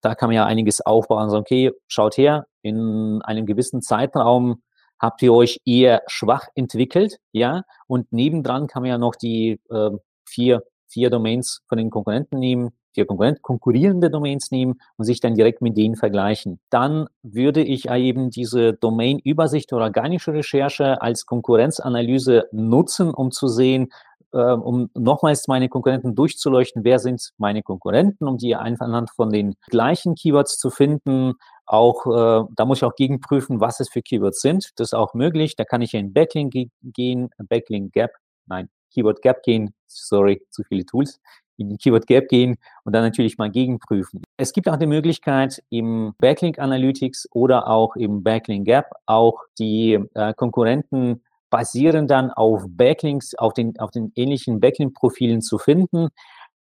da 0.00 0.14
kann 0.14 0.28
man 0.28 0.36
ja 0.36 0.46
einiges 0.46 0.80
aufbauen 0.80 1.30
sagen, 1.30 1.42
okay, 1.42 1.72
schaut 1.88 2.16
her, 2.16 2.46
in 2.62 3.20
einem 3.22 3.46
gewissen 3.46 3.82
Zeitraum 3.82 4.62
habt 4.98 5.22
ihr 5.22 5.32
euch 5.32 5.60
eher 5.64 6.02
schwach 6.06 6.46
entwickelt, 6.54 7.18
ja, 7.32 7.62
und 7.86 8.12
nebendran 8.12 8.66
kann 8.66 8.82
man 8.82 8.90
ja 8.90 8.98
noch 8.98 9.16
die 9.16 9.60
äh, 9.70 9.90
vier, 10.26 10.62
vier 10.88 11.10
Domains 11.10 11.62
von 11.68 11.78
den 11.78 11.90
Konkurrenten 11.90 12.38
nehmen, 12.38 12.70
vier 12.92 13.06
Konkurrenten, 13.06 13.42
konkurrierende 13.42 14.10
Domains 14.10 14.50
nehmen 14.50 14.80
und 14.96 15.04
sich 15.04 15.20
dann 15.20 15.34
direkt 15.34 15.62
mit 15.62 15.76
denen 15.76 15.96
vergleichen. 15.96 16.60
Dann 16.70 17.06
würde 17.22 17.62
ich 17.62 17.88
eben 17.88 18.30
diese 18.30 18.74
Domain-Übersicht 18.74 19.72
oder 19.72 19.84
organische 19.84 20.32
Recherche 20.32 21.00
als 21.00 21.24
Konkurrenzanalyse 21.26 22.48
nutzen, 22.52 23.14
um 23.14 23.30
zu 23.30 23.48
sehen, 23.48 23.92
äh, 24.32 24.38
um 24.38 24.90
nochmals 24.94 25.48
meine 25.48 25.68
Konkurrenten 25.68 26.14
durchzuleuchten, 26.14 26.84
wer 26.84 26.98
sind 26.98 27.30
meine 27.38 27.62
Konkurrenten, 27.62 28.26
um 28.26 28.36
die 28.36 28.54
anhand 28.54 29.10
von 29.10 29.30
den 29.30 29.54
gleichen 29.68 30.14
Keywords 30.14 30.58
zu 30.58 30.70
finden. 30.70 31.34
Auch 31.66 32.06
äh, 32.06 32.46
da 32.54 32.64
muss 32.64 32.78
ich 32.78 32.84
auch 32.84 32.96
gegenprüfen, 32.96 33.60
was 33.60 33.80
es 33.80 33.88
für 33.88 34.02
Keywords 34.02 34.40
sind. 34.40 34.70
Das 34.76 34.88
ist 34.88 34.94
auch 34.94 35.14
möglich. 35.14 35.56
Da 35.56 35.64
kann 35.64 35.82
ich 35.82 35.94
in 35.94 36.12
Backlink 36.12 36.54
gehen, 36.82 37.30
Backlink 37.38 37.92
Gap, 37.92 38.12
nein, 38.46 38.68
Keyword 38.92 39.22
Gap 39.22 39.42
gehen. 39.42 39.74
Sorry, 39.86 40.42
zu 40.50 40.62
viele 40.64 40.84
Tools 40.84 41.20
in 41.60 41.68
die 41.68 41.76
Keyword 41.76 42.06
Gap 42.06 42.28
gehen 42.28 42.56
und 42.84 42.94
dann 42.94 43.04
natürlich 43.04 43.38
mal 43.38 43.50
gegenprüfen. 43.50 44.22
Es 44.36 44.52
gibt 44.52 44.68
auch 44.68 44.76
die 44.76 44.86
Möglichkeit, 44.86 45.62
im 45.68 46.14
Backlink 46.18 46.58
Analytics 46.58 47.28
oder 47.32 47.68
auch 47.68 47.96
im 47.96 48.22
Backlink 48.22 48.66
Gap 48.66 48.86
auch 49.06 49.42
die 49.58 49.98
äh, 50.14 50.32
Konkurrenten 50.34 51.22
basieren 51.50 52.06
dann 52.06 52.30
auf 52.30 52.64
Backlinks, 52.68 53.34
auf 53.34 53.52
den, 53.52 53.78
auf 53.78 53.90
den 53.90 54.12
ähnlichen 54.14 54.60
Backlink-Profilen 54.60 55.42
zu 55.42 55.58
finden. 55.58 56.08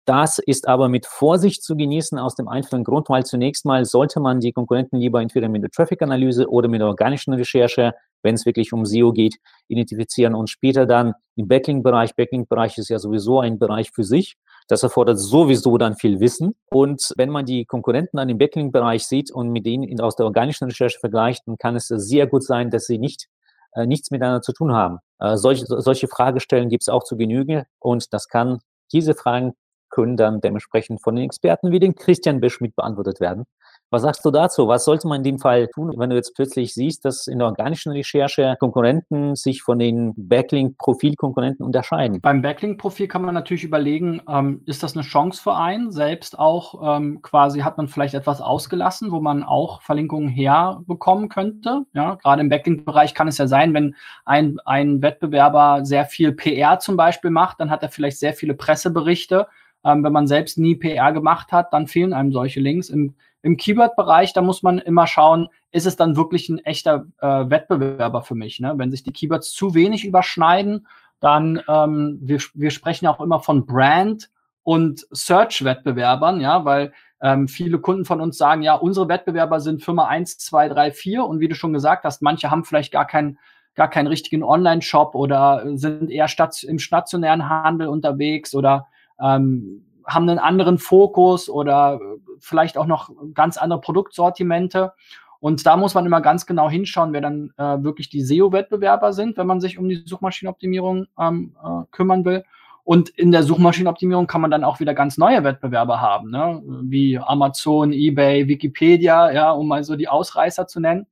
Das 0.06 0.38
ist 0.38 0.68
aber 0.68 0.88
mit 0.88 1.04
Vorsicht 1.04 1.64
zu 1.64 1.76
genießen 1.76 2.16
aus 2.16 2.36
dem 2.36 2.46
einfachen 2.46 2.84
Grund, 2.84 3.08
weil 3.08 3.26
zunächst 3.26 3.64
mal 3.64 3.84
sollte 3.84 4.20
man 4.20 4.38
die 4.38 4.52
Konkurrenten 4.52 4.98
lieber 4.98 5.20
entweder 5.20 5.48
mit 5.48 5.64
der 5.64 5.70
Traffic-Analyse 5.70 6.48
oder 6.48 6.68
mit 6.68 6.80
der 6.80 6.86
organischen 6.86 7.34
Recherche, 7.34 7.92
wenn 8.22 8.36
es 8.36 8.46
wirklich 8.46 8.72
um 8.72 8.86
SEO 8.86 9.12
geht, 9.12 9.38
identifizieren 9.66 10.36
und 10.36 10.48
später 10.48 10.86
dann 10.86 11.14
im 11.34 11.48
Backlink-Bereich. 11.48 12.14
Backlink-Bereich 12.14 12.78
ist 12.78 12.88
ja 12.88 13.00
sowieso 13.00 13.40
ein 13.40 13.58
Bereich 13.58 13.90
für 13.90 14.04
sich. 14.04 14.36
Das 14.68 14.84
erfordert 14.84 15.18
sowieso 15.18 15.76
dann 15.76 15.96
viel 15.96 16.20
Wissen. 16.20 16.54
Und 16.70 17.12
wenn 17.16 17.30
man 17.30 17.44
die 17.44 17.64
Konkurrenten 17.64 18.20
an 18.20 18.28
dem 18.28 18.38
Backlink-Bereich 18.38 19.08
sieht 19.08 19.32
und 19.32 19.50
mit 19.50 19.66
denen 19.66 20.00
aus 20.00 20.14
der 20.14 20.26
organischen 20.26 20.68
Recherche 20.68 21.00
vergleicht, 21.00 21.42
dann 21.46 21.58
kann 21.58 21.74
es 21.74 21.88
sehr 21.88 22.28
gut 22.28 22.44
sein, 22.44 22.70
dass 22.70 22.86
sie 22.86 22.98
nicht 22.98 23.26
äh, 23.76 23.86
nichts 23.86 24.10
miteinander 24.10 24.42
zu 24.42 24.52
tun 24.52 24.72
haben. 24.72 24.98
Äh, 25.18 25.36
solche, 25.36 25.66
solche 25.66 26.08
Fragestellen 26.08 26.68
gibt 26.68 26.82
es 26.82 26.88
auch 26.88 27.04
zu 27.04 27.16
Genüge 27.16 27.66
und 27.78 28.12
das 28.12 28.28
kann, 28.28 28.58
diese 28.92 29.14
Fragen 29.14 29.52
können 29.90 30.16
dann 30.16 30.40
dementsprechend 30.40 31.02
von 31.02 31.14
den 31.14 31.24
Experten 31.24 31.70
wie 31.70 31.78
den 31.78 31.94
Christian 31.94 32.40
Beschmidt 32.40 32.74
beantwortet 32.74 33.20
werden. 33.20 33.44
Was 33.90 34.02
sagst 34.02 34.24
du 34.24 34.32
dazu? 34.32 34.66
Was 34.66 34.84
sollte 34.84 35.06
man 35.06 35.18
in 35.18 35.24
dem 35.24 35.38
Fall 35.38 35.68
tun, 35.68 35.92
wenn 35.96 36.10
du 36.10 36.16
jetzt 36.16 36.34
plötzlich 36.34 36.74
siehst, 36.74 37.04
dass 37.04 37.28
in 37.28 37.38
der 37.38 37.46
organischen 37.46 37.92
Recherche 37.92 38.56
Konkurrenten 38.58 39.36
sich 39.36 39.62
von 39.62 39.78
den 39.78 40.12
Backlink-Profil-Konkurrenten 40.16 41.62
unterscheiden? 41.62 42.20
Beim 42.20 42.42
Backlink-Profil 42.42 43.06
kann 43.06 43.22
man 43.22 43.34
natürlich 43.34 43.62
überlegen, 43.62 44.20
ähm, 44.28 44.62
ist 44.66 44.82
das 44.82 44.96
eine 44.96 45.04
Chance 45.04 45.40
für 45.40 45.54
einen? 45.54 45.92
Selbst 45.92 46.36
auch 46.36 46.96
ähm, 46.96 47.22
quasi 47.22 47.60
hat 47.60 47.76
man 47.76 47.86
vielleicht 47.86 48.14
etwas 48.14 48.40
ausgelassen, 48.40 49.12
wo 49.12 49.20
man 49.20 49.44
auch 49.44 49.82
Verlinkungen 49.82 50.28
herbekommen 50.28 51.28
könnte. 51.28 51.82
Ja, 51.92 52.16
gerade 52.16 52.40
im 52.40 52.48
Backlink-Bereich 52.48 53.14
kann 53.14 53.28
es 53.28 53.38
ja 53.38 53.46
sein, 53.46 53.72
wenn 53.72 53.94
ein, 54.24 54.58
ein 54.64 55.00
Wettbewerber 55.00 55.84
sehr 55.84 56.06
viel 56.06 56.32
PR 56.32 56.80
zum 56.80 56.96
Beispiel 56.96 57.30
macht, 57.30 57.60
dann 57.60 57.70
hat 57.70 57.84
er 57.84 57.90
vielleicht 57.90 58.18
sehr 58.18 58.34
viele 58.34 58.54
Presseberichte. 58.54 59.46
Ähm, 59.84 60.02
wenn 60.02 60.12
man 60.12 60.26
selbst 60.26 60.58
nie 60.58 60.74
PR 60.74 61.12
gemacht 61.12 61.52
hat, 61.52 61.72
dann 61.72 61.86
fehlen 61.86 62.12
einem 62.12 62.32
solche 62.32 62.58
Links. 62.58 62.88
Im 62.88 63.14
im 63.42 63.56
Keyword-Bereich, 63.56 64.32
da 64.32 64.42
muss 64.42 64.62
man 64.62 64.78
immer 64.78 65.06
schauen, 65.06 65.48
ist 65.70 65.86
es 65.86 65.96
dann 65.96 66.16
wirklich 66.16 66.48
ein 66.48 66.58
echter 66.58 67.06
äh, 67.20 67.26
Wettbewerber 67.48 68.22
für 68.22 68.34
mich? 68.34 68.60
Ne? 68.60 68.74
Wenn 68.76 68.90
sich 68.90 69.02
die 69.02 69.12
Keywords 69.12 69.52
zu 69.52 69.74
wenig 69.74 70.04
überschneiden, 70.04 70.86
dann, 71.20 71.62
ähm, 71.68 72.18
wir, 72.20 72.40
wir 72.54 72.70
sprechen 72.70 73.06
auch 73.06 73.20
immer 73.20 73.40
von 73.40 73.66
Brand 73.66 74.30
und 74.62 75.06
Search-Wettbewerbern, 75.10 76.40
ja, 76.40 76.64
weil 76.64 76.92
ähm, 77.22 77.48
viele 77.48 77.78
Kunden 77.78 78.04
von 78.04 78.20
uns 78.20 78.36
sagen, 78.36 78.62
ja, 78.62 78.74
unsere 78.74 79.08
Wettbewerber 79.08 79.60
sind 79.60 79.82
Firma 79.82 80.06
1, 80.06 80.38
2, 80.38 80.68
3, 80.68 80.90
4 80.90 81.24
und 81.24 81.40
wie 81.40 81.48
du 81.48 81.54
schon 81.54 81.72
gesagt 81.72 82.04
hast, 82.04 82.20
manche 82.20 82.50
haben 82.50 82.64
vielleicht 82.64 82.92
gar 82.92 83.06
keinen 83.06 83.38
gar 83.76 83.90
keinen 83.90 84.06
richtigen 84.06 84.42
Online-Shop 84.42 85.14
oder 85.14 85.62
sind 85.74 86.10
eher 86.10 86.26
im 86.62 86.78
stationären 86.78 87.48
Handel 87.48 87.88
unterwegs 87.88 88.54
oder 88.54 88.88
ähm, 89.20 89.85
haben 90.06 90.28
einen 90.28 90.38
anderen 90.38 90.78
Fokus 90.78 91.48
oder 91.48 92.00
vielleicht 92.38 92.78
auch 92.78 92.86
noch 92.86 93.10
ganz 93.34 93.56
andere 93.56 93.80
Produktsortimente. 93.80 94.92
Und 95.40 95.66
da 95.66 95.76
muss 95.76 95.94
man 95.94 96.06
immer 96.06 96.20
ganz 96.20 96.46
genau 96.46 96.70
hinschauen, 96.70 97.12
wer 97.12 97.20
dann 97.20 97.52
äh, 97.56 97.82
wirklich 97.82 98.08
die 98.08 98.22
SEO-Wettbewerber 98.22 99.12
sind, 99.12 99.36
wenn 99.36 99.46
man 99.46 99.60
sich 99.60 99.78
um 99.78 99.88
die 99.88 100.02
Suchmaschinenoptimierung 100.04 101.06
ähm, 101.18 101.54
äh, 101.62 101.82
kümmern 101.90 102.24
will. 102.24 102.44
Und 102.84 103.08
in 103.10 103.32
der 103.32 103.42
Suchmaschinenoptimierung 103.42 104.28
kann 104.28 104.40
man 104.40 104.50
dann 104.50 104.64
auch 104.64 104.78
wieder 104.78 104.94
ganz 104.94 105.18
neue 105.18 105.42
Wettbewerber 105.42 106.00
haben, 106.00 106.30
ne? 106.30 106.62
wie 106.82 107.18
Amazon, 107.18 107.92
eBay, 107.92 108.46
Wikipedia, 108.46 109.32
ja, 109.32 109.50
um 109.50 109.66
mal 109.66 109.82
so 109.82 109.96
die 109.96 110.08
Ausreißer 110.08 110.68
zu 110.68 110.78
nennen. 110.78 111.06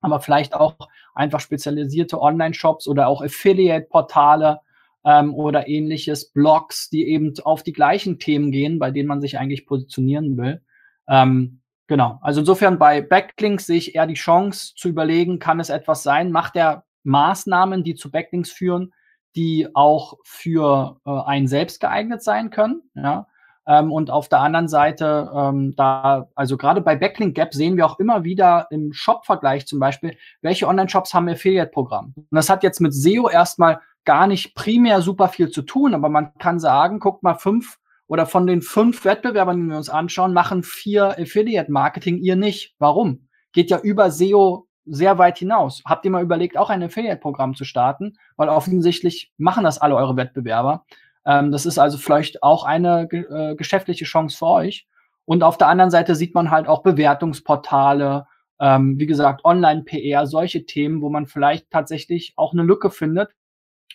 Aber 0.00 0.18
vielleicht 0.18 0.52
auch 0.52 0.74
einfach 1.14 1.38
spezialisierte 1.38 2.20
Online-Shops 2.20 2.88
oder 2.88 3.06
auch 3.06 3.22
Affiliate-Portale 3.22 4.60
ähm, 5.04 5.34
oder 5.34 5.68
ähnliches, 5.68 6.30
Blogs, 6.32 6.88
die 6.90 7.08
eben 7.08 7.34
auf 7.44 7.62
die 7.62 7.72
gleichen 7.72 8.18
Themen 8.18 8.50
gehen, 8.50 8.78
bei 8.78 8.90
denen 8.90 9.08
man 9.08 9.20
sich 9.20 9.38
eigentlich 9.38 9.66
positionieren 9.66 10.36
will. 10.36 10.62
Ähm, 11.08 11.60
genau. 11.86 12.18
Also 12.22 12.40
insofern 12.40 12.78
bei 12.78 13.00
Backlinks 13.00 13.66
sehe 13.66 13.78
ich 13.78 13.94
eher 13.94 14.06
die 14.06 14.14
Chance 14.14 14.74
zu 14.76 14.88
überlegen, 14.88 15.38
kann 15.38 15.60
es 15.60 15.70
etwas 15.70 16.02
sein, 16.02 16.30
macht 16.30 16.56
er 16.56 16.84
Maßnahmen, 17.04 17.84
die 17.84 17.94
zu 17.94 18.10
Backlinks 18.10 18.50
führen, 18.50 18.92
die 19.34 19.68
auch 19.74 20.18
für 20.24 21.00
äh, 21.04 21.10
einen 21.10 21.48
selbst 21.48 21.80
geeignet 21.80 22.22
sein 22.22 22.50
können. 22.50 22.82
Ja? 22.94 23.26
Ähm, 23.66 23.92
und 23.92 24.10
auf 24.10 24.28
der 24.28 24.40
anderen 24.40 24.68
Seite, 24.68 25.30
ähm, 25.34 25.74
da, 25.76 26.28
also 26.34 26.56
gerade 26.56 26.80
bei 26.80 26.96
Backlink 26.96 27.34
Gap 27.34 27.54
sehen 27.54 27.76
wir 27.76 27.86
auch 27.86 27.98
immer 27.98 28.24
wieder 28.24 28.66
im 28.70 28.92
Shop-Vergleich 28.92 29.66
zum 29.66 29.78
Beispiel, 29.78 30.16
welche 30.40 30.66
Online-Shops 30.66 31.14
haben 31.14 31.28
Affiliate-Programm. 31.28 32.12
Und 32.16 32.26
das 32.30 32.50
hat 32.50 32.62
jetzt 32.64 32.80
mit 32.80 32.92
SEO 32.92 33.28
erstmal 33.28 33.80
gar 34.04 34.26
nicht 34.26 34.54
primär 34.54 35.00
super 35.00 35.28
viel 35.28 35.50
zu 35.50 35.62
tun, 35.62 35.94
aber 35.94 36.08
man 36.08 36.34
kann 36.38 36.58
sagen, 36.58 36.98
guckt 36.98 37.22
mal, 37.22 37.34
fünf 37.34 37.78
oder 38.06 38.26
von 38.26 38.46
den 38.46 38.62
fünf 38.62 39.04
Wettbewerbern, 39.04 39.60
die 39.60 39.70
wir 39.70 39.76
uns 39.76 39.88
anschauen, 39.88 40.32
machen 40.32 40.62
vier 40.62 41.18
Affiliate-Marketing, 41.18 42.18
ihr 42.18 42.36
nicht. 42.36 42.74
Warum? 42.78 43.28
Geht 43.52 43.70
ja 43.70 43.78
über 43.78 44.10
SEO 44.10 44.66
sehr 44.84 45.18
weit 45.18 45.38
hinaus. 45.38 45.82
Habt 45.86 46.04
ihr 46.04 46.10
mal 46.10 46.22
überlegt, 46.22 46.56
auch 46.56 46.70
ein 46.70 46.82
Affiliate-Programm 46.82 47.54
zu 47.54 47.64
starten? 47.64 48.14
Weil 48.36 48.48
offensichtlich 48.48 49.32
machen 49.38 49.64
das 49.64 49.78
alle 49.78 49.96
eure 49.96 50.16
Wettbewerber. 50.16 50.84
Ähm, 51.24 51.52
das 51.52 51.66
ist 51.66 51.78
also 51.78 51.98
vielleicht 51.98 52.42
auch 52.42 52.64
eine 52.64 53.08
äh, 53.10 53.54
geschäftliche 53.54 54.04
Chance 54.04 54.36
für 54.36 54.46
euch. 54.46 54.86
Und 55.24 55.42
auf 55.42 55.56
der 55.56 55.68
anderen 55.68 55.90
Seite 55.90 56.14
sieht 56.16 56.34
man 56.34 56.50
halt 56.50 56.66
auch 56.66 56.82
Bewertungsportale, 56.82 58.26
ähm, 58.60 58.98
wie 58.98 59.06
gesagt, 59.06 59.44
Online-PR, 59.44 60.26
solche 60.26 60.66
Themen, 60.66 61.00
wo 61.00 61.10
man 61.10 61.26
vielleicht 61.26 61.70
tatsächlich 61.70 62.34
auch 62.36 62.52
eine 62.52 62.62
Lücke 62.62 62.90
findet. 62.90 63.30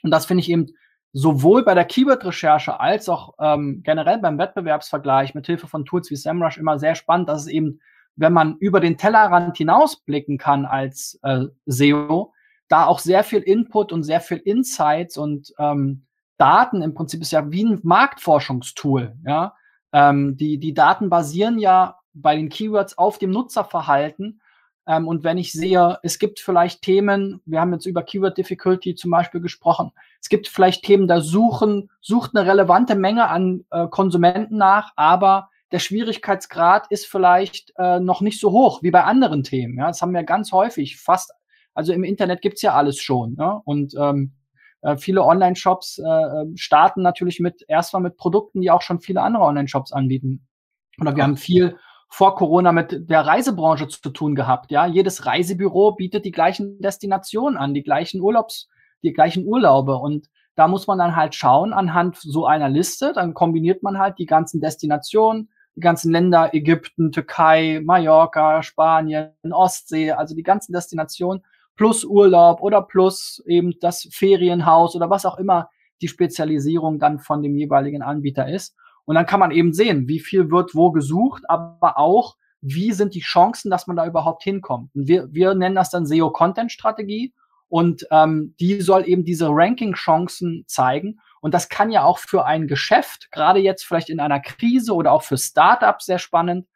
Und 0.03 0.11
das 0.11 0.25
finde 0.25 0.41
ich 0.41 0.49
eben 0.49 0.67
sowohl 1.13 1.63
bei 1.63 1.73
der 1.73 1.85
Keyword-Recherche 1.85 2.79
als 2.79 3.09
auch 3.09 3.33
ähm, 3.39 3.81
generell 3.83 4.19
beim 4.19 4.37
Wettbewerbsvergleich 4.37 5.33
mit 5.35 5.45
Hilfe 5.45 5.67
von 5.67 5.85
Tools 5.85 6.11
wie 6.11 6.15
SEMrush 6.15 6.57
immer 6.57 6.79
sehr 6.79 6.95
spannend, 6.95 7.29
dass 7.29 7.41
es 7.41 7.47
eben 7.47 7.79
wenn 8.17 8.33
man 8.33 8.57
über 8.57 8.79
den 8.79 8.97
Tellerrand 8.97 9.55
hinausblicken 9.55 10.37
kann 10.37 10.65
als 10.65 11.19
äh, 11.21 11.45
SEO, 11.65 12.33
da 12.67 12.85
auch 12.85 12.99
sehr 12.99 13.23
viel 13.23 13.39
Input 13.39 13.93
und 13.93 14.03
sehr 14.03 14.19
viel 14.19 14.37
Insights 14.37 15.17
und 15.17 15.53
ähm, 15.57 16.05
Daten 16.37 16.81
im 16.81 16.93
Prinzip 16.93 17.21
ist 17.21 17.31
ja 17.31 17.49
wie 17.51 17.63
ein 17.63 17.79
Marktforschungstool. 17.83 19.15
Ja? 19.25 19.55
Ähm, 19.93 20.35
die, 20.35 20.57
die 20.57 20.73
Daten 20.73 21.09
basieren 21.09 21.59
ja 21.59 21.97
bei 22.13 22.35
den 22.35 22.49
Keywords 22.49 22.97
auf 22.97 23.19
dem 23.19 23.29
Nutzerverhalten. 23.29 24.41
Ähm, 24.87 25.07
und 25.07 25.23
wenn 25.23 25.37
ich 25.37 25.51
sehe, 25.51 25.99
es 26.01 26.17
gibt 26.17 26.39
vielleicht 26.39 26.81
Themen, 26.81 27.41
wir 27.45 27.59
haben 27.59 27.73
jetzt 27.73 27.85
über 27.85 28.03
Keyword 28.03 28.37
Difficulty 28.37 28.95
zum 28.95 29.11
Beispiel 29.11 29.41
gesprochen, 29.41 29.91
es 30.21 30.29
gibt 30.29 30.47
vielleicht 30.47 30.83
Themen, 30.83 31.07
da 31.07 31.21
suchen, 31.21 31.89
sucht 32.01 32.31
eine 32.33 32.47
relevante 32.47 32.95
Menge 32.95 33.27
an 33.29 33.65
äh, 33.69 33.87
Konsumenten 33.87 34.57
nach, 34.57 34.93
aber 34.95 35.49
der 35.71 35.79
Schwierigkeitsgrad 35.79 36.87
ist 36.89 37.05
vielleicht 37.05 37.73
äh, 37.77 37.99
noch 37.99 38.21
nicht 38.21 38.39
so 38.39 38.51
hoch 38.51 38.81
wie 38.83 38.91
bei 38.91 39.03
anderen 39.03 39.43
Themen. 39.43 39.77
Ja, 39.77 39.87
das 39.87 40.01
haben 40.01 40.13
wir 40.13 40.23
ganz 40.23 40.53
häufig. 40.53 40.97
Fast, 40.97 41.33
also 41.73 41.91
im 41.91 42.05
Internet 42.05 42.41
gibt's 42.41 42.61
ja 42.61 42.73
alles 42.73 42.99
schon. 43.01 43.35
Ja? 43.37 43.61
Und 43.65 43.93
ähm, 43.99 44.31
äh, 44.81 44.95
viele 44.95 45.23
Online-Shops 45.23 45.99
äh, 45.99 46.03
ähm, 46.03 46.55
starten 46.55 47.01
natürlich 47.01 47.41
mit 47.41 47.65
erstmal 47.67 48.01
mit 48.01 48.15
Produkten, 48.15 48.61
die 48.61 48.71
auch 48.71 48.81
schon 48.81 49.01
viele 49.01 49.21
andere 49.21 49.43
Online-Shops 49.43 49.91
anbieten. 49.91 50.47
Oder 51.01 51.15
wir 51.15 51.23
haben 51.23 51.37
viel 51.37 51.77
vor 52.09 52.35
Corona 52.35 52.71
mit 52.71 53.09
der 53.09 53.21
Reisebranche 53.21 53.87
zu 53.87 54.09
tun 54.09 54.35
gehabt. 54.35 54.71
Ja, 54.71 54.85
jedes 54.85 55.25
Reisebüro 55.25 55.93
bietet 55.93 56.25
die 56.25 56.31
gleichen 56.31 56.79
Destinationen 56.79 57.57
an, 57.57 57.73
die 57.73 57.83
gleichen 57.83 58.21
Urlaubs, 58.21 58.69
die 59.03 59.13
gleichen 59.13 59.45
Urlaube 59.45 59.95
und 59.95 60.29
da 60.55 60.67
muss 60.67 60.87
man 60.87 60.97
dann 60.97 61.15
halt 61.15 61.35
schauen 61.35 61.71
anhand 61.71 62.17
so 62.17 62.47
einer 62.47 62.67
Liste, 62.67 63.13
dann 63.13 63.35
kombiniert 63.35 63.83
man 63.83 63.99
halt 63.99 64.17
die 64.17 64.25
ganzen 64.25 64.59
Destinationen, 64.59 65.49
die 65.75 65.81
ganzen 65.81 66.11
Länder, 66.11 66.55
Ägypten, 66.55 67.11
Türkei, 67.11 67.79
Mallorca, 67.83 68.63
Spanien, 68.63 69.31
Ostsee, 69.51 70.13
also 70.13 70.33
die 70.33 70.41
ganzen 70.41 70.73
Destinationen 70.73 71.43
plus 71.75 72.03
Urlaub 72.03 72.61
oder 72.61 72.81
plus 72.81 73.43
eben 73.45 73.75
das 73.79 74.09
Ferienhaus 74.11 74.95
oder 74.95 75.11
was 75.11 75.27
auch 75.27 75.37
immer 75.37 75.69
die 76.01 76.07
Spezialisierung 76.07 76.97
dann 76.97 77.19
von 77.19 77.43
dem 77.43 77.55
jeweiligen 77.55 78.01
Anbieter 78.01 78.49
ist. 78.49 78.75
Und 79.07 79.15
dann 79.15 79.25
kann 79.25 79.39
man 79.39 79.51
eben 79.51 79.71
sehen, 79.71 80.09
wie 80.09 80.19
viel 80.19 80.51
wird 80.51 80.75
wo 80.75 80.91
gesucht, 80.91 81.49
aber 81.49 81.97
auch, 81.97 82.35
wie 82.59 82.91
sind 82.91 83.15
die 83.15 83.21
Chancen, 83.21 83.71
dass 83.71 83.87
man 83.87 83.95
da 83.95 84.05
überhaupt 84.05 84.43
hinkommt. 84.43 84.93
Und 84.93 85.07
wir, 85.07 85.31
wir 85.31 85.55
nennen 85.55 85.75
das 85.75 85.89
dann 85.89 86.05
SEO-Content-Strategie 86.05 87.33
und 87.69 88.05
ähm, 88.11 88.53
die 88.59 88.81
soll 88.81 89.07
eben 89.07 89.23
diese 89.23 89.47
Ranking-Chancen 89.47 90.65
zeigen. 90.67 91.21
Und 91.39 91.53
das 91.53 91.69
kann 91.69 91.89
ja 91.89 92.03
auch 92.03 92.17
für 92.17 92.45
ein 92.45 92.67
Geschäft, 92.67 93.31
gerade 93.31 93.61
jetzt 93.61 93.85
vielleicht 93.85 94.09
in 94.09 94.19
einer 94.19 94.41
Krise 94.41 94.93
oder 94.93 95.13
auch 95.13 95.23
für 95.23 95.37
Startups 95.37 96.05
sehr 96.05 96.19
spannend. 96.19 96.67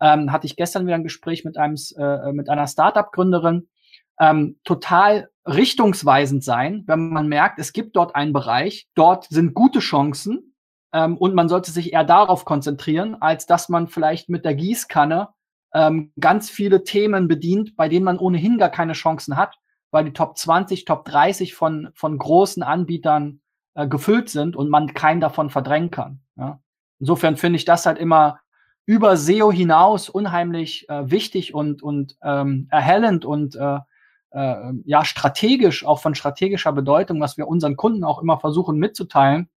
Ähm, 0.00 0.30
hatte 0.30 0.46
ich 0.46 0.54
gestern 0.54 0.86
wieder 0.86 0.94
ein 0.94 1.02
Gespräch 1.02 1.44
mit 1.44 1.56
einem 1.56 1.76
äh, 1.96 2.30
mit 2.30 2.48
einer 2.48 2.68
Startup-Gründerin. 2.68 3.68
Ähm, 4.20 4.60
total 4.62 5.28
richtungsweisend 5.44 6.44
sein, 6.44 6.84
wenn 6.86 7.10
man 7.10 7.26
merkt, 7.26 7.58
es 7.58 7.72
gibt 7.72 7.96
dort 7.96 8.14
einen 8.14 8.32
Bereich, 8.32 8.88
dort 8.94 9.24
sind 9.24 9.54
gute 9.54 9.80
Chancen 9.80 10.49
ähm, 10.92 11.16
und 11.16 11.34
man 11.34 11.48
sollte 11.48 11.70
sich 11.70 11.92
eher 11.92 12.04
darauf 12.04 12.44
konzentrieren, 12.44 13.16
als 13.20 13.46
dass 13.46 13.68
man 13.68 13.88
vielleicht 13.88 14.28
mit 14.28 14.44
der 14.44 14.54
Gießkanne 14.54 15.28
ähm, 15.72 16.12
ganz 16.18 16.50
viele 16.50 16.84
Themen 16.84 17.28
bedient, 17.28 17.76
bei 17.76 17.88
denen 17.88 18.04
man 18.04 18.18
ohnehin 18.18 18.58
gar 18.58 18.70
keine 18.70 18.94
Chancen 18.94 19.36
hat, 19.36 19.56
weil 19.90 20.04
die 20.04 20.12
Top 20.12 20.36
20, 20.36 20.84
Top 20.84 21.04
30 21.04 21.54
von, 21.54 21.90
von 21.94 22.18
großen 22.18 22.62
Anbietern 22.62 23.40
äh, 23.74 23.86
gefüllt 23.86 24.28
sind 24.28 24.56
und 24.56 24.68
man 24.68 24.94
keinen 24.94 25.20
davon 25.20 25.50
verdrängen 25.50 25.90
kann. 25.90 26.20
Ja? 26.36 26.60
Insofern 26.98 27.36
finde 27.36 27.56
ich 27.56 27.64
das 27.64 27.86
halt 27.86 27.98
immer 27.98 28.40
über 28.86 29.16
SEO 29.16 29.52
hinaus 29.52 30.08
unheimlich 30.08 30.88
äh, 30.88 31.10
wichtig 31.10 31.54
und, 31.54 31.82
und 31.82 32.16
ähm, 32.22 32.66
erhellend 32.70 33.24
und 33.24 33.54
äh, 33.54 33.78
äh, 34.30 34.72
ja 34.84 35.04
strategisch, 35.04 35.84
auch 35.84 36.00
von 36.00 36.14
strategischer 36.14 36.72
Bedeutung, 36.72 37.20
was 37.20 37.36
wir 37.36 37.46
unseren 37.46 37.76
Kunden 37.76 38.04
auch 38.04 38.20
immer 38.20 38.38
versuchen 38.38 38.78
mitzuteilen, 38.78 39.48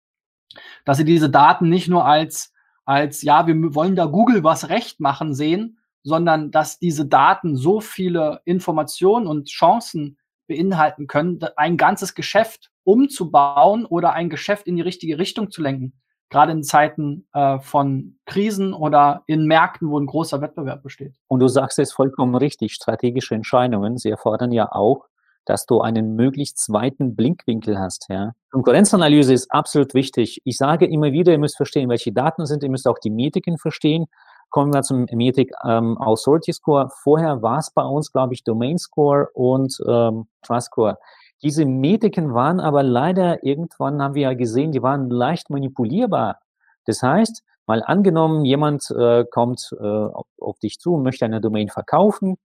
dass 0.86 0.98
sie 0.98 1.06
diese 1.06 1.30
Daten 1.30 1.70
nicht 1.70 1.88
nur 1.88 2.06
als, 2.06 2.54
als 2.86 3.22
ja, 3.22 3.48
wir 3.48 3.76
wollen 3.76 3.96
da 3.96 4.06
Google 4.06 4.44
was 4.44 4.70
recht 4.70 5.00
machen 5.00 5.34
sehen, 5.34 5.78
sondern 6.04 6.52
dass 6.52 6.80
diese 6.80 7.06
Daten 7.06 7.56
so 7.56 7.80
viele 7.80 8.42
Informationen 8.46 9.28
und 9.28 9.48
Chancen 9.48 10.18
beinhalten 10.48 11.08
können, 11.08 11.40
ein 11.56 11.78
ganzes 11.78 12.16
Geschäft 12.16 12.72
umzubauen 12.84 13.86
oder 13.86 14.14
ein 14.14 14.30
Geschäft 14.30 14.68
in 14.68 14.76
die 14.76 14.82
richtige 14.82 15.18
Richtung 15.18 15.50
zu 15.50 15.62
lenken. 15.62 15.94
Gerade 16.30 16.52
in 16.52 16.64
Zeiten 16.64 17.28
äh, 17.34 17.60
von 17.60 18.18
Krisen 18.26 18.74
oder 18.74 19.24
in 19.28 19.46
Märkten, 19.46 19.90
wo 19.90 20.00
ein 20.00 20.08
großer 20.08 20.42
Wettbewerb 20.42 20.82
besteht. 20.82 21.14
Und 21.28 21.40
du 21.40 21.48
sagst 21.48 21.80
es 21.80 21.94
vollkommen 21.94 22.36
richtig, 22.36 22.74
strategische 22.74 23.36
Entscheidungen, 23.36 23.98
sie 23.98 24.10
erfordern 24.10 24.52
ja 24.52 24.72
auch, 24.72 25.06
dass 25.46 25.66
du 25.66 25.82
einen 25.82 26.16
möglichst 26.16 26.58
zweiten 26.58 27.16
Blinkwinkel 27.16 27.80
hast. 27.80 28.08
Ja. 28.10 28.34
Konkurrenzanalyse 28.52 29.34
ist 29.34 29.52
absolut 29.52 29.94
wichtig. 29.94 30.42
Ich 30.46 30.58
sage 30.58 30.86
immer 30.86 31.12
wieder, 31.12 31.32
ihr 31.32 31.40
müsst 31.40 31.58
verstehen, 31.58 31.90
welche 31.90 32.12
Daten 32.12 32.46
sind, 32.46 32.64
ihr 32.64 32.70
müsst 32.70 32.88
auch 32.88 33.00
die 33.00 33.10
Metriken 33.10 33.58
verstehen. 33.58 34.06
Kommen 34.50 34.74
wir 34.74 34.84
zum 34.84 35.06
Metrik 35.12 35.52
ähm, 35.66 35.98
Authority 35.98 36.54
Score. 36.54 36.90
Vorher 37.02 37.42
war 37.42 37.58
es 37.58 37.72
bei 37.72 37.84
uns, 37.84 38.12
glaube 38.12 38.36
ich, 38.36 38.44
Domain 38.44 38.78
Score 38.78 39.30
und 39.34 39.76
ähm, 39.88 40.28
Trust 40.44 40.68
Score. 40.68 40.98
Diese 41.42 41.66
Metriken 41.66 42.34
waren 42.34 42.60
aber 42.60 42.84
leider, 42.84 43.44
irgendwann 43.44 44.02
haben 44.02 44.14
wir 44.14 44.22
ja 44.22 44.34
gesehen, 44.34 44.72
die 44.72 44.82
waren 44.82 45.10
leicht 45.10 45.50
manipulierbar. 45.50 46.40
Das 46.86 47.02
heißt, 47.02 47.44
mal 47.66 47.84
angenommen, 47.84 48.46
jemand 48.46 48.90
äh, 48.92 49.26
kommt 49.30 49.76
äh, 49.80 49.84
auf, 49.84 50.28
auf, 50.40 50.60
dich 50.60 50.80
zu 50.80 50.94
und 50.96 51.04
möchte 51.04 51.26
eine 51.26 51.42
Domain 51.42 51.70
verkaufen. 51.70 52.38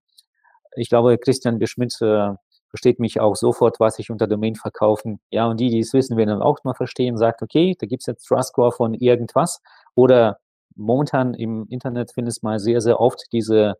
Ich 0.76 0.88
glaube, 0.88 1.18
Christian 1.18 1.58
Beschmidt 1.58 1.96
äh, 2.00 2.34
versteht 2.68 3.00
mich 3.00 3.20
auch 3.20 3.36
sofort, 3.36 3.80
was 3.80 3.98
ich 3.98 4.10
unter 4.10 4.26
Domain 4.26 4.54
verkaufen. 4.54 5.20
Ja, 5.30 5.46
und 5.46 5.58
die, 5.58 5.70
die 5.70 5.80
es 5.80 5.92
wissen, 5.92 6.16
werden 6.16 6.30
dann 6.30 6.42
auch 6.42 6.62
mal 6.64 6.74
verstehen, 6.74 7.16
sagt, 7.16 7.42
okay, 7.42 7.76
da 7.78 7.86
gibt's 7.86 8.06
jetzt 8.06 8.26
Trust 8.26 8.50
Score 8.50 8.72
von 8.72 8.94
irgendwas. 8.94 9.60
Oder 9.94 10.38
momentan 10.76 11.34
im 11.34 11.66
Internet 11.68 12.12
findest 12.12 12.42
mal 12.42 12.58
sehr, 12.58 12.80
sehr 12.80 13.00
oft 13.00 13.24
diese, 13.32 13.74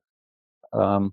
ähm, 0.72 1.12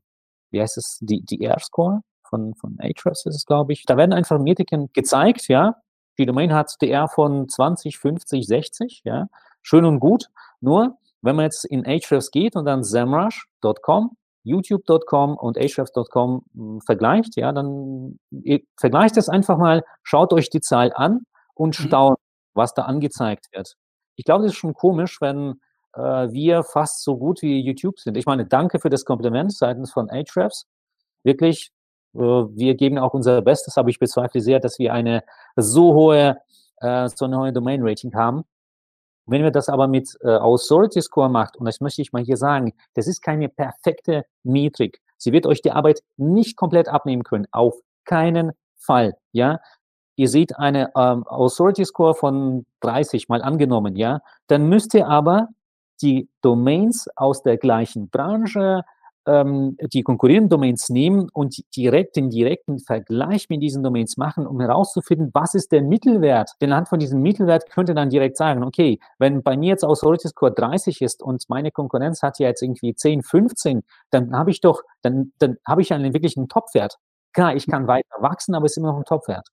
wie 0.51 0.61
heißt 0.61 0.77
es, 0.77 0.99
die, 1.01 1.21
die 1.21 1.43
R-Score 1.43 2.01
von, 2.29 2.55
von 2.55 2.77
Ahrefs 2.79 3.25
ist 3.25 3.35
es, 3.35 3.45
glaube 3.45 3.73
ich. 3.73 3.85
Da 3.85 3.97
werden 3.97 4.13
einfach 4.13 4.39
Metriken 4.39 4.89
gezeigt, 4.93 5.47
ja. 5.47 5.75
Die 6.17 6.25
Domain 6.25 6.53
hat 6.53 6.75
DR 6.81 7.07
von 7.07 7.49
20, 7.49 7.97
50, 7.97 8.47
60, 8.47 9.01
ja. 9.03 9.27
Schön 9.61 9.85
und 9.85 9.99
gut. 9.99 10.29
Nur, 10.61 10.97
wenn 11.21 11.35
man 11.35 11.43
jetzt 11.43 11.65
in 11.65 11.85
Ahrefs 11.85 12.31
geht 12.31 12.55
und 12.55 12.65
dann 12.65 12.83
samrush.com, 12.83 14.15
youtube.com 14.45 15.37
und 15.37 15.57
ahrefs.com 15.57 16.45
hm, 16.53 16.81
vergleicht, 16.81 17.35
ja, 17.35 17.51
dann 17.51 18.19
vergleicht 18.77 19.17
das 19.17 19.27
einfach 19.27 19.57
mal, 19.57 19.83
schaut 20.03 20.31
euch 20.31 20.49
die 20.49 20.61
Zahl 20.61 20.93
an 20.93 21.25
und 21.55 21.79
mhm. 21.79 21.87
staunt, 21.87 22.17
was 22.53 22.73
da 22.73 22.83
angezeigt 22.83 23.47
wird. 23.51 23.75
Ich 24.15 24.23
glaube, 24.23 24.43
das 24.43 24.53
ist 24.53 24.57
schon 24.57 24.73
komisch, 24.73 25.19
wenn 25.19 25.59
äh, 25.93 25.99
wir 26.31 26.63
fast 26.63 27.03
so 27.03 27.17
gut 27.17 27.41
wie 27.41 27.59
YouTube 27.59 27.99
sind. 27.99 28.17
Ich 28.17 28.25
meine, 28.25 28.45
danke 28.45 28.79
für 28.79 28.89
das 28.89 29.03
Kompliment 29.03 29.53
seitens 29.53 29.91
von 29.91 30.09
Ahrefs. 30.09 30.65
Wirklich, 31.23 31.71
äh, 32.13 32.19
wir 32.19 32.75
geben 32.75 32.97
auch 32.97 33.13
unser 33.13 33.41
Bestes, 33.41 33.77
aber 33.77 33.89
ich 33.89 33.99
bezweifle 33.99 34.41
sehr, 34.41 34.59
dass 34.59 34.79
wir 34.79 34.93
eine 34.93 35.23
so 35.55 35.93
hohe, 35.93 36.37
äh, 36.77 37.09
so 37.09 37.25
eine 37.25 37.39
hohe 37.39 37.51
Domain-Rating 37.51 38.13
haben. 38.15 38.43
Wenn 39.25 39.43
wir 39.43 39.51
das 39.51 39.69
aber 39.69 39.87
mit 39.87 40.15
äh, 40.21 40.27
Authority 40.29 41.01
Score 41.01 41.29
macht, 41.29 41.57
und 41.57 41.65
das 41.65 41.81
möchte 41.81 42.01
ich 42.01 42.13
mal 42.13 42.23
hier 42.23 42.37
sagen, 42.37 42.73
das 42.93 43.07
ist 43.07 43.21
keine 43.21 43.49
perfekte 43.49 44.23
Metrik. 44.43 45.01
Sie 45.17 45.31
wird 45.31 45.47
euch 45.47 45.61
die 45.61 45.71
Arbeit 45.71 46.01
nicht 46.17 46.55
komplett 46.57 46.87
abnehmen 46.87 47.23
können. 47.23 47.47
Auf 47.51 47.75
keinen 48.05 48.51
Fall. 48.77 49.15
Ja, 49.31 49.59
ihr 50.15 50.29
seht 50.29 50.57
eine 50.57 50.91
ähm, 50.95 51.25
Authority 51.27 51.85
Score 51.85 52.13
von 52.13 52.65
30 52.81 53.27
mal 53.29 53.41
angenommen. 53.41 53.95
Ja, 53.95 54.19
dann 54.47 54.69
müsst 54.69 54.93
ihr 54.93 55.07
aber 55.07 55.47
die 56.01 56.29
Domains 56.41 57.07
aus 57.15 57.41
der 57.41 57.57
gleichen 57.57 58.09
Branche, 58.09 58.83
ähm, 59.25 59.77
die 59.93 60.03
konkurrierenden 60.03 60.49
Domains 60.49 60.89
nehmen 60.89 61.29
und 61.33 61.55
direkt 61.75 62.15
den 62.15 62.29
direkten 62.29 62.79
Vergleich 62.79 63.49
mit 63.49 63.61
diesen 63.61 63.83
Domains 63.83 64.17
machen, 64.17 64.47
um 64.47 64.59
herauszufinden, 64.59 65.31
was 65.33 65.53
ist 65.53 65.71
der 65.71 65.81
Mittelwert. 65.81 66.51
Denn 66.61 66.71
anhand 66.71 66.89
von 66.89 66.99
diesem 66.99 67.21
Mittelwert 67.21 67.69
könnte 67.69 67.93
dann 67.93 68.09
direkt 68.09 68.37
sagen, 68.37 68.63
okay, 68.63 68.99
wenn 69.19 69.43
bei 69.43 69.57
mir 69.57 69.69
jetzt 69.69 69.83
Authority 69.83 70.27
Score 70.27 70.53
30 70.53 71.01
ist 71.01 71.23
und 71.23 71.43
meine 71.49 71.71
Konkurrenz 71.71 72.21
hat 72.21 72.39
ja 72.39 72.47
jetzt 72.47 72.61
irgendwie 72.61 72.93
10, 72.93 73.23
15, 73.23 73.83
dann 74.11 74.35
habe 74.35 74.51
ich 74.51 74.61
doch, 74.61 74.81
dann, 75.01 75.31
dann 75.39 75.57
habe 75.65 75.81
ich 75.81 75.93
einen 75.93 76.13
wirklichen 76.13 76.47
Topwert. 76.47 76.97
Klar, 77.33 77.55
ich 77.55 77.67
kann 77.67 77.87
weiter 77.87 78.15
wachsen, 78.19 78.55
aber 78.55 78.65
es 78.65 78.73
ist 78.73 78.77
immer 78.77 78.91
noch 78.91 78.97
ein 78.97 79.05
Topwert. 79.05 79.49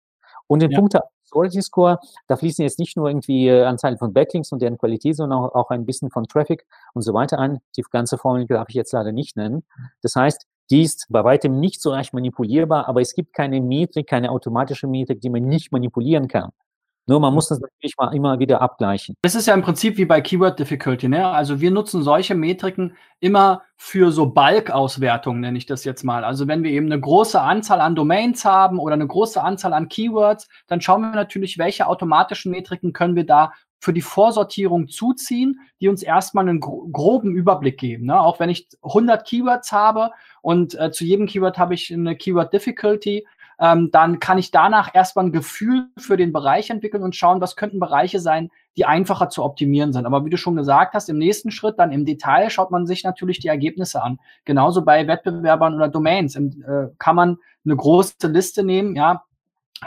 Und 0.46 0.62
den 0.62 0.70
ja. 0.70 0.78
Punkt 0.78 0.94
Authority 1.32 1.62
Score, 1.62 1.98
da 2.28 2.36
fließen 2.36 2.62
jetzt 2.62 2.78
nicht 2.78 2.96
nur 2.96 3.08
irgendwie 3.08 3.48
äh, 3.48 3.64
Anzahl 3.64 3.96
von 3.96 4.12
Backlinks 4.12 4.52
und 4.52 4.62
deren 4.62 4.78
Qualität, 4.78 5.16
sondern 5.16 5.38
auch, 5.38 5.54
auch 5.54 5.70
ein 5.70 5.86
bisschen 5.86 6.10
von 6.10 6.24
Traffic 6.24 6.66
und 6.94 7.02
so 7.02 7.14
weiter 7.14 7.38
an. 7.38 7.60
Die 7.76 7.82
ganze 7.90 8.18
Formel 8.18 8.46
darf 8.46 8.68
ich 8.68 8.74
jetzt 8.74 8.92
leider 8.92 9.12
nicht 9.12 9.36
nennen. 9.36 9.64
Das 10.02 10.14
heißt, 10.14 10.46
die 10.70 10.82
ist 10.82 11.06
bei 11.10 11.24
weitem 11.24 11.60
nicht 11.60 11.82
so 11.82 11.90
leicht 11.90 12.14
manipulierbar, 12.14 12.88
aber 12.88 13.00
es 13.00 13.14
gibt 13.14 13.34
keine 13.34 13.60
Metrik, 13.60 14.06
keine 14.06 14.30
automatische 14.30 14.86
Metrik, 14.86 15.20
die 15.20 15.30
man 15.30 15.42
nicht 15.42 15.72
manipulieren 15.72 16.28
kann. 16.28 16.50
Nur 17.06 17.18
man 17.18 17.34
muss 17.34 17.48
das 17.48 17.58
natürlich 17.58 17.96
mal 17.98 18.14
immer 18.14 18.38
wieder 18.38 18.62
abgleichen. 18.62 19.16
Das 19.22 19.34
ist 19.34 19.46
ja 19.46 19.54
im 19.54 19.62
Prinzip 19.62 19.96
wie 19.96 20.04
bei 20.04 20.20
Keyword 20.20 20.58
Difficulty. 20.58 21.08
Ne? 21.08 21.26
Also 21.26 21.60
wir 21.60 21.72
nutzen 21.72 22.02
solche 22.02 22.36
Metriken 22.36 22.96
immer 23.18 23.62
für 23.76 24.12
so 24.12 24.26
Bulk-Auswertungen, 24.26 25.40
nenne 25.40 25.58
ich 25.58 25.66
das 25.66 25.84
jetzt 25.84 26.04
mal. 26.04 26.24
Also 26.24 26.46
wenn 26.46 26.62
wir 26.62 26.70
eben 26.70 26.86
eine 26.86 27.00
große 27.00 27.40
Anzahl 27.40 27.80
an 27.80 27.96
Domains 27.96 28.44
haben 28.44 28.78
oder 28.78 28.94
eine 28.94 29.06
große 29.06 29.42
Anzahl 29.42 29.72
an 29.72 29.88
Keywords, 29.88 30.48
dann 30.68 30.80
schauen 30.80 31.02
wir 31.02 31.10
natürlich, 31.10 31.58
welche 31.58 31.88
automatischen 31.88 32.52
Metriken 32.52 32.92
können 32.92 33.16
wir 33.16 33.26
da 33.26 33.52
für 33.80 33.92
die 33.92 34.00
Vorsortierung 34.00 34.86
zuziehen, 34.86 35.58
die 35.80 35.88
uns 35.88 36.04
erstmal 36.04 36.48
einen 36.48 36.60
groben 36.60 37.34
Überblick 37.34 37.78
geben. 37.78 38.06
Ne? 38.06 38.20
Auch 38.20 38.38
wenn 38.38 38.48
ich 38.48 38.68
100 38.82 39.26
Keywords 39.26 39.72
habe 39.72 40.12
und 40.40 40.78
äh, 40.78 40.92
zu 40.92 41.04
jedem 41.04 41.26
Keyword 41.26 41.58
habe 41.58 41.74
ich 41.74 41.92
eine 41.92 42.14
Keyword 42.14 42.52
Difficulty, 42.52 43.26
ähm, 43.62 43.90
dann 43.92 44.18
kann 44.18 44.38
ich 44.38 44.50
danach 44.50 44.92
erstmal 44.92 45.26
ein 45.26 45.32
Gefühl 45.32 45.86
für 45.96 46.16
den 46.16 46.32
Bereich 46.32 46.68
entwickeln 46.68 47.04
und 47.04 47.14
schauen, 47.14 47.40
was 47.40 47.54
könnten 47.54 47.78
Bereiche 47.78 48.18
sein, 48.18 48.50
die 48.76 48.86
einfacher 48.86 49.28
zu 49.28 49.44
optimieren 49.44 49.92
sind. 49.92 50.04
Aber 50.04 50.24
wie 50.24 50.30
du 50.30 50.36
schon 50.36 50.56
gesagt 50.56 50.94
hast, 50.94 51.08
im 51.08 51.18
nächsten 51.18 51.52
Schritt, 51.52 51.78
dann 51.78 51.92
im 51.92 52.04
Detail, 52.04 52.50
schaut 52.50 52.72
man 52.72 52.88
sich 52.88 53.04
natürlich 53.04 53.38
die 53.38 53.46
Ergebnisse 53.46 54.02
an. 54.02 54.18
Genauso 54.44 54.82
bei 54.82 55.06
Wettbewerbern 55.06 55.74
oder 55.74 55.86
Domains 55.86 56.34
Im, 56.34 56.64
äh, 56.66 56.88
kann 56.98 57.14
man 57.14 57.38
eine 57.64 57.76
große 57.76 58.26
Liste 58.26 58.64
nehmen, 58.64 58.96
ja, 58.96 59.22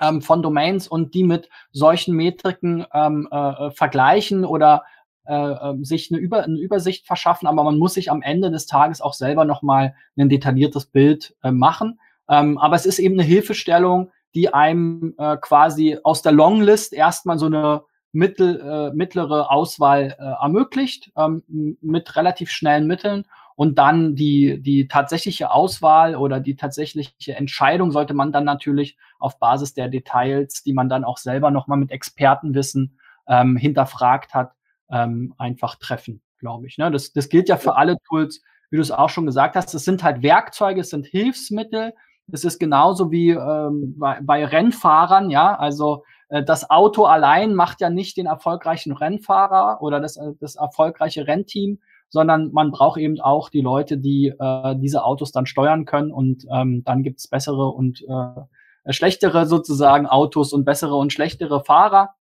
ähm, 0.01 0.21
von 0.21 0.41
Domains 0.41 0.87
und 0.87 1.13
die 1.13 1.25
mit 1.25 1.49
solchen 1.73 2.15
Metriken 2.15 2.85
ähm, 2.93 3.27
äh, 3.29 3.67
äh 3.67 3.71
vergleichen 3.71 4.45
oder 4.45 4.83
äh, 5.25 5.33
ähm, 5.33 5.83
sich 5.83 6.11
eine, 6.11 6.21
Über 6.21 6.43
eine 6.43 6.59
Übersicht 6.59 7.05
verschaffen, 7.05 7.45
aber 7.45 7.63
man 7.65 7.77
muss 7.77 7.95
sich 7.95 8.09
am 8.09 8.21
Ende 8.21 8.51
des 8.51 8.67
Tages 8.67 9.01
auch 9.01 9.13
selber 9.13 9.43
nochmal 9.43 9.95
ein 10.17 10.29
detailliertes 10.29 10.85
Bild 10.85 11.35
äh, 11.43 11.51
machen. 11.51 11.99
Ähm, 12.29 12.57
aber 12.57 12.75
es 12.75 12.85
ist 12.85 12.99
eben 12.99 13.15
eine 13.15 13.27
Hilfestellung, 13.27 14.11
die 14.33 14.53
einem 14.53 15.13
äh, 15.17 15.37
quasi 15.37 15.97
aus 16.03 16.21
der 16.21 16.33
Longlist 16.33 16.93
erstmal 16.93 17.39
so 17.39 17.45
eine 17.45 17.83
mittel, 18.11 18.59
äh, 18.61 18.95
mittlere 18.95 19.51
Auswahl 19.51 20.15
äh, 20.17 20.23
ermöglicht, 20.23 21.11
ähm, 21.17 21.43
mit 21.81 22.15
relativ 22.15 22.49
schnellen 22.49 22.87
Mitteln. 22.87 23.25
Und 23.57 23.77
dann 23.77 24.15
die, 24.15 24.61
die 24.61 24.87
tatsächliche 24.87 25.51
Auswahl 25.51 26.15
oder 26.15 26.41
die 26.41 26.57
tatsächliche 26.57 27.35
Entscheidung 27.35 27.91
sollte 27.91 28.13
man 28.13 28.33
dann 28.33 28.43
natürlich 28.43 28.97
auf 29.17 29.39
Basis 29.39 29.73
der 29.73 29.87
Details, 29.87 30.63
die 30.63 30.73
man 30.73 30.89
dann 30.89 31.05
auch 31.05 31.17
selber 31.17 31.51
nochmal 31.51 31.77
mit 31.77 31.91
Expertenwissen 31.91 32.99
ähm, 33.27 33.55
hinterfragt 33.55 34.33
hat, 34.33 34.51
ähm, 34.89 35.33
einfach 35.37 35.75
treffen, 35.75 36.21
glaube 36.39 36.67
ich. 36.67 36.77
Ne? 36.77 36.91
Das, 36.91 37.13
das 37.13 37.29
gilt 37.29 37.47
ja 37.47 37.55
für 37.57 37.75
alle 37.75 37.97
Tools, 38.07 38.41
wie 38.69 38.75
du 38.75 38.81
es 38.81 38.91
auch 38.91 39.09
schon 39.09 39.25
gesagt 39.25 39.55
hast. 39.55 39.73
Es 39.73 39.85
sind 39.85 40.03
halt 40.03 40.21
Werkzeuge, 40.21 40.81
es 40.81 40.89
sind 40.89 41.05
Hilfsmittel, 41.05 41.93
es 42.31 42.43
ist 42.43 42.59
genauso 42.59 43.11
wie 43.11 43.29
ähm, 43.29 43.95
bei, 43.97 44.19
bei 44.21 44.45
Rennfahrern, 44.45 45.29
ja. 45.29 45.55
Also 45.55 46.03
äh, 46.29 46.43
das 46.43 46.69
Auto 46.69 47.05
allein 47.05 47.53
macht 47.53 47.81
ja 47.81 47.89
nicht 47.89 48.17
den 48.17 48.25
erfolgreichen 48.25 48.93
Rennfahrer 48.93 49.81
oder 49.81 49.99
das, 49.99 50.17
äh, 50.17 50.33
das 50.39 50.55
erfolgreiche 50.55 51.27
Rennteam, 51.27 51.79
sondern 52.09 52.51
man 52.51 52.71
braucht 52.71 52.99
eben 52.99 53.19
auch 53.19 53.49
die 53.49 53.61
Leute, 53.61 53.97
die 53.97 54.33
äh, 54.39 54.75
diese 54.77 55.03
Autos 55.03 55.31
dann 55.31 55.45
steuern 55.45 55.85
können 55.85 56.11
und 56.11 56.45
ähm, 56.51 56.83
dann 56.83 57.03
gibt's 57.03 57.27
bessere 57.27 57.67
und 57.69 58.03
äh, 58.07 58.93
schlechtere 58.93 59.45
sozusagen 59.45 60.07
Autos 60.07 60.53
und 60.53 60.65
bessere 60.65 60.95
und 60.95 61.13
schlechtere 61.13 61.63
Fahrer. 61.63 62.11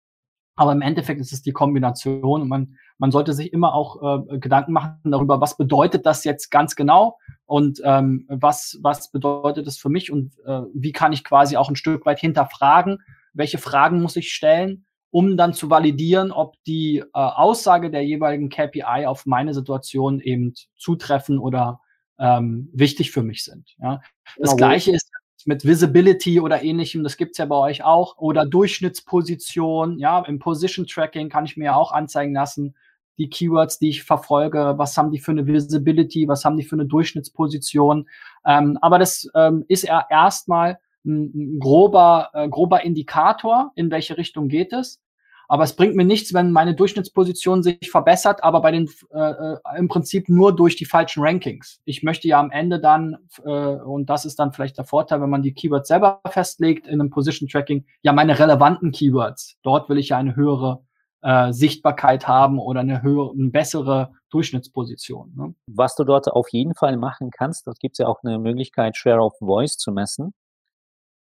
Aber 0.57 0.73
im 0.73 0.83
Endeffekt 0.83 1.21
ist 1.21 1.33
es 1.33 1.43
die 1.43 1.53
Kombination 1.53 2.43
und 2.43 2.49
man, 2.49 2.77
man 2.99 3.11
sollte 3.11 3.33
sich 3.33 3.53
immer 3.53 3.75
auch 3.75 4.29
äh, 4.31 4.39
Gedanken 4.39 4.73
machen 4.73 4.99
darüber, 5.05 5.41
was 5.41 5.57
bedeutet 5.57 6.07
das 6.07 6.25
jetzt 6.25 6.51
ganz 6.51 6.77
genau 6.77 7.19
und 7.45 7.81
ähm, 7.85 8.27
was, 8.29 8.79
was 8.83 9.11
bedeutet 9.11 9.67
es 9.67 9.79
für 9.79 9.89
mich 9.89 10.13
und 10.13 10.33
äh, 10.47 10.61
wie 10.73 10.93
kann 10.93 11.13
ich 11.13 11.25
quasi 11.25 11.57
auch 11.57 11.69
ein 11.69 11.77
Stück 11.77 12.07
weit 12.07 12.21
hinterfragen, 12.21 12.99
welche 13.33 13.59
Fragen 13.59 14.01
muss 14.01 14.17
ich 14.17 14.33
stellen, 14.33 14.87
um 15.11 15.37
dann 15.37 15.55
zu 15.55 15.71
validieren, 15.71 16.31
ob 16.31 16.55
die 16.65 16.99
äh, 16.99 17.05
Aussage 17.13 17.91
der 17.91 18.05
jeweiligen 18.05 18.49
KPI 18.49 19.07
auf 19.07 19.27
meine 19.27 19.55
Situation 19.55 20.21
eben 20.21 20.55
zutreffen 20.77 21.39
oder 21.39 21.81
ähm, 22.19 22.69
wichtig 22.73 23.11
für 23.11 23.23
mich 23.23 23.43
sind. 23.43 23.75
Ja. 23.79 24.01
Das 24.37 24.51
genau. 24.51 24.57
Gleiche 24.57 24.93
ist 24.93 25.11
mit 25.47 25.65
Visibility 25.65 26.41
oder 26.41 26.63
ähnlichem, 26.63 27.03
das 27.03 27.17
gibt's 27.17 27.39
ja 27.39 27.47
bei 27.47 27.57
euch 27.57 27.85
auch, 27.85 28.19
oder 28.19 28.47
Durchschnittsposition, 28.47 29.99
ja, 29.99 30.21
im 30.21 30.39
Position 30.39 30.87
Tracking 30.87 31.29
kann 31.29 31.45
ich 31.45 31.57
mir 31.57 31.67
ja 31.67 31.77
auch 31.77 31.93
anzeigen 31.93 32.35
lassen, 32.35 32.75
die 33.19 33.31
Keywords, 33.31 33.79
die 33.79 33.91
ich 33.91 34.03
verfolge, 34.03 34.75
was 34.77 34.97
haben 34.97 35.11
die 35.11 35.19
für 35.19 35.31
eine 35.31 35.47
Visibility, 35.47 36.27
was 36.27 36.45
haben 36.45 36.57
die 36.57 36.65
für 36.65 36.77
eine 36.77 36.87
Durchschnittsposition. 36.87 38.09
Ähm, 38.45 38.79
aber 38.81 38.99
das 38.99 39.29
ähm, 39.35 39.65
ist 39.69 39.85
ja 39.85 40.05
erstmal 40.11 40.79
ein, 41.05 41.31
ein 41.35 41.61
grober, 41.61 42.31
äh, 42.33 42.49
grober 42.49 42.83
Indikator, 42.83 43.73
in 43.77 43.91
welche 43.91 44.17
Richtung 44.17 44.49
geht 44.49 44.73
es. 44.73 45.01
Aber 45.49 45.65
es 45.65 45.77
bringt 45.77 45.95
mir 45.95 46.05
nichts, 46.05 46.33
wenn 46.35 46.53
meine 46.53 46.75
Durchschnittsposition 46.75 47.63
sich 47.63 47.91
verbessert, 47.91 48.43
aber 48.43 48.61
bei 48.61 48.71
den 48.71 48.89
äh, 49.13 49.19
äh, 49.19 49.57
im 49.77 49.89
Prinzip 49.89 50.29
nur 50.29 50.55
durch 50.55 50.77
die 50.77 50.85
falschen 50.85 51.23
Rankings. 51.23 51.81
Ich 51.85 52.03
möchte 52.03 52.29
ja 52.29 52.41
am 52.41 52.51
Ende 52.51 52.81
dann, 52.81 53.17
äh, 53.45 53.51
und 53.51 54.09
das 54.11 54.25
ist 54.25 54.39
dann 54.39 54.53
vielleicht 54.53 54.79
der 54.79 54.85
Vorteil, 54.85 55.21
wenn 55.21 55.31
man 55.31 55.43
die 55.43 55.55
Keywords 55.55 55.89
selber 55.89 56.21
festlegt 56.29 56.87
in 56.87 57.01
einem 57.01 57.11
Position 57.11 57.49
Tracking, 57.49 57.85
ja 58.03 58.13
meine 58.13 58.39
relevanten 58.39 58.93
Keywords. 58.93 59.57
Dort 59.63 59.89
will 59.89 59.99
ich 59.99 60.11
ja 60.11 60.19
eine 60.19 60.37
höhere 60.37 60.85
äh, 61.25 61.53
Sichtbarkeit 61.53 62.29
haben 62.29 62.59
oder 62.59 62.81
eine 62.81 63.03
höhere, 63.03 63.33
eine 63.33 63.51
bessere 63.51 64.13
Durchschnittsposition. 64.31 65.33
Ne? 65.35 65.55
Was 65.67 65.97
du 65.97 66.05
dort 66.05 66.29
auf 66.29 66.49
jeden 66.51 66.75
Fall 66.75 66.97
machen 66.97 67.31
kannst, 67.31 67.67
dort 67.67 67.81
gibt 67.81 67.95
es 67.95 67.99
ja 67.99 68.07
auch 68.07 68.19
eine 68.23 68.39
Möglichkeit, 68.39 68.97
Share 68.97 69.21
of 69.21 69.33
Voice 69.39 69.79
zu 69.79 69.91
messen. 69.91 70.35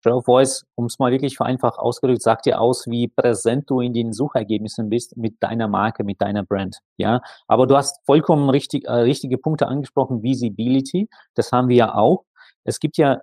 Share 0.03 0.21
Voice, 0.23 0.65
um 0.75 0.85
es 0.85 0.99
mal 0.99 1.11
wirklich 1.11 1.37
vereinfacht 1.37 1.77
ausgedrückt, 1.77 2.21
sagt 2.21 2.45
dir 2.45 2.59
aus, 2.59 2.87
wie 2.87 3.07
präsent 3.07 3.69
du 3.69 3.81
in 3.81 3.93
den 3.93 4.13
Suchergebnissen 4.13 4.89
bist 4.89 5.15
mit 5.17 5.35
deiner 5.41 5.67
Marke, 5.67 6.03
mit 6.03 6.21
deiner 6.21 6.43
Brand. 6.43 6.79
Ja, 6.97 7.21
aber 7.47 7.67
du 7.67 7.75
hast 7.75 8.03
vollkommen 8.05 8.49
richtig, 8.49 8.85
äh, 8.85 8.93
richtige 8.93 9.37
Punkte 9.37 9.67
angesprochen. 9.67 10.23
Visibility, 10.23 11.07
das 11.35 11.51
haben 11.51 11.69
wir 11.69 11.75
ja 11.75 11.95
auch. 11.95 12.25
Es 12.63 12.79
gibt 12.79 12.97
ja, 12.97 13.21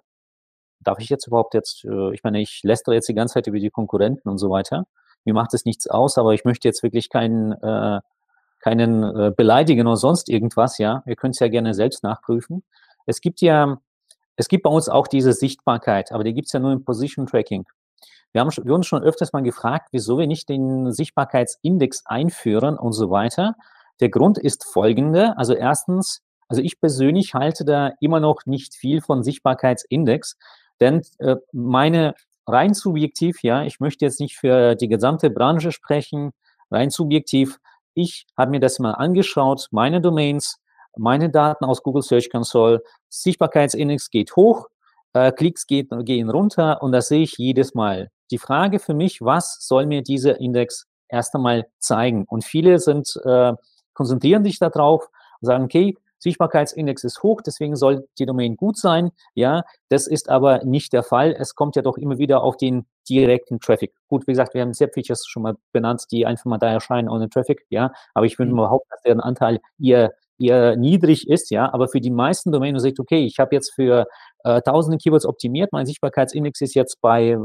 darf 0.80 0.98
ich 1.00 1.08
jetzt 1.08 1.26
überhaupt 1.26 1.54
jetzt, 1.54 1.84
äh, 1.84 2.14
ich 2.14 2.22
meine, 2.22 2.40
ich 2.40 2.60
lästere 2.62 2.94
jetzt 2.94 3.08
die 3.08 3.14
ganze 3.14 3.34
Zeit 3.34 3.46
über 3.46 3.58
die 3.58 3.70
Konkurrenten 3.70 4.28
und 4.28 4.38
so 4.38 4.50
weiter. 4.50 4.86
Mir 5.24 5.34
macht 5.34 5.54
es 5.54 5.64
nichts 5.64 5.88
aus, 5.88 6.16
aber 6.16 6.34
ich 6.34 6.44
möchte 6.44 6.68
jetzt 6.68 6.82
wirklich 6.82 7.10
keinen, 7.10 7.52
äh, 7.52 8.00
keinen 8.60 9.02
äh, 9.02 9.32
beleidigen 9.36 9.86
oder 9.86 9.96
sonst 9.96 10.28
irgendwas. 10.28 10.78
Ja, 10.78 11.02
ihr 11.06 11.16
könnt 11.16 11.34
es 11.34 11.40
ja 11.40 11.48
gerne 11.48 11.74
selbst 11.74 12.02
nachprüfen. 12.02 12.62
Es 13.06 13.20
gibt 13.20 13.40
ja 13.40 13.80
es 14.38 14.48
gibt 14.48 14.62
bei 14.62 14.70
uns 14.70 14.88
auch 14.88 15.08
diese 15.08 15.32
Sichtbarkeit, 15.32 16.12
aber 16.12 16.22
die 16.22 16.32
gibt 16.32 16.46
es 16.46 16.52
ja 16.52 16.60
nur 16.60 16.72
im 16.72 16.84
Position 16.84 17.26
Tracking. 17.26 17.66
Wir 18.32 18.40
haben 18.40 18.50
wir 18.50 18.74
uns 18.74 18.86
schon 18.86 19.02
öfters 19.02 19.32
mal 19.32 19.42
gefragt, 19.42 19.88
wieso 19.90 20.16
wir 20.16 20.28
nicht 20.28 20.48
den 20.48 20.92
Sichtbarkeitsindex 20.92 22.04
einführen 22.06 22.78
und 22.78 22.92
so 22.92 23.10
weiter. 23.10 23.56
Der 24.00 24.10
Grund 24.10 24.38
ist 24.38 24.64
folgende. 24.64 25.36
Also 25.36 25.54
erstens, 25.54 26.22
Also 26.48 26.62
ich 26.62 26.80
persönlich 26.80 27.34
halte 27.34 27.64
da 27.64 27.92
immer 28.00 28.20
noch 28.20 28.46
nicht 28.46 28.74
viel 28.74 29.02
von 29.02 29.22
Sichtbarkeitsindex, 29.22 30.36
denn 30.80 31.02
äh, 31.18 31.36
meine 31.52 32.14
rein 32.46 32.74
subjektiv, 32.74 33.42
ja, 33.42 33.64
ich 33.64 33.80
möchte 33.80 34.04
jetzt 34.04 34.20
nicht 34.20 34.36
für 34.36 34.74
die 34.76 34.88
gesamte 34.88 35.30
Branche 35.30 35.72
sprechen, 35.72 36.30
rein 36.70 36.90
subjektiv, 36.90 37.58
ich 37.94 38.26
habe 38.36 38.52
mir 38.52 38.60
das 38.60 38.78
mal 38.78 38.92
angeschaut, 38.92 39.68
meine 39.72 40.00
Domains, 40.00 40.60
meine 40.96 41.30
Daten 41.30 41.64
aus 41.64 41.82
Google 41.82 42.02
Search 42.02 42.30
Console, 42.30 42.82
Sichtbarkeitsindex 43.08 44.10
geht 44.10 44.36
hoch, 44.36 44.68
äh, 45.12 45.32
Klicks 45.32 45.66
geht, 45.66 45.88
gehen 46.04 46.30
runter 46.30 46.82
und 46.82 46.92
das 46.92 47.08
sehe 47.08 47.22
ich 47.22 47.38
jedes 47.38 47.74
Mal. 47.74 48.10
Die 48.30 48.38
Frage 48.38 48.78
für 48.78 48.94
mich, 48.94 49.22
was 49.22 49.58
soll 49.60 49.86
mir 49.86 50.02
dieser 50.02 50.40
Index 50.40 50.86
erst 51.08 51.34
einmal 51.34 51.66
zeigen? 51.78 52.24
Und 52.28 52.44
viele 52.44 52.78
sind, 52.78 53.18
äh, 53.24 53.54
konzentrieren 53.94 54.44
sich 54.44 54.58
darauf 54.58 55.08
und 55.40 55.46
sagen, 55.46 55.64
okay, 55.64 55.94
Sichtbarkeitsindex 56.18 57.04
ist 57.04 57.22
hoch, 57.22 57.40
deswegen 57.42 57.76
soll 57.76 58.08
die 58.18 58.26
Domain 58.26 58.56
gut 58.56 58.76
sein. 58.76 59.12
Ja, 59.34 59.62
das 59.88 60.06
ist 60.06 60.28
aber 60.28 60.64
nicht 60.64 60.92
der 60.92 61.02
Fall. 61.02 61.34
Es 61.38 61.54
kommt 61.54 61.76
ja 61.76 61.82
doch 61.82 61.96
immer 61.96 62.18
wieder 62.18 62.42
auf 62.42 62.56
den 62.56 62.86
direkten 63.08 63.60
Traffic. 63.60 63.94
Gut, 64.08 64.26
wie 64.26 64.32
gesagt, 64.32 64.54
wir 64.54 64.62
haben 64.62 64.74
sehr 64.74 64.88
Features 64.88 65.26
schon 65.26 65.44
mal 65.44 65.56
benannt, 65.72 66.06
die 66.10 66.26
einfach 66.26 66.46
mal 66.46 66.58
da 66.58 66.70
erscheinen 66.70 67.08
ohne 67.08 67.28
Traffic. 67.28 67.64
Ja, 67.70 67.92
aber 68.14 68.26
ich 68.26 68.38
würde 68.38 68.52
mhm. 68.52 68.56
behaupten, 68.56 68.88
dass 68.90 69.02
deren 69.02 69.20
Anteil 69.20 69.60
eher 69.78 70.12
eher 70.38 70.76
niedrig 70.76 71.28
ist, 71.28 71.50
ja, 71.50 71.72
aber 71.72 71.88
für 71.88 72.00
die 72.00 72.10
meisten 72.10 72.52
Domain, 72.52 72.74
du 72.74 72.80
sagst, 72.80 73.00
okay, 73.00 73.24
ich 73.24 73.38
habe 73.38 73.54
jetzt 73.54 73.74
für 73.74 74.06
äh, 74.44 74.60
tausende 74.62 74.98
Keywords 74.98 75.26
optimiert, 75.26 75.72
mein 75.72 75.86
Sichtbarkeitsindex 75.86 76.60
ist 76.60 76.74
jetzt 76.74 77.00
bei 77.00 77.36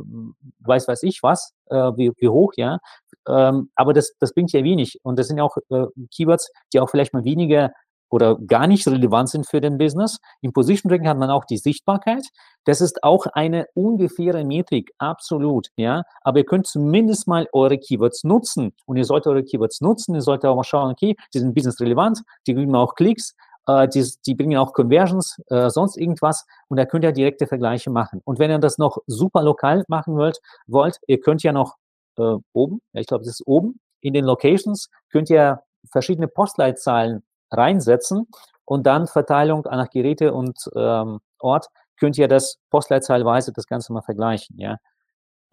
weiß 0.60 0.88
weiß 0.88 1.04
ich 1.04 1.20
was, 1.22 1.54
äh, 1.70 1.76
wie, 1.76 2.12
wie 2.18 2.30
hoch, 2.30 2.54
ja, 2.58 2.80
ähm, 3.28 3.70
aber 3.76 3.94
das, 3.94 4.14
das 4.20 4.34
bringt 4.34 4.52
ja 4.52 4.64
wenig. 4.64 5.00
Und 5.04 5.18
das 5.18 5.28
sind 5.28 5.38
ja 5.38 5.44
auch 5.44 5.58
äh, 5.70 5.86
Keywords, 6.16 6.52
die 6.74 6.80
auch 6.80 6.90
vielleicht 6.90 7.14
mal 7.14 7.24
weniger 7.24 7.72
oder 8.10 8.38
gar 8.38 8.68
nicht 8.68 8.88
relevant 8.88 9.30
sind 9.30 9.48
für 9.48 9.60
den 9.60 9.78
Business. 9.78 10.20
Im 10.42 10.54
Position 10.54 10.90
Tracking 10.90 11.08
hat 11.08 11.18
man 11.18 11.30
auch 11.30 11.46
die 11.46 11.58
Sichtbarkeit. 11.58 12.24
Das 12.66 12.80
ist 12.80 13.04
auch 13.04 13.26
eine 13.28 13.68
ungefähre 13.74 14.46
Metrik, 14.46 14.92
absolut, 14.98 15.70
ja. 15.76 16.04
Aber 16.22 16.40
ihr 16.40 16.46
könnt 16.46 16.68
zumindest 16.68 17.28
mal 17.28 17.48
eure 17.54 17.78
Keywords 17.78 18.24
nutzen 18.24 18.74
und 18.86 18.98
ihr 18.98 19.06
solltet 19.06 19.28
eure 19.32 19.44
Keywords 19.44 19.82
nutzen. 19.82 20.16
Ihr 20.16 20.22
solltet 20.22 20.50
auch 20.50 20.56
mal 20.56 20.64
schauen, 20.64 20.92
okay, 20.92 21.16
die 21.34 21.40
sind 21.40 21.54
business 21.56 21.80
relevant, 21.80 22.22
die 22.48 22.54
bringen 22.54 22.76
auch 22.76 22.96
Klicks, 22.96 23.36
äh, 23.68 23.88
die, 23.88 24.06
die 24.26 24.36
bringen 24.36 24.58
auch 24.58 24.74
Conversions, 24.74 25.42
äh, 25.48 25.70
sonst 25.70 25.98
irgendwas 25.98 26.46
und 26.68 26.78
da 26.78 26.86
könnt 26.86 27.04
ihr 27.04 27.12
direkte 27.12 27.48
Vergleiche 27.48 27.90
machen. 27.90 28.22
Und 28.26 28.40
wenn 28.40 28.52
ihr 28.52 28.60
das 28.60 28.78
noch 28.78 28.98
super 29.08 29.42
lokal 29.44 29.84
machen 29.88 30.16
wollt, 30.16 30.40
wollt 30.68 31.00
ihr 31.08 31.20
könnt 31.20 31.44
ja 31.44 31.52
noch 31.52 31.76
äh, 32.18 32.36
oben, 32.54 32.82
ja, 32.94 33.02
ich 33.02 33.08
glaube, 33.08 33.24
das 33.24 33.40
ist 33.40 33.48
oben, 33.48 33.80
in 34.02 34.14
den 34.14 34.26
Locations 34.26 34.90
könnt 35.12 35.30
ihr 35.30 35.62
verschiedene 35.92 36.28
Postleitzahlen 36.28 37.24
reinsetzen 37.56 38.28
und 38.66 38.86
dann 38.86 39.08
Verteilung 39.08 39.64
nach 39.64 39.90
Geräte 39.90 40.34
und 40.34 40.58
ähm, 40.76 41.20
Ort 41.40 41.68
könnt 42.00 42.18
ihr 42.18 42.28
das 42.28 42.58
postleitzahlweise 42.70 43.54
das 43.54 43.68
Ganze 43.68 43.94
mal 43.94 44.02
vergleichen, 44.02 44.58
ja. 44.58 44.78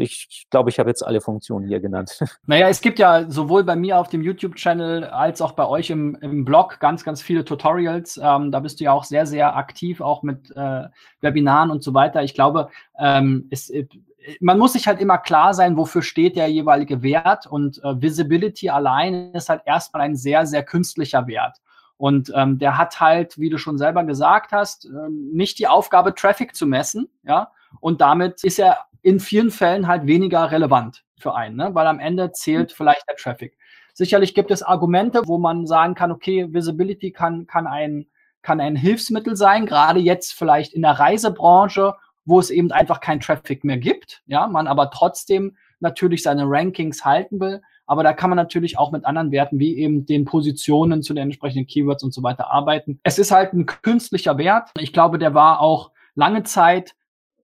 Ich 0.03 0.47
glaube, 0.51 0.71
ich 0.71 0.79
habe 0.79 0.89
jetzt 0.89 1.07
alle 1.07 1.21
Funktionen 1.21 1.67
hier 1.69 1.79
genannt. 1.81 2.19
Naja, 2.47 2.69
es 2.69 2.81
gibt 2.81 2.99
ja 2.99 3.31
sowohl 3.31 3.65
bei 3.65 3.77
mir 3.77 3.99
auf 3.99 4.09
dem 4.09 4.23
YouTube-Channel 4.23 5.05
als 5.05 5.43
auch 5.43 5.53
bei 5.53 5.67
euch 5.67 5.91
im, 5.91 6.17
im 6.23 6.45
Blog 6.45 6.81
ganz, 6.81 7.05
ganz 7.05 7.21
viele 7.21 7.45
Tutorials. 7.45 8.19
Ähm, 8.23 8.51
da 8.51 8.61
bist 8.61 8.81
du 8.81 8.85
ja 8.85 8.93
auch 8.93 9.05
sehr, 9.05 9.27
sehr 9.27 9.57
aktiv, 9.57 10.01
auch 10.01 10.23
mit 10.23 10.51
äh, 10.57 10.89
Webinaren 11.21 11.71
und 11.71 11.83
so 11.83 11.93
weiter. 11.93 12.23
Ich 12.23 12.33
glaube, 12.33 12.71
ähm, 12.99 13.47
es, 13.51 13.71
man 14.41 14.59
muss 14.59 14.73
sich 14.73 14.87
halt 14.87 15.01
immer 15.01 15.19
klar 15.19 15.55
sein, 15.55 15.77
wofür 15.77 16.03
steht 16.03 16.37
der 16.37 16.49
jeweilige 16.49 17.03
Wert. 17.03 17.47
Und 17.47 17.83
äh, 17.85 18.01
Visibility 18.01 18.71
allein 18.71 19.33
ist 19.33 19.49
halt 19.49 19.63
erstmal 19.67 20.03
ein 20.03 20.17
sehr, 20.17 20.47
sehr 20.47 20.63
künstlicher 20.63 21.27
Wert. 21.27 21.59
Und 22.01 22.33
ähm, 22.35 22.59
der 22.59 22.79
hat 22.79 22.99
halt, 22.99 23.39
wie 23.39 23.51
du 23.51 23.59
schon 23.59 23.77
selber 23.77 24.05
gesagt 24.05 24.53
hast, 24.53 24.87
ähm, 24.87 25.33
nicht 25.35 25.59
die 25.59 25.67
Aufgabe, 25.67 26.15
Traffic 26.15 26.55
zu 26.55 26.67
messen, 26.67 27.11
ja. 27.25 27.53
Und 27.79 28.01
damit 28.01 28.43
ist 28.43 28.59
er 28.59 28.87
in 29.03 29.21
vielen 29.21 29.51
Fällen 29.51 29.87
halt 29.87 30.07
weniger 30.07 30.51
relevant 30.51 31.05
für 31.19 31.35
einen, 31.35 31.57
ne? 31.57 31.75
weil 31.75 31.87
am 31.87 32.01
Ende 32.01 32.33
zählt 32.33 32.73
vielleicht 32.73 33.07
der 33.07 33.17
Traffic. 33.17 33.59
Sicherlich 33.93 34.35
gibt 34.35 34.51
es 34.51 34.63
Argumente, 34.63 35.21
wo 35.27 35.37
man 35.37 35.67
sagen 35.67 35.95
kann, 35.95 36.11
okay, 36.11 36.47
Visibility 36.51 37.13
kann, 37.13 37.47
kann, 37.47 37.67
ein, 37.67 38.07
kann 38.41 38.63
ein 38.63 38.77
Hilfsmittel 38.77 39.37
sein, 39.37 39.67
gerade 39.67 40.01
jetzt 40.01 40.33
vielleicht 40.33 40.73
in 40.73 40.81
der 40.81 40.93
Reisebranche, 40.93 41.97
wo 42.25 42.41
es 42.41 42.49
eben 42.49 42.73
einfach 42.73 43.01
kein 43.01 43.21
Traffic 43.21 43.63
mehr 43.63 43.77
gibt, 43.77 44.23
ja, 44.27 44.47
man 44.47 44.69
aber 44.69 44.91
trotzdem 44.91 45.55
natürlich 45.81 46.23
seine 46.23 46.45
Rankings 46.47 47.05
halten 47.05 47.41
will. 47.41 47.61
Aber 47.91 48.05
da 48.05 48.13
kann 48.13 48.31
man 48.31 48.37
natürlich 48.37 48.79
auch 48.79 48.93
mit 48.93 49.05
anderen 49.05 49.33
Werten 49.33 49.59
wie 49.59 49.77
eben 49.77 50.07
den 50.07 50.25
Positionen 50.25 51.03
zu 51.03 51.13
den 51.13 51.25
entsprechenden 51.25 51.67
Keywords 51.67 52.05
und 52.05 52.15
so 52.15 52.23
weiter 52.23 52.49
arbeiten. 52.49 53.01
Es 53.03 53.19
ist 53.19 53.33
halt 53.33 53.53
ein 53.53 53.67
künstlicher 53.67 54.39
Wert. 54.39 54.71
Ich 54.79 54.93
glaube, 54.93 55.19
der 55.19 55.35
war 55.35 55.59
auch 55.59 55.91
lange 56.15 56.45
Zeit, 56.45 56.95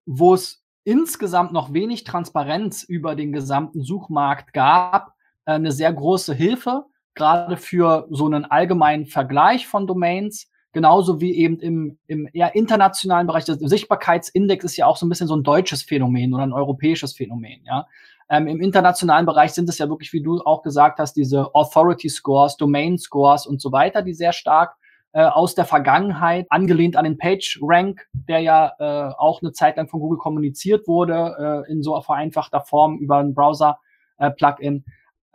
wo 0.04 0.34
es 0.34 0.62
insgesamt 0.84 1.52
noch 1.52 1.72
wenig 1.72 2.04
Transparenz 2.04 2.84
über 2.84 3.16
den 3.16 3.32
gesamten 3.32 3.82
Suchmarkt 3.82 4.52
gab, 4.52 5.14
äh, 5.46 5.54
eine 5.54 5.72
sehr 5.72 5.92
große 5.92 6.32
Hilfe, 6.32 6.84
gerade 7.16 7.56
für 7.56 8.06
so 8.12 8.26
einen 8.26 8.44
allgemeinen 8.44 9.06
Vergleich 9.06 9.66
von 9.66 9.88
Domains. 9.88 10.48
Genauso 10.70 11.20
wie 11.20 11.34
eben 11.34 11.58
im, 11.58 11.98
im 12.06 12.28
eher 12.32 12.54
internationalen 12.54 13.26
Bereich. 13.26 13.46
Der 13.46 13.56
Sichtbarkeitsindex 13.56 14.64
ist 14.64 14.76
ja 14.76 14.86
auch 14.86 14.96
so 14.96 15.06
ein 15.06 15.08
bisschen 15.08 15.26
so 15.26 15.34
ein 15.34 15.42
deutsches 15.42 15.82
Phänomen 15.82 16.34
oder 16.34 16.44
ein 16.44 16.52
europäisches 16.52 17.14
Phänomen, 17.14 17.64
ja. 17.64 17.88
Ähm, 18.28 18.48
Im 18.48 18.60
internationalen 18.60 19.26
Bereich 19.26 19.52
sind 19.52 19.68
es 19.68 19.78
ja 19.78 19.88
wirklich, 19.88 20.12
wie 20.12 20.22
du 20.22 20.40
auch 20.44 20.62
gesagt 20.62 20.98
hast, 20.98 21.14
diese 21.14 21.54
Authority 21.54 22.08
Scores, 22.08 22.56
Domain 22.56 22.98
Scores 22.98 23.46
und 23.46 23.60
so 23.60 23.72
weiter, 23.72 24.02
die 24.02 24.14
sehr 24.14 24.32
stark 24.32 24.76
äh, 25.12 25.22
aus 25.22 25.54
der 25.54 25.64
Vergangenheit, 25.64 26.46
angelehnt 26.50 26.96
an 26.96 27.04
den 27.04 27.18
Page 27.18 27.58
Rank, 27.62 28.06
der 28.12 28.40
ja 28.40 28.72
äh, 28.78 29.14
auch 29.16 29.40
eine 29.40 29.52
Zeit 29.52 29.76
lang 29.76 29.88
von 29.88 30.00
Google 30.00 30.18
kommuniziert 30.18 30.86
wurde, 30.88 31.64
äh, 31.66 31.72
in 31.72 31.82
so 31.82 31.98
vereinfachter 32.00 32.60
Form 32.60 32.98
über 32.98 33.18
ein 33.18 33.32
Browser-Plugin. 33.32 34.84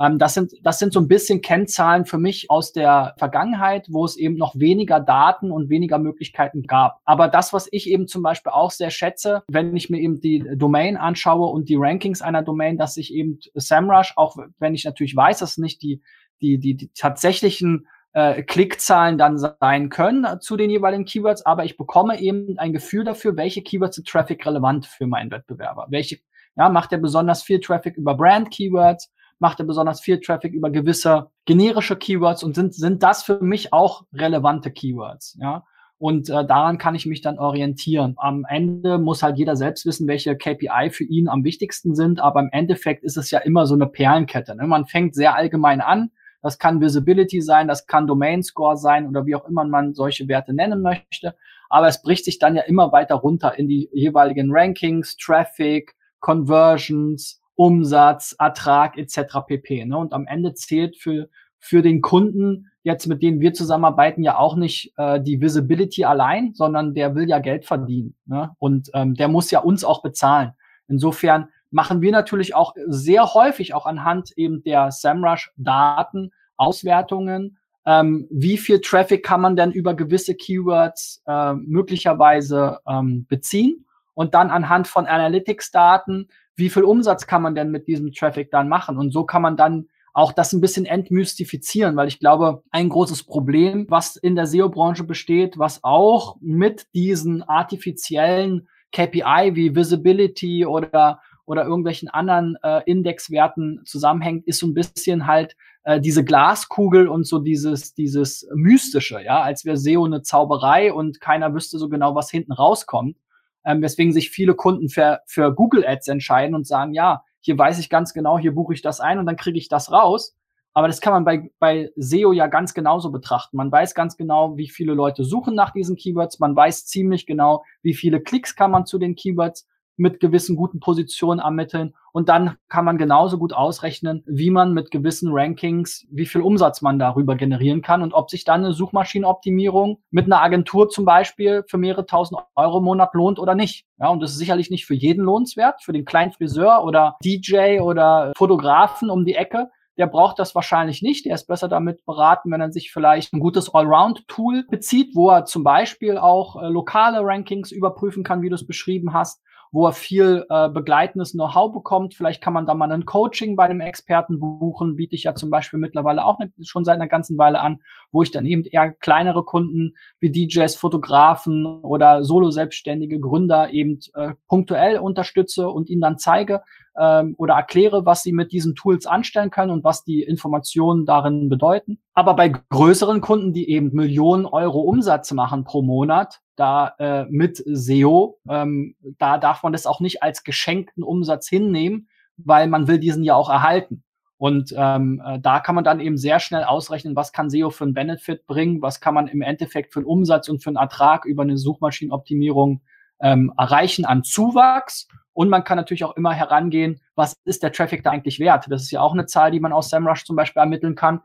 Äh, 0.02 0.12
ähm, 0.12 0.18
das, 0.18 0.34
sind, 0.34 0.54
das 0.64 0.80
sind 0.80 0.94
so 0.94 1.00
ein 1.00 1.08
bisschen 1.08 1.42
Kennzahlen 1.42 2.06
für 2.06 2.18
mich 2.18 2.50
aus 2.50 2.74
der 2.74 3.14
Vergangenheit, 3.18 3.88
wo 3.90 4.06
es 4.06 4.18
eben 4.18 4.36
noch 4.36 4.56
weniger 4.56 5.00
Daten 5.00 5.52
und 5.52 5.70
weniger 5.70 6.00
Möglichkeiten 6.00 6.64
gab. 6.64 7.00
Aber 7.06 7.28
das, 7.28 7.54
was 7.54 7.68
ich 7.72 7.90
eben 7.90 8.08
zum 8.08 8.24
Beispiel 8.24 8.52
auch 8.52 8.72
sehr 8.72 8.90
schätze, 8.90 9.44
wenn 9.48 9.76
ich 9.76 9.90
mir 9.90 10.00
eben 10.00 10.20
die 10.20 10.46
Domain 10.56 10.98
anschaue 10.98 11.48
und 11.48 11.70
die 11.70 11.78
Rankings 11.78 12.22
einer 12.22 12.44
Domain, 12.44 12.78
dass 12.78 12.98
ich 12.98 13.14
eben 13.14 13.40
SEMrush, 13.56 14.14
auch 14.16 14.38
wenn 14.60 14.74
ich 14.74 14.86
natürlich 14.86 15.16
weiß, 15.16 15.40
dass 15.40 15.58
nicht 15.58 15.82
die, 15.82 16.02
die, 16.42 16.58
die, 16.58 16.76
die 16.76 16.92
tatsächlichen 16.94 17.88
äh, 18.14 18.44
Klickzahlen 18.44 19.18
dann 19.18 19.38
sein 19.38 19.90
können 19.90 20.42
zu 20.42 20.58
den 20.58 20.70
jeweiligen 20.70 21.06
Keywords, 21.06 21.46
aber 21.46 21.64
ich 21.64 21.78
bekomme 21.78 22.20
eben 22.20 22.58
ein 22.58 22.74
Gefühl 22.74 23.06
dafür, 23.06 23.38
welche 23.38 23.62
Keywords 23.62 23.96
sind 23.96 24.08
Traffic 24.08 24.46
relevant 24.46 24.86
für 24.86 25.08
meinen 25.08 25.32
Wettbewerber. 25.32 25.88
Welche, 25.90 26.20
ja, 26.58 26.68
macht 26.70 26.92
er 26.92 26.98
besonders 26.98 27.42
viel 27.42 27.62
Traffic 27.62 27.96
über 27.96 28.16
Brand 28.16 28.52
Keywords? 28.52 29.12
Macht 29.42 29.60
er 29.60 29.66
besonders 29.66 30.02
viel 30.02 30.20
Traffic 30.20 30.54
über 30.54 30.70
gewisse 30.70 31.32
generische 31.46 31.96
Keywords 31.96 32.44
und 32.44 32.56
sind, 32.56 32.74
sind 32.74 33.04
das 33.04 33.24
für 33.24 33.42
mich 33.42 33.74
auch 33.74 34.04
relevante 34.14 34.72
Keywords, 34.72 35.38
ja. 35.42 35.64
Und 35.98 36.30
äh, 36.30 36.46
daran 36.48 36.80
kann 36.80 36.96
ich 36.96 37.06
mich 37.06 37.22
dann 37.22 37.38
orientieren. 37.38 38.16
Am 38.18 38.44
Ende 38.50 38.98
muss 38.98 39.22
halt 39.22 39.38
jeder 39.38 39.56
selbst 39.56 39.86
wissen, 39.86 40.08
welche 40.08 40.36
KPI 40.36 40.90
für 40.90 41.04
ihn 41.04 41.28
am 41.28 41.44
wichtigsten 41.44 41.94
sind. 41.94 42.20
Aber 42.20 42.40
im 42.40 42.50
Endeffekt 42.52 43.04
ist 43.04 43.18
es 43.18 43.30
ja 43.30 43.38
immer 43.38 43.68
so 43.68 43.76
eine 43.76 43.86
Perlenkette. 43.86 44.56
Ne? 44.56 44.66
Man 44.66 44.88
fängt 44.88 45.14
sehr 45.14 45.36
allgemein 45.36 45.80
an. 45.80 46.10
Das 46.42 46.58
kann 46.58 46.82
Visibility 46.82 47.40
sein, 47.40 47.68
das 47.68 47.86
kann 47.86 48.08
Domain 48.08 48.42
Score 48.42 48.78
sein 48.78 49.08
oder 49.08 49.28
wie 49.28 49.36
auch 49.36 49.48
immer 49.48 49.64
man 49.64 49.94
solche 49.94 50.28
Werte 50.28 50.54
nennen 50.54 50.82
möchte. 50.82 51.36
Aber 51.70 51.88
es 51.88 52.02
bricht 52.02 52.26
sich 52.26 52.40
dann 52.40 52.56
ja 52.56 52.64
immer 52.64 52.92
weiter 52.92 53.16
runter 53.16 53.58
in 53.60 53.68
die 53.68 53.88
jeweiligen 53.94 54.50
Rankings, 54.52 55.18
Traffic, 55.18 55.96
Conversions, 56.20 57.41
Umsatz, 57.62 58.36
Ertrag 58.40 58.98
etc. 58.98 59.38
pp. 59.46 59.86
Ne? 59.86 59.96
Und 59.96 60.14
am 60.14 60.26
Ende 60.26 60.56
zählt 60.56 60.98
für, 60.98 61.30
für 61.60 61.84
den 61.84 62.02
Kunden, 62.02 62.72
jetzt 62.82 63.06
mit 63.06 63.22
denen 63.22 63.40
wir 63.40 63.54
zusammenarbeiten, 63.54 64.24
ja 64.24 64.40
auch 64.40 64.56
nicht 64.56 64.94
äh, 64.98 65.22
die 65.22 65.42
Visibility 65.42 66.04
allein, 66.04 66.54
sondern 66.56 66.96
der 66.96 67.14
will 67.14 67.30
ja 67.30 67.38
Geld 67.38 67.66
verdienen. 67.66 68.16
Ne? 68.26 68.50
Und 68.58 68.90
ähm, 68.96 69.14
der 69.14 69.28
muss 69.28 69.52
ja 69.52 69.60
uns 69.60 69.84
auch 69.84 70.02
bezahlen. 70.02 70.54
Insofern 70.88 71.50
machen 71.70 72.02
wir 72.02 72.12
natürlich 72.12 72.56
auch 72.56 72.74
sehr 72.88 73.32
häufig 73.36 73.76
auch 73.76 73.86
anhand 73.86 74.32
eben 74.38 74.64
der 74.64 74.92
SEMrush-Daten 74.92 76.32
Auswertungen, 76.58 77.60
ähm, 77.86 78.28
wie 78.32 78.58
viel 78.58 78.82
Traffic 78.82 79.24
kann 79.24 79.42
man 79.42 79.56
denn 79.56 79.72
über 79.72 79.94
gewisse 79.94 80.34
Keywords 80.34 81.22
äh, 81.28 81.54
möglicherweise 81.54 82.80
ähm, 82.88 83.28
beziehen 83.28 83.86
und 84.16 84.34
dann 84.34 84.50
anhand 84.50 84.88
von 84.88 85.06
Analytics-Daten 85.06 86.28
wie 86.62 86.70
viel 86.70 86.84
Umsatz 86.84 87.28
kann 87.28 87.42
man 87.42 87.56
denn 87.56 87.72
mit 87.72 87.88
diesem 87.88 88.14
Traffic 88.14 88.52
dann 88.52 88.70
machen? 88.70 88.98
Und 88.98 89.12
so 89.12 89.26
kann 89.26 89.42
man 89.42 89.58
dann 89.58 89.90
auch 90.14 90.32
das 90.32 90.54
ein 90.54 90.62
bisschen 90.62 90.86
entmystifizieren, 90.86 91.96
weil 91.96 92.08
ich 92.08 92.20
glaube, 92.20 92.64
ein 92.72 92.90
großes 92.90 93.24
Problem, 93.24 93.86
was 93.90 94.16
in 94.16 94.36
der 94.36 94.46
SEO-Branche 94.46 95.04
besteht, 95.04 95.58
was 95.58 95.84
auch 95.84 96.38
mit 96.42 96.88
diesen 96.94 97.44
artifiziellen 97.44 98.68
KPI 98.92 99.52
wie 99.54 99.76
Visibility 99.76 100.66
oder 100.66 101.20
oder 101.46 101.66
irgendwelchen 101.66 102.08
anderen 102.08 102.56
äh, 102.64 102.82
Indexwerten 102.86 103.82
zusammenhängt, 103.86 104.48
ist 104.48 104.60
so 104.60 104.68
ein 104.68 104.74
bisschen 104.74 105.28
halt 105.28 105.58
äh, 105.84 106.00
diese 106.00 106.24
Glaskugel 106.24 107.10
und 107.10 107.26
so 107.28 107.40
dieses, 107.40 107.94
dieses 107.94 108.48
Mystische, 108.54 109.22
ja, 109.22 109.42
als 109.42 109.66
wäre 109.66 109.76
SEO 109.76 110.06
eine 110.06 110.22
Zauberei 110.22 110.94
und 110.94 111.20
keiner 111.20 111.54
wüsste 111.54 111.78
so 111.78 111.90
genau, 111.90 112.16
was 112.16 112.32
hinten 112.32 112.54
rauskommt. 112.54 113.18
Ähm, 113.64 113.82
weswegen 113.82 114.14
sich 114.14 114.30
viele 114.30 114.56
Kunden 114.56 114.90
für, 114.90 115.20
für 115.28 115.54
Google 115.54 115.86
Ads 115.86 116.08
entscheiden 116.08 116.56
und 116.56 116.66
sagen, 116.66 116.94
ja, 116.94 117.24
hier 117.42 117.58
weiß 117.58 117.80
ich 117.80 117.90
ganz 117.90 118.14
genau, 118.14 118.38
hier 118.40 118.54
buche 118.54 118.74
ich 118.74 118.82
das 118.82 119.00
ein 119.00 119.20
und 119.20 119.26
dann 119.26 119.36
kriege 119.36 119.58
ich 119.58 119.68
das 119.68 119.92
raus. 119.92 120.36
Aber 120.74 120.88
das 120.88 121.02
kann 121.02 121.14
man 121.14 121.26
bei, 121.26 121.52
bei 121.60 121.92
SEO 121.98 122.32
ja 122.32 122.48
ganz 122.48 122.74
genauso 122.74 123.12
betrachten. 123.12 123.58
Man 123.58 123.72
weiß 123.72 123.94
ganz 123.94 124.16
genau, 124.16 124.56
wie 124.56 124.70
viele 124.70 124.94
Leute 124.94 125.26
suchen 125.26 125.54
nach 125.54 125.72
diesen 125.72 125.98
Keywords. 125.98 126.40
Man 126.40 126.56
weiß 126.56 126.86
ziemlich 126.86 127.26
genau, 127.26 127.64
wie 127.82 127.94
viele 127.94 128.22
Klicks 128.22 128.56
kann 128.56 128.72
man 128.72 128.86
zu 128.86 128.98
den 128.98 129.16
Keywords 129.16 129.68
mit 129.98 130.20
gewissen 130.20 130.56
guten 130.56 130.80
Positionen 130.80 131.40
ermitteln. 131.40 131.94
Und 132.12 132.28
dann 132.28 132.58
kann 132.68 132.86
man 132.86 132.98
genauso 132.98 133.38
gut 133.38 133.54
ausrechnen, 133.54 134.24
wie 134.26 134.50
man 134.50 134.74
mit 134.74 134.92
gewissen 134.92 135.30
Rankings, 135.32 136.06
wie 136.12 136.26
viel 136.26 136.42
Umsatz 136.42 136.82
man 136.82 137.00
darüber 137.00 137.36
generieren 137.36 137.82
kann 137.82 138.02
und 138.02 138.14
ob 138.14 138.30
sich 138.30 138.44
dann 138.44 138.66
eine 138.66 138.74
Suchmaschinenoptimierung 138.74 140.02
mit 140.10 140.26
einer 140.26 140.42
Agentur 140.42 140.90
zum 140.90 141.06
Beispiel 141.06 141.64
für 141.68 141.78
mehrere 141.78 142.06
tausend 142.06 142.42
Euro 142.56 142.80
im 142.80 142.86
Monat 142.86 143.14
lohnt 143.14 143.40
oder 143.40 143.56
nicht. 143.56 143.86
Ja, 144.00 144.10
und 144.10 144.22
das 144.22 144.32
ist 144.32 144.40
sicherlich 144.40 144.70
nicht 144.70 144.86
für 144.86 144.96
jeden 144.96 145.24
lohnenswert, 145.24 145.82
für 145.82 145.94
den 145.94 146.06
kleinen 146.06 146.32
Friseur 146.32 146.84
oder 146.84 147.16
DJ 147.24 147.80
oder 147.80 148.34
Fotografen 148.36 149.10
um 149.10 149.26
die 149.26 149.36
Ecke 149.36 149.70
der 149.98 150.08
braucht 150.08 150.40
das 150.40 150.56
wahrscheinlich 150.56 151.02
nicht. 151.02 151.26
Der 151.26 151.36
ist 151.36 151.48
besser 151.48 151.68
damit 151.68 152.04
beraten, 152.06 152.50
wenn 152.52 152.62
er 152.62 152.72
sich 152.72 152.92
vielleicht 152.92 153.34
ein 153.34 153.40
gutes 153.40 153.74
Allround-Tool 153.74 154.66
bezieht, 154.70 155.16
wo 155.16 155.30
er 155.30 155.46
zum 155.46 155.64
Beispiel 155.64 156.18
auch 156.18 156.62
äh, 156.62 156.70
lokale 156.70 157.20
Rankings 157.22 157.72
überprüfen 157.72 158.24
kann, 158.24 158.42
wie 158.42 158.50
du 158.50 158.56
es 158.56 158.66
beschrieben 158.66 159.14
hast 159.14 159.44
wo 159.72 159.88
er 159.88 159.94
viel 159.94 160.46
äh, 160.50 160.70
begleitendes 160.70 161.32
Know-how 161.32 161.72
bekommt. 161.72 162.14
Vielleicht 162.14 162.42
kann 162.42 162.54
man 162.54 162.66
da 162.66 162.74
mal 162.74 162.92
ein 162.92 163.06
Coaching 163.06 163.56
bei 163.56 163.64
einem 163.64 163.80
Experten 163.80 164.40
buchen, 164.40 164.98
biete 164.98 165.16
ich 165.16 165.24
ja 165.24 165.34
zum 165.34 165.50
Beispiel 165.50 165.80
mittlerweile 165.80 166.26
auch 166.26 166.40
ne, 166.40 166.52
schon 166.62 166.84
seit 166.84 166.96
einer 166.96 167.08
ganzen 167.08 167.38
Weile 167.38 167.62
an, 167.62 167.80
wo 168.12 168.22
ich 168.22 168.32
dann 168.32 168.46
eben 168.46 168.64
eher 168.66 168.92
kleinere 168.92 169.44
Kunden 169.44 169.96
wie 170.20 170.32
DJs, 170.32 170.76
Fotografen 170.76 171.66
oder 171.82 172.24
Solo-selbstständige 172.24 173.20
Gründer 173.20 173.72
eben 173.72 174.00
äh, 174.14 174.34
punktuell 174.48 175.00
unterstütze 175.00 175.70
und 175.70 175.90
ihnen 175.90 176.02
dann 176.02 176.18
zeige, 176.18 176.62
ähm, 176.98 177.36
oder 177.38 177.56
erkläre, 177.56 178.06
was 178.06 178.24
sie 178.24 178.34
mit 178.34 178.52
diesen 178.52 178.76
Tools 178.76 179.06
anstellen 179.06 179.50
können 179.50 179.72
und 179.72 179.84
was 179.84 180.04
die 180.04 180.22
Informationen 180.22 181.06
darin 181.06 181.50
bedeuten. 181.50 182.00
Aber 182.14 182.36
bei 182.36 182.50
größeren 182.50 183.22
Kunden, 183.22 183.54
die 183.54 183.70
eben 183.70 183.94
Millionen 183.94 184.46
Euro 184.46 184.82
Umsatz 184.82 185.32
machen 185.32 185.64
pro 185.64 185.82
Monat, 185.82 186.42
da 186.56 186.94
äh, 187.00 187.26
mit 187.30 187.64
SEO, 187.66 188.40
ähm, 188.50 188.96
da 189.18 189.38
darf 189.38 189.64
man 189.64 189.72
das 189.72 189.86
auch 189.86 190.02
nicht 190.02 190.22
als 190.22 190.44
geschenkten 190.44 191.04
Umsatz 191.04 191.48
hinnehmen, 191.48 192.10
weil 192.38 192.68
man 192.68 192.88
will 192.88 193.00
diesen 193.00 193.24
ja 193.24 193.36
auch 193.36 193.50
erhalten. 193.50 194.04
Und 194.38 194.74
ähm, 194.76 195.22
äh, 195.24 195.40
da 195.40 195.60
kann 195.60 195.76
man 195.76 195.84
dann 195.84 196.00
eben 196.00 196.18
sehr 196.18 196.40
schnell 196.40 196.64
ausrechnen, 196.64 197.16
was 197.16 197.32
kann 197.32 197.50
SEO 197.50 197.70
für 197.70 197.84
einen 197.86 197.94
Benefit 197.94 198.48
bringen, 198.48 198.82
was 198.82 199.00
kann 199.00 199.14
man 199.14 199.28
im 199.28 199.42
Endeffekt 199.42 199.94
für 199.94 200.00
einen 200.00 200.08
Umsatz 200.08 200.50
und 200.50 200.64
für 200.64 200.72
einen 200.72 200.78
Ertrag 200.78 201.26
über 201.26 201.44
eine 201.44 201.58
Suchmaschinenoptimierung 201.58 202.82
ähm, 203.22 203.54
erreichen 203.56 204.04
an 204.04 204.24
Zuwachs. 204.24 205.08
Und 205.34 205.50
man 205.50 205.64
kann 205.64 205.78
natürlich 205.78 206.04
auch 206.04 206.18
immer 206.18 206.34
herangehen, 206.34 207.02
was 207.16 207.36
ist 207.46 207.64
der 207.64 207.72
Traffic 207.72 208.04
da 208.04 208.10
eigentlich 208.10 208.40
wert? 208.40 208.66
Das 208.70 208.82
ist 208.82 208.92
ja 208.92 209.02
auch 209.02 209.14
eine 209.14 209.28
Zahl, 209.28 209.52
die 209.52 209.60
man 209.60 209.74
aus 209.74 209.90
SEMrush 209.90 210.26
zum 210.26 210.36
Beispiel 210.36 210.60
ermitteln 210.60 210.96
kann. 210.96 211.22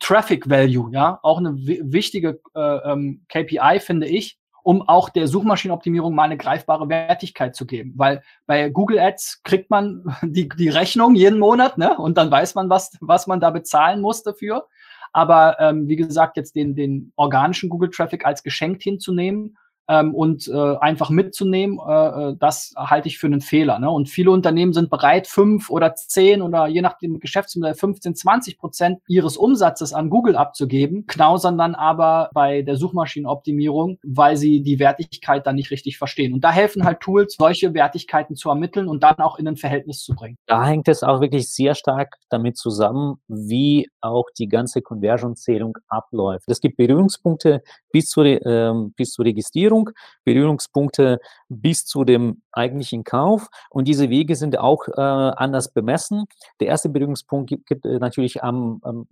Traffic 0.00 0.48
Value, 0.48 0.90
ja, 0.92 1.18
auch 1.22 1.38
eine 1.38 1.56
wichtige 1.56 2.40
äh, 2.54 2.60
ähm, 2.60 3.24
KPI, 3.28 3.80
finde 3.80 4.06
ich, 4.06 4.38
um 4.62 4.82
auch 4.88 5.10
der 5.10 5.28
Suchmaschinenoptimierung 5.28 6.14
mal 6.14 6.24
eine 6.24 6.38
greifbare 6.38 6.88
Wertigkeit 6.88 7.54
zu 7.54 7.66
geben. 7.66 7.92
Weil 7.96 8.22
bei 8.46 8.70
Google 8.70 8.98
Ads 8.98 9.42
kriegt 9.42 9.70
man 9.70 10.04
die, 10.22 10.48
die 10.48 10.70
Rechnung 10.70 11.14
jeden 11.14 11.38
Monat, 11.38 11.78
ne? 11.78 11.96
Und 11.98 12.16
dann 12.16 12.30
weiß 12.30 12.54
man, 12.54 12.70
was, 12.70 12.96
was 13.00 13.26
man 13.26 13.40
da 13.40 13.50
bezahlen 13.50 14.00
muss 14.00 14.22
dafür. 14.22 14.66
Aber 15.12 15.60
ähm, 15.60 15.86
wie 15.86 15.96
gesagt, 15.96 16.36
jetzt 16.36 16.56
den, 16.56 16.74
den 16.74 17.12
organischen 17.14 17.68
Google 17.68 17.90
Traffic 17.90 18.26
als 18.26 18.42
geschenkt 18.42 18.82
hinzunehmen 18.82 19.56
ähm, 19.88 20.14
und 20.14 20.48
äh, 20.48 20.76
einfach 20.76 21.10
mitzunehmen, 21.10 21.78
äh, 21.86 22.30
äh, 22.30 22.36
das 22.38 22.72
halte 22.76 23.08
ich 23.08 23.18
für 23.18 23.26
einen 23.26 23.40
Fehler. 23.40 23.78
Ne? 23.78 23.90
Und 23.90 24.08
viele 24.08 24.30
Unternehmen 24.30 24.72
sind 24.72 24.90
bereit, 24.90 25.26
fünf 25.26 25.70
oder 25.70 25.94
zehn 25.94 26.42
oder 26.42 26.66
je 26.66 26.80
nach 26.80 26.98
dem 26.98 27.20
Geschäftsmodell 27.20 27.74
15, 27.74 28.14
20 28.14 28.58
Prozent 28.58 28.98
ihres 29.08 29.36
Umsatzes 29.36 29.92
an 29.92 30.10
Google 30.10 30.36
abzugeben, 30.36 31.06
knausern 31.06 31.58
dann 31.58 31.74
aber 31.74 32.30
bei 32.32 32.62
der 32.62 32.76
Suchmaschinenoptimierung, 32.76 33.98
weil 34.02 34.36
sie 34.36 34.62
die 34.62 34.78
Wertigkeit 34.78 35.46
dann 35.46 35.56
nicht 35.56 35.70
richtig 35.70 35.98
verstehen. 35.98 36.32
Und 36.32 36.42
da 36.42 36.50
helfen 36.50 36.84
halt 36.84 37.00
Tools, 37.00 37.36
solche 37.38 37.74
Wertigkeiten 37.74 38.36
zu 38.36 38.48
ermitteln 38.48 38.88
und 38.88 39.02
dann 39.02 39.16
auch 39.16 39.38
in 39.38 39.46
ein 39.48 39.56
Verhältnis 39.56 40.02
zu 40.02 40.14
bringen. 40.14 40.36
Da 40.46 40.66
hängt 40.66 40.88
es 40.88 41.02
auch 41.02 41.20
wirklich 41.20 41.50
sehr 41.50 41.74
stark 41.74 42.16
damit 42.30 42.56
zusammen, 42.56 43.16
wie 43.28 43.88
auch 44.00 44.26
die 44.38 44.48
ganze 44.48 44.80
Conversion-Zählung 44.80 45.76
abläuft. 45.88 46.48
Es 46.48 46.60
gibt 46.60 46.76
Berührungspunkte 46.76 47.62
bis 47.92 48.06
zur, 48.06 48.24
ähm, 48.24 48.92
bis 48.96 49.12
zur 49.12 49.24
Registrierung 49.24 49.73
Finanzierung, 49.74 49.90
Berührungspunkte 50.24 51.18
bis 51.48 51.84
zu 51.84 52.04
dem 52.04 52.42
eigentlichen 52.52 53.04
Kauf. 53.04 53.48
Und 53.70 53.86
diese 53.86 54.08
Wege 54.10 54.36
sind 54.36 54.58
auch 54.58 54.88
äh, 54.88 55.00
anders 55.00 55.72
bemessen. 55.72 56.24
Der 56.60 56.68
erste 56.68 56.88
Berührungspunkt 56.88 57.48
gibt, 57.48 57.66
gibt 57.66 57.84
äh, 57.84 57.98
natürlich 57.98 58.42
am, 58.42 58.80
ähm, 58.86 59.06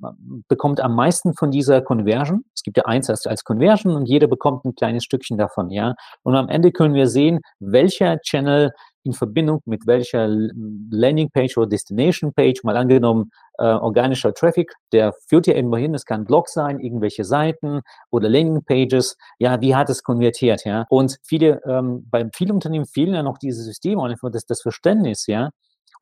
bekommt 0.49 0.81
am 0.81 0.95
meisten 0.95 1.35
von 1.35 1.51
dieser 1.51 1.83
Conversion. 1.83 2.45
Es 2.55 2.63
gibt 2.63 2.79
ja 2.79 2.85
eins 2.85 3.11
als, 3.11 3.27
als 3.27 3.45
Conversion 3.45 3.95
und 3.95 4.07
jeder 4.07 4.27
bekommt 4.27 4.65
ein 4.65 4.75
kleines 4.75 5.05
Stückchen 5.05 5.37
davon, 5.37 5.71
ja. 5.71 5.95
Und 6.23 6.35
am 6.35 6.49
Ende 6.49 6.73
können 6.73 6.95
wir 6.95 7.09
sehen, 7.09 7.41
welcher 7.61 8.19
Channel 8.21 8.73
in 9.05 9.13
Verbindung 9.13 9.61
mit 9.65 9.87
welcher 9.87 10.29
Landingpage 10.29 11.57
oder 11.59 11.69
Destination 11.69 12.33
Page, 12.33 12.63
mal 12.63 12.77
angenommen, 12.77 13.31
äh, 13.59 13.65
organischer 13.65 14.35
Traffic, 14.35 14.73
der 14.93 15.13
führt 15.29 15.47
ja 15.47 15.55
irgendwo 15.55 15.77
hin, 15.77 15.95
es 15.95 16.05
kann 16.05 16.25
Blog 16.25 16.49
sein, 16.49 16.81
irgendwelche 16.81 17.25
Seiten 17.25 17.81
oder 18.11 18.29
Landingpages, 18.29 19.17
ja, 19.39 19.61
wie 19.61 19.75
hat 19.75 19.91
es 19.91 20.03
konvertiert, 20.03 20.65
ja? 20.65 20.87
Und 20.89 21.19
viele, 21.23 21.61
ähm, 21.67 22.07
bei 22.11 22.29
vielen 22.35 22.53
Unternehmen 22.53 22.87
fehlen 22.87 23.15
ja 23.15 23.23
noch 23.23 23.39
diese 23.39 23.63
Systeme 23.63 24.03
und 24.03 24.35
das, 24.35 24.47
das 24.47 24.63
Verständnis, 24.63 25.27
ja, 25.27 25.51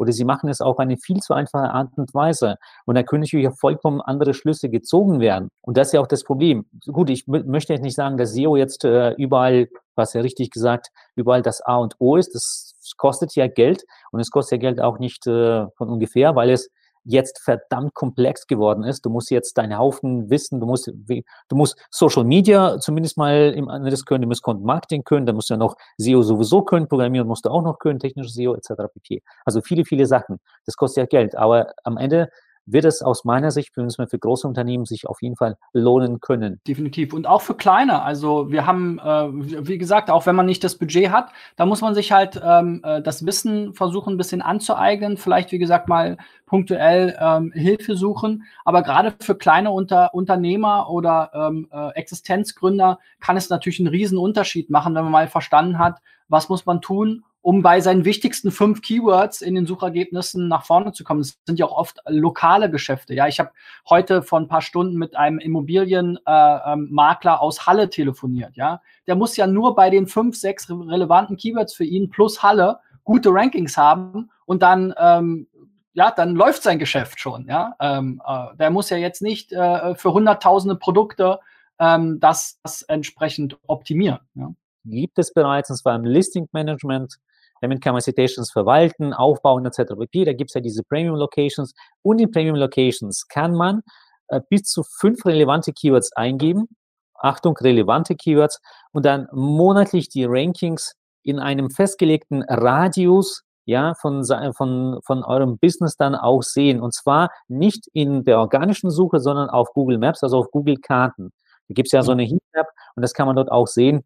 oder 0.00 0.12
sie 0.12 0.24
machen 0.24 0.48
es 0.48 0.62
auf 0.62 0.78
eine 0.78 0.96
viel 0.96 1.20
zu 1.20 1.34
einfache 1.34 1.70
Art 1.70 1.90
und 1.96 2.14
Weise. 2.14 2.56
Und 2.86 2.94
da 2.94 3.02
können 3.02 3.20
natürlich 3.20 3.50
vollkommen 3.58 4.00
andere 4.00 4.32
Schlüsse 4.32 4.70
gezogen 4.70 5.20
werden. 5.20 5.50
Und 5.60 5.76
das 5.76 5.88
ist 5.88 5.92
ja 5.92 6.00
auch 6.00 6.06
das 6.06 6.24
Problem. 6.24 6.64
Gut, 6.86 7.10
ich 7.10 7.26
möchte 7.26 7.74
jetzt 7.74 7.82
nicht 7.82 7.96
sagen, 7.96 8.16
dass 8.16 8.32
SEO 8.32 8.56
jetzt 8.56 8.86
äh, 8.86 9.10
überall, 9.18 9.68
was 9.96 10.14
ja 10.14 10.22
richtig 10.22 10.50
gesagt, 10.50 10.88
überall 11.16 11.42
das 11.42 11.60
A 11.60 11.76
und 11.76 11.96
O 11.98 12.16
ist. 12.16 12.34
Das 12.34 12.69
kostet 12.96 13.34
ja 13.34 13.46
Geld 13.46 13.84
und 14.12 14.20
es 14.20 14.30
kostet 14.30 14.62
ja 14.62 14.68
Geld 14.70 14.80
auch 14.80 14.98
nicht 14.98 15.26
äh, 15.26 15.66
von 15.76 15.88
ungefähr, 15.88 16.34
weil 16.34 16.50
es 16.50 16.70
jetzt 17.04 17.40
verdammt 17.40 17.94
komplex 17.94 18.46
geworden 18.46 18.84
ist. 18.84 19.04
Du 19.04 19.10
musst 19.10 19.30
jetzt 19.30 19.56
deinen 19.56 19.78
Haufen 19.78 20.28
wissen, 20.30 20.60
du 20.60 20.66
musst, 20.66 20.88
du 20.88 21.56
musst 21.56 21.78
Social 21.90 22.24
Media 22.24 22.78
zumindest 22.78 23.16
mal 23.16 23.52
im 23.56 23.68
anderes 23.68 24.04
können, 24.04 24.22
du 24.22 24.28
musst 24.28 24.42
Content 24.42 24.66
Marketing 24.66 25.04
können, 25.04 25.26
dann 25.26 25.34
musst 25.34 25.50
du 25.50 25.54
ja 25.54 25.58
noch 25.58 25.76
SEO 25.96 26.22
sowieso 26.22 26.62
können, 26.62 26.88
programmieren 26.88 27.26
musst 27.26 27.46
du 27.46 27.50
auch 27.50 27.62
noch 27.62 27.78
können, 27.78 27.98
technisches 27.98 28.34
SEO 28.34 28.54
etc. 28.54 28.92
pp. 28.92 29.22
Also 29.44 29.60
viele, 29.60 29.84
viele 29.84 30.06
Sachen. 30.06 30.40
Das 30.66 30.76
kostet 30.76 31.02
ja 31.02 31.06
Geld, 31.06 31.36
aber 31.36 31.72
am 31.84 31.96
Ende 31.96 32.30
wird 32.72 32.84
es 32.84 33.02
aus 33.02 33.24
meiner 33.24 33.50
Sicht 33.50 33.72
für 33.74 34.18
große 34.18 34.46
Unternehmen 34.46 34.84
sich 34.84 35.08
auf 35.08 35.22
jeden 35.22 35.36
Fall 35.36 35.56
lohnen 35.72 36.20
können. 36.20 36.60
Definitiv. 36.66 37.12
Und 37.12 37.26
auch 37.26 37.42
für 37.42 37.54
kleine. 37.54 38.02
Also 38.02 38.50
wir 38.50 38.66
haben, 38.66 38.98
äh, 38.98 39.66
wie 39.68 39.78
gesagt, 39.78 40.10
auch 40.10 40.26
wenn 40.26 40.36
man 40.36 40.46
nicht 40.46 40.64
das 40.64 40.76
Budget 40.76 41.10
hat, 41.10 41.30
da 41.56 41.66
muss 41.66 41.80
man 41.80 41.94
sich 41.94 42.12
halt 42.12 42.40
ähm, 42.42 42.80
äh, 42.84 43.02
das 43.02 43.26
Wissen 43.26 43.74
versuchen, 43.74 44.14
ein 44.14 44.18
bisschen 44.18 44.42
anzueignen. 44.42 45.16
Vielleicht, 45.16 45.52
wie 45.52 45.58
gesagt, 45.58 45.88
mal 45.88 46.16
punktuell 46.46 47.16
ähm, 47.20 47.52
Hilfe 47.52 47.96
suchen. 47.96 48.44
Aber 48.64 48.82
gerade 48.82 49.14
für 49.20 49.36
kleine 49.36 49.70
Unter 49.70 50.14
Unternehmer 50.14 50.90
oder 50.90 51.30
ähm, 51.32 51.68
äh, 51.72 51.90
Existenzgründer 51.94 52.98
kann 53.20 53.36
es 53.36 53.50
natürlich 53.50 53.78
einen 53.78 53.88
riesen 53.88 54.18
Unterschied 54.18 54.70
machen, 54.70 54.94
wenn 54.94 55.04
man 55.04 55.12
mal 55.12 55.28
verstanden 55.28 55.78
hat, 55.78 56.00
was 56.28 56.48
muss 56.48 56.66
man 56.66 56.80
tun, 56.80 57.24
um 57.42 57.62
bei 57.62 57.80
seinen 57.80 58.04
wichtigsten 58.04 58.50
fünf 58.50 58.82
Keywords 58.82 59.40
in 59.40 59.54
den 59.54 59.66
Suchergebnissen 59.66 60.48
nach 60.48 60.64
vorne 60.64 60.92
zu 60.92 61.04
kommen. 61.04 61.20
Das 61.20 61.38
sind 61.46 61.58
ja 61.58 61.66
auch 61.66 61.76
oft 61.76 61.98
lokale 62.06 62.70
Geschäfte. 62.70 63.14
Ja, 63.14 63.26
ich 63.28 63.40
habe 63.40 63.50
heute 63.88 64.22
vor 64.22 64.38
ein 64.38 64.48
paar 64.48 64.60
Stunden 64.60 64.96
mit 64.96 65.16
einem 65.16 65.38
Immobilienmakler 65.38 67.32
äh, 67.32 67.34
ähm, 67.34 67.40
aus 67.40 67.66
Halle 67.66 67.88
telefoniert. 67.88 68.56
Ja, 68.56 68.82
der 69.06 69.16
muss 69.16 69.36
ja 69.36 69.46
nur 69.46 69.74
bei 69.74 69.88
den 69.88 70.06
fünf, 70.06 70.36
sechs 70.36 70.68
relevanten 70.68 71.36
Keywords 71.36 71.74
für 71.74 71.84
ihn 71.84 72.10
plus 72.10 72.42
Halle 72.42 72.78
gute 73.04 73.30
Rankings 73.32 73.76
haben 73.76 74.30
und 74.44 74.62
dann 74.62 74.94
ähm, 74.98 75.46
ja, 75.92 76.10
dann 76.10 76.36
läuft 76.36 76.62
sein 76.62 76.78
Geschäft 76.78 77.18
schon. 77.20 77.46
Ja, 77.48 77.74
ähm, 77.80 78.22
äh, 78.26 78.56
der 78.56 78.70
muss 78.70 78.90
ja 78.90 78.96
jetzt 78.96 79.22
nicht 79.22 79.52
äh, 79.52 79.94
für 79.94 80.12
hunderttausende 80.12 80.76
Produkte 80.76 81.40
ähm, 81.78 82.20
das, 82.20 82.60
das 82.62 82.82
entsprechend 82.82 83.58
optimieren. 83.66 84.20
Ja. 84.34 84.52
Gibt 84.84 85.18
es 85.18 85.32
bereits, 85.32 85.70
und 85.70 85.76
zwar 85.76 85.96
im 85.96 86.04
Listing 86.04 86.48
Management, 86.52 87.18
damit 87.60 87.82
kann 87.82 87.92
man 87.92 88.02
Citations 88.02 88.50
verwalten, 88.50 89.12
aufbauen 89.12 89.66
etc. 89.66 89.94
pp. 89.98 90.24
Da 90.24 90.32
gibt 90.32 90.50
es 90.50 90.54
ja 90.54 90.60
diese 90.60 90.82
Premium 90.82 91.16
Locations. 91.16 91.72
Und 92.02 92.20
in 92.20 92.30
Premium 92.30 92.56
Locations 92.56 93.26
kann 93.28 93.54
man 93.54 93.82
äh, 94.28 94.40
bis 94.48 94.62
zu 94.62 94.82
fünf 94.82 95.24
relevante 95.26 95.72
Keywords 95.72 96.12
eingeben. 96.14 96.68
Achtung, 97.14 97.56
relevante 97.58 98.16
Keywords. 98.16 98.60
Und 98.92 99.04
dann 99.04 99.28
monatlich 99.32 100.08
die 100.08 100.24
Rankings 100.24 100.94
in 101.22 101.38
einem 101.38 101.70
festgelegten 101.70 102.42
Radius 102.42 103.42
ja, 103.66 103.94
von, 103.94 104.24
von, 104.56 105.00
von 105.04 105.24
eurem 105.24 105.58
Business 105.58 105.96
dann 105.96 106.14
auch 106.14 106.42
sehen. 106.42 106.80
Und 106.80 106.94
zwar 106.94 107.30
nicht 107.46 107.86
in 107.92 108.24
der 108.24 108.38
organischen 108.40 108.90
Suche, 108.90 109.20
sondern 109.20 109.50
auf 109.50 109.72
Google 109.74 109.98
Maps, 109.98 110.22
also 110.22 110.38
auf 110.38 110.50
Google 110.50 110.76
Karten. 110.76 111.30
Da 111.68 111.74
gibt 111.74 111.86
es 111.86 111.92
ja 111.92 112.02
so 112.02 112.12
eine 112.12 112.24
Heatmap 112.24 112.66
und 112.96 113.02
das 113.02 113.14
kann 113.14 113.26
man 113.26 113.36
dort 113.36 113.52
auch 113.52 113.68
sehen. 113.68 114.02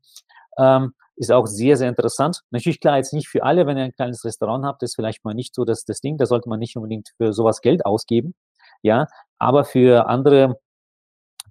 Ähm, 0.58 0.92
ist 1.16 1.32
auch 1.32 1.46
sehr, 1.46 1.76
sehr 1.76 1.88
interessant. 1.88 2.40
Natürlich 2.50 2.80
klar, 2.80 2.96
jetzt 2.96 3.12
nicht 3.12 3.28
für 3.28 3.42
alle, 3.44 3.66
wenn 3.66 3.78
ihr 3.78 3.84
ein 3.84 3.94
kleines 3.94 4.24
Restaurant 4.24 4.64
habt, 4.64 4.82
ist 4.82 4.96
vielleicht 4.96 5.24
mal 5.24 5.34
nicht 5.34 5.54
so 5.54 5.64
das, 5.64 5.84
das 5.84 6.00
Ding, 6.00 6.16
da 6.18 6.26
sollte 6.26 6.48
man 6.48 6.58
nicht 6.58 6.76
unbedingt 6.76 7.10
für 7.16 7.32
sowas 7.32 7.60
Geld 7.60 7.86
ausgeben. 7.86 8.34
Ja, 8.82 9.06
aber 9.38 9.64
für 9.64 10.08
andere 10.08 10.58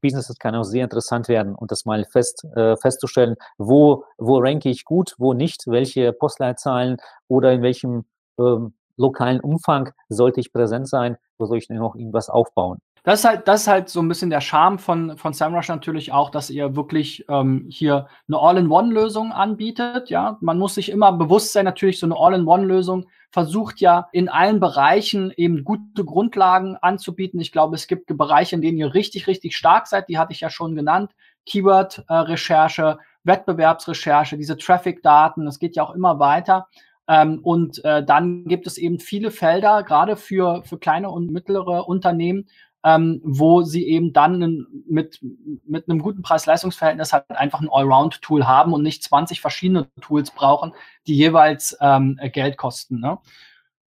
Businesses 0.01 0.37
kann 0.37 0.53
auch 0.55 0.63
sehr 0.63 0.83
interessant 0.83 1.27
werden 1.29 1.55
und 1.55 1.71
das 1.71 1.85
mal 1.85 2.05
fest, 2.05 2.45
äh, 2.55 2.75
festzustellen, 2.77 3.35
wo, 3.57 4.03
wo 4.17 4.37
ranke 4.37 4.69
ich 4.69 4.85
gut, 4.85 5.15
wo 5.17 5.33
nicht, 5.33 5.63
welche 5.65 6.13
Postleitzahlen 6.13 6.97
oder 7.27 7.53
in 7.53 7.61
welchem 7.61 8.05
ähm, 8.37 8.75
lokalen 8.97 9.39
Umfang 9.39 9.91
sollte 10.09 10.39
ich 10.39 10.51
präsent 10.51 10.87
sein, 10.87 11.17
wo 11.37 11.45
soll 11.45 11.57
ich 11.57 11.67
denn 11.67 11.77
noch 11.77 11.95
irgendwas 11.95 12.29
aufbauen. 12.29 12.79
Das 13.03 13.19
ist 13.19 13.25
halt, 13.25 13.47
das 13.49 13.61
ist 13.61 13.67
halt 13.67 13.89
so 13.89 14.01
ein 14.01 14.07
bisschen 14.07 14.29
der 14.29 14.39
Charme 14.39 14.79
von, 14.79 15.17
von 15.17 15.33
SEMrush 15.33 15.67
natürlich 15.67 16.13
auch, 16.13 16.29
dass 16.29 16.49
ihr 16.49 16.77
wirklich 16.77 17.25
ähm, 17.27 17.67
hier 17.69 18.07
eine 18.29 18.39
All-in-One-Lösung 18.39 19.33
anbietet. 19.33 20.09
Ja, 20.09 20.37
man 20.39 20.57
muss 20.57 20.75
sich 20.75 20.89
immer 20.89 21.11
bewusst 21.11 21.51
sein, 21.51 21.65
natürlich 21.65 21.99
so 21.99 22.05
eine 22.05 22.15
All-in-One-Lösung 22.17 23.05
versucht 23.33 23.81
ja 23.81 24.07
in 24.13 24.29
allen 24.29 24.59
Bereichen 24.59 25.33
eben 25.35 25.63
gute 25.63 26.05
Grundlagen 26.05 26.77
anzubieten. 26.77 27.41
Ich 27.41 27.51
glaube, 27.51 27.75
es 27.75 27.87
gibt 27.87 28.15
Bereiche, 28.15 28.55
in 28.55 28.61
denen 28.61 28.77
ihr 28.77 28.93
richtig, 28.93 29.27
richtig 29.27 29.57
stark 29.57 29.87
seid. 29.87 30.07
Die 30.07 30.19
hatte 30.19 30.33
ich 30.33 30.39
ja 30.41 30.49
schon 30.49 30.75
genannt. 30.75 31.11
Keyword-Recherche, 31.45 32.99
Wettbewerbsrecherche, 33.23 34.37
diese 34.37 34.55
Traffic-Daten. 34.55 35.45
Das 35.45 35.59
geht 35.59 35.75
ja 35.75 35.83
auch 35.83 35.95
immer 35.95 36.19
weiter. 36.19 36.67
Ähm, 37.07 37.39
und 37.43 37.83
äh, 37.83 38.05
dann 38.05 38.45
gibt 38.45 38.67
es 38.67 38.77
eben 38.77 38.99
viele 38.99 39.31
Felder, 39.31 39.83
gerade 39.83 40.15
für, 40.15 40.63
für 40.63 40.77
kleine 40.77 41.09
und 41.09 41.31
mittlere 41.31 41.87
Unternehmen, 41.87 42.47
ähm, 42.83 43.21
wo 43.23 43.61
sie 43.61 43.87
eben 43.87 44.13
dann 44.13 44.67
mit, 44.87 45.19
mit 45.65 45.89
einem 45.89 46.01
guten 46.01 46.21
Preis-Leistungs-Verhältnis 46.21 47.13
halt 47.13 47.29
einfach 47.29 47.61
ein 47.61 47.69
Allround-Tool 47.71 48.45
haben 48.45 48.73
und 48.73 48.83
nicht 48.83 49.03
20 49.03 49.41
verschiedene 49.41 49.87
Tools 50.01 50.31
brauchen, 50.31 50.73
die 51.07 51.15
jeweils 51.15 51.77
ähm, 51.79 52.19
Geld 52.33 52.57
kosten. 52.57 52.99
Ne? 52.99 53.19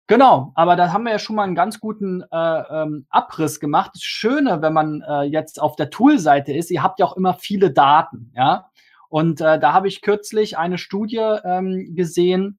Genau, 0.09 0.53
aber 0.57 0.77
da 0.77 0.93
haben 0.93 1.05
wir 1.05 1.13
ja 1.13 1.19
schon 1.19 1.37
mal 1.37 1.45
einen 1.45 1.55
ganz 1.55 1.81
guten 1.81 2.23
äh, 2.31 2.37
ähm, 2.37 3.07
Abriss 3.09 3.61
gemacht. 3.61 3.93
Das 3.95 4.03
Schöne, 4.03 4.61
wenn 4.61 4.75
man 4.75 5.01
äh, 5.01 5.23
jetzt 5.23 5.61
auf 5.61 5.77
der 5.77 5.89
Tool-Seite 5.91 6.53
ist, 6.53 6.71
ihr 6.71 6.83
habt 6.83 6.99
ja 6.99 7.07
auch 7.07 7.17
immer 7.17 7.35
viele 7.35 7.71
Daten, 7.71 8.31
ja. 8.35 8.69
Und 9.09 9.41
äh, 9.43 9.59
da 9.59 9.75
habe 9.75 9.89
ich 9.89 10.01
kürzlich 10.01 10.57
eine 10.57 10.79
Studie 10.79 11.19
ähm, 11.45 11.95
gesehen, 11.95 12.59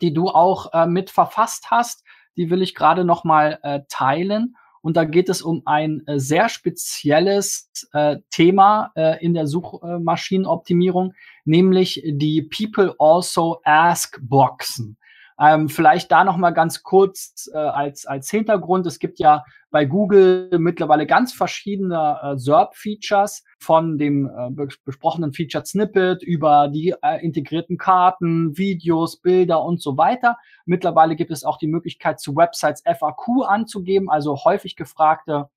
die 0.00 0.12
du 0.12 0.28
auch 0.28 0.72
äh, 0.72 0.86
mit 0.86 1.10
verfasst 1.10 1.70
hast. 1.70 2.04
Die 2.36 2.50
will 2.50 2.62
ich 2.62 2.74
gerade 2.74 3.04
noch 3.04 3.24
mal 3.24 3.58
äh, 3.62 3.80
teilen. 3.88 4.56
Und 4.82 4.96
da 4.96 5.04
geht 5.04 5.28
es 5.28 5.40
um 5.40 5.62
ein 5.64 6.06
äh, 6.06 6.18
sehr 6.18 6.48
spezielles 6.48 7.70
äh, 7.92 8.18
Thema 8.30 8.90
äh, 8.94 9.24
in 9.24 9.32
der 9.32 9.46
Suchmaschinenoptimierung, 9.46 11.14
nämlich 11.44 12.02
die 12.04 12.42
People 12.42 12.94
Also 12.98 13.60
Ask 13.64 14.18
Boxen. 14.20 14.98
Ähm, 15.38 15.68
vielleicht 15.68 16.12
da 16.12 16.24
noch 16.24 16.36
mal 16.36 16.50
ganz 16.50 16.82
kurz 16.82 17.48
äh, 17.52 17.56
als, 17.56 18.06
als 18.06 18.30
Hintergrund. 18.30 18.86
Es 18.86 18.98
gibt 18.98 19.18
ja 19.18 19.44
bei 19.72 19.86
Google 19.86 20.50
mittlerweile 20.58 21.06
ganz 21.06 21.32
verschiedene 21.32 22.18
äh, 22.22 22.36
SERP-Features 22.36 23.42
von 23.58 23.96
dem 23.96 24.26
äh, 24.26 24.66
besprochenen 24.84 25.32
Featured 25.32 25.66
Snippet 25.66 26.22
über 26.22 26.68
die 26.68 26.94
äh, 27.02 27.24
integrierten 27.24 27.78
Karten, 27.78 28.56
Videos, 28.56 29.16
Bilder 29.16 29.64
und 29.64 29.80
so 29.80 29.96
weiter. 29.96 30.36
Mittlerweile 30.66 31.16
gibt 31.16 31.30
es 31.30 31.42
auch 31.42 31.56
die 31.56 31.68
Möglichkeit, 31.68 32.20
zu 32.20 32.36
Websites 32.36 32.82
FAQ 32.84 33.46
anzugeben, 33.46 34.10
also 34.10 34.44
häufig 34.44 34.76
gefragte 34.76 35.48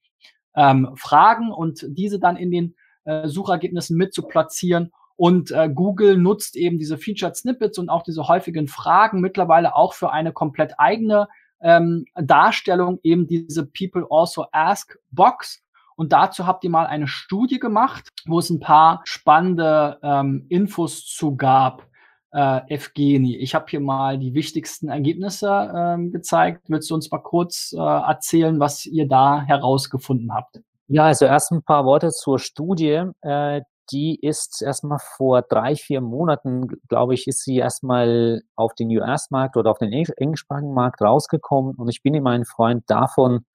ähm, 0.55 0.93
Fragen 0.95 1.51
und 1.51 1.85
diese 1.89 2.17
dann 2.17 2.37
in 2.37 2.51
den 2.51 2.75
äh, 3.03 3.27
Suchergebnissen 3.27 3.97
mit 3.97 4.13
zu 4.13 4.23
platzieren 4.23 4.93
und 5.17 5.51
äh, 5.51 5.69
Google 5.69 6.17
nutzt 6.17 6.55
eben 6.55 6.77
diese 6.77 6.97
Featured 6.97 7.35
Snippets 7.35 7.77
und 7.77 7.89
auch 7.89 8.03
diese 8.03 8.27
häufigen 8.27 8.67
Fragen 8.67 9.21
mittlerweile 9.21 9.75
auch 9.75 9.93
für 9.93 10.11
eine 10.11 10.33
komplett 10.33 10.73
eigene 10.77 11.27
ähm, 11.65 12.05
Darstellung, 12.13 12.99
eben 13.01 13.25
diese 13.25 13.65
People 13.65 14.05
Also 14.09 14.45
Ask 14.51 14.97
Box. 15.11 15.63
Und 15.95 16.13
dazu 16.13 16.45
habt 16.45 16.63
ihr 16.63 16.69
mal 16.69 16.85
eine 16.85 17.07
Studie 17.07 17.57
gemacht, 17.57 18.09
wo 18.25 18.39
es 18.39 18.49
ein 18.49 18.59
paar 18.59 19.01
spannende 19.05 19.97
ähm, 20.03 20.45
Infos 20.49 21.05
zu 21.05 21.35
gab. 21.35 21.87
Äh, 22.31 22.61
Evgeni, 22.67 23.37
ich 23.37 23.55
habe 23.55 23.65
hier 23.69 23.79
mal 23.79 24.19
die 24.19 24.33
wichtigsten 24.33 24.89
Ergebnisse 24.89 25.73
ähm, 25.75 26.11
gezeigt. 26.11 26.65
Willst 26.67 26.89
du 26.91 26.95
uns 26.95 27.09
mal 27.09 27.19
kurz 27.19 27.73
äh, 27.73 27.79
erzählen, 27.79 28.59
was 28.59 28.85
ihr 28.85 29.07
da 29.07 29.41
herausgefunden 29.41 30.33
habt? 30.33 30.59
Ja, 30.87 31.05
also 31.05 31.25
erst 31.25 31.51
ein 31.51 31.63
paar 31.63 31.85
Worte 31.85 32.09
zur 32.09 32.37
Studie. 32.37 33.09
Äh, 33.21 33.61
die 33.91 34.19
ist 34.19 34.61
erstmal 34.61 34.99
vor 34.99 35.41
drei, 35.41 35.75
vier 35.75 36.01
Monaten, 36.01 36.67
glaube 36.87 37.13
ich, 37.13 37.27
ist 37.27 37.43
sie 37.43 37.57
erstmal 37.57 38.41
auf 38.55 38.73
den 38.73 38.89
US-Markt 38.89 39.57
oder 39.57 39.71
auf 39.71 39.77
den 39.77 39.91
englischsprachigen 39.91 40.73
Markt 40.73 41.01
rausgekommen. 41.01 41.75
Und 41.75 41.89
ich 41.89 42.01
bin 42.01 42.13
immer 42.13 42.31
ein 42.31 42.45
Freund 42.45 42.83
davon, 42.87 43.45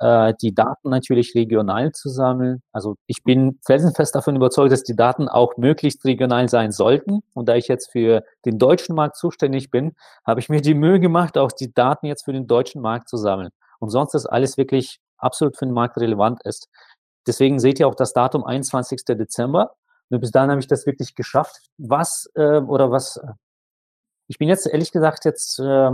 äh, 0.00 0.34
die 0.40 0.54
Daten 0.54 0.90
natürlich 0.90 1.34
regional 1.34 1.92
zu 1.92 2.08
sammeln. 2.08 2.62
Also 2.72 2.96
ich 3.06 3.22
bin 3.22 3.58
felsenfest 3.64 4.14
davon 4.14 4.36
überzeugt, 4.36 4.72
dass 4.72 4.82
die 4.82 4.96
Daten 4.96 5.28
auch 5.28 5.56
möglichst 5.56 6.04
regional 6.04 6.48
sein 6.48 6.72
sollten. 6.72 7.20
Und 7.34 7.48
da 7.48 7.54
ich 7.54 7.68
jetzt 7.68 7.92
für 7.92 8.24
den 8.44 8.58
deutschen 8.58 8.94
Markt 8.96 9.16
zuständig 9.16 9.70
bin, 9.70 9.92
habe 10.26 10.40
ich 10.40 10.48
mir 10.48 10.62
die 10.62 10.74
Mühe 10.74 11.00
gemacht, 11.00 11.36
auch 11.38 11.52
die 11.52 11.72
Daten 11.72 12.06
jetzt 12.06 12.24
für 12.24 12.32
den 12.32 12.46
deutschen 12.46 12.80
Markt 12.80 13.08
zu 13.08 13.16
sammeln. 13.16 13.50
Und 13.78 13.90
sonst 13.90 14.14
ist 14.14 14.26
alles 14.26 14.56
wirklich 14.56 15.00
absolut 15.18 15.56
für 15.56 15.66
den 15.66 15.74
Markt 15.74 15.98
relevant 15.98 16.40
ist. 16.44 16.68
Deswegen 17.26 17.58
seht 17.58 17.78
ihr 17.78 17.86
auch 17.86 17.94
das 17.94 18.12
Datum 18.12 18.44
21. 18.44 19.04
Dezember. 19.04 19.72
Nur 20.10 20.20
bis 20.20 20.32
dahin 20.32 20.50
habe 20.50 20.60
ich 20.60 20.66
das 20.66 20.86
wirklich 20.86 21.14
geschafft. 21.14 21.70
Was 21.78 22.30
äh, 22.34 22.58
oder 22.58 22.90
was? 22.90 23.20
Ich 24.28 24.38
bin 24.38 24.48
jetzt 24.48 24.66
ehrlich 24.66 24.92
gesagt 24.92 25.24
jetzt. 25.24 25.58
Äh, 25.58 25.90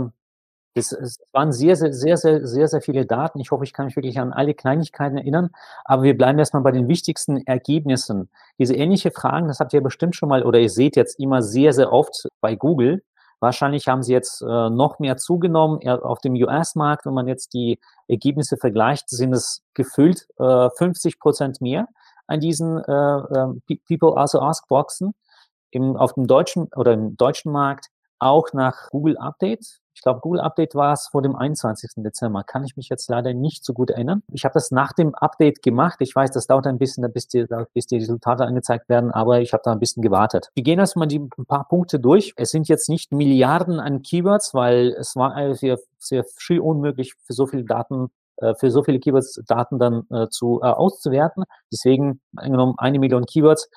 es, 0.77 0.91
es 0.91 1.19
waren 1.31 1.51
sehr, 1.51 1.75
sehr, 1.75 1.91
sehr, 1.91 2.17
sehr, 2.17 2.45
sehr, 2.45 2.67
sehr 2.67 2.81
viele 2.81 3.05
Daten. 3.05 3.39
Ich 3.39 3.51
hoffe, 3.51 3.63
ich 3.63 3.73
kann 3.73 3.85
mich 3.85 3.95
wirklich 3.95 4.19
an 4.19 4.31
alle 4.31 4.53
Kleinigkeiten 4.53 5.17
erinnern. 5.17 5.49
Aber 5.85 6.03
wir 6.03 6.15
bleiben 6.15 6.39
erstmal 6.39 6.63
bei 6.63 6.71
den 6.71 6.87
wichtigsten 6.87 7.45
Ergebnissen. 7.45 8.29
Diese 8.59 8.75
ähnliche 8.75 9.11
Fragen, 9.11 9.47
das 9.47 9.59
habt 9.59 9.73
ihr 9.73 9.81
bestimmt 9.81 10.15
schon 10.15 10.29
mal 10.29 10.43
oder 10.43 10.59
ihr 10.59 10.69
seht 10.69 10.95
jetzt 10.95 11.19
immer 11.19 11.41
sehr, 11.41 11.73
sehr 11.73 11.91
oft 11.91 12.27
bei 12.41 12.55
Google. 12.55 13.03
Wahrscheinlich 13.39 13.87
haben 13.87 14.01
sie 14.01 14.13
jetzt 14.13 14.41
äh, 14.41 14.45
noch 14.69 14.99
mehr 14.99 15.17
zugenommen. 15.17 15.87
Auf 15.87 16.19
dem 16.19 16.33
US-Markt, 16.33 17.05
wenn 17.05 17.13
man 17.13 17.27
jetzt 17.27 17.53
die 17.53 17.79
Ergebnisse 18.07 18.57
vergleicht, 18.57 19.09
sind 19.09 19.33
es 19.33 19.63
gefüllt 19.73 20.27
äh, 20.39 20.69
50 20.77 21.19
Prozent 21.19 21.61
mehr 21.61 21.87
an 22.27 22.39
diesen 22.39 22.77
äh, 22.77 22.91
äh, 22.91 23.77
People 23.87 24.17
Also 24.17 24.39
Ask 24.41 24.67
Boxen. 24.67 25.13
Im, 25.69 25.97
auf 25.97 26.13
dem 26.13 26.27
deutschen 26.27 26.69
oder 26.75 26.93
im 26.93 27.17
deutschen 27.17 27.51
Markt 27.51 27.87
auch 28.19 28.53
nach 28.53 28.89
Google 28.89 29.17
Update. 29.17 29.79
Ich 29.97 30.03
glaube, 30.03 30.19
Google 30.19 30.41
Update 30.41 30.75
war 30.75 30.93
es 30.93 31.07
vor 31.07 31.23
dem 31.23 31.35
21. 31.35 32.03
Dezember. 32.03 32.43
Kann 32.43 32.63
ich 32.63 32.77
mich 32.77 32.87
jetzt 32.87 33.09
leider 33.09 33.33
nicht 33.33 33.65
so 33.65 33.73
gut 33.73 33.89
erinnern. 33.89 34.21
Ich 34.31 34.45
habe 34.45 34.53
das 34.53 34.69
nach 34.69 34.93
dem 34.93 35.15
Update 35.15 35.63
gemacht. 35.63 35.97
Ich 36.01 36.15
weiß, 36.15 36.29
das 36.29 36.45
dauert 36.45 36.67
ein 36.67 36.77
bisschen, 36.77 37.11
bis 37.11 37.27
die, 37.27 37.47
bis 37.73 37.87
die 37.87 37.97
Resultate 37.97 38.45
angezeigt 38.45 38.89
werden, 38.89 39.09
aber 39.09 39.41
ich 39.41 39.53
habe 39.53 39.63
da 39.65 39.71
ein 39.71 39.79
bisschen 39.79 40.03
gewartet. 40.03 40.51
Wir 40.53 40.61
gehen 40.61 40.77
erstmal 40.77 41.07
die 41.07 41.19
ein 41.19 41.45
paar 41.47 41.67
Punkte 41.67 41.99
durch. 41.99 42.33
Es 42.35 42.51
sind 42.51 42.67
jetzt 42.67 42.89
nicht 42.89 43.11
Milliarden 43.11 43.79
an 43.79 44.03
Keywords, 44.03 44.53
weil 44.53 44.95
es 44.99 45.15
war 45.15 45.55
sehr, 45.55 45.79
sehr 45.97 46.23
früh 46.23 46.59
unmöglich 46.59 47.15
für 47.23 47.33
so 47.33 47.47
viele 47.47 47.63
Daten 47.63 48.05
äh, 48.05 48.09
für 48.59 48.71
so 48.71 48.83
viele 48.83 48.99
Keywords 48.99 49.41
Daten 49.47 49.79
dann 49.79 50.03
äh, 50.11 50.27
zu 50.29 50.61
äh, 50.61 50.67
auszuwerten. 50.67 51.43
Deswegen 51.71 52.21
angenommen 52.35 52.75
eine 52.77 52.99
Million 52.99 53.25
Keywords 53.25 53.69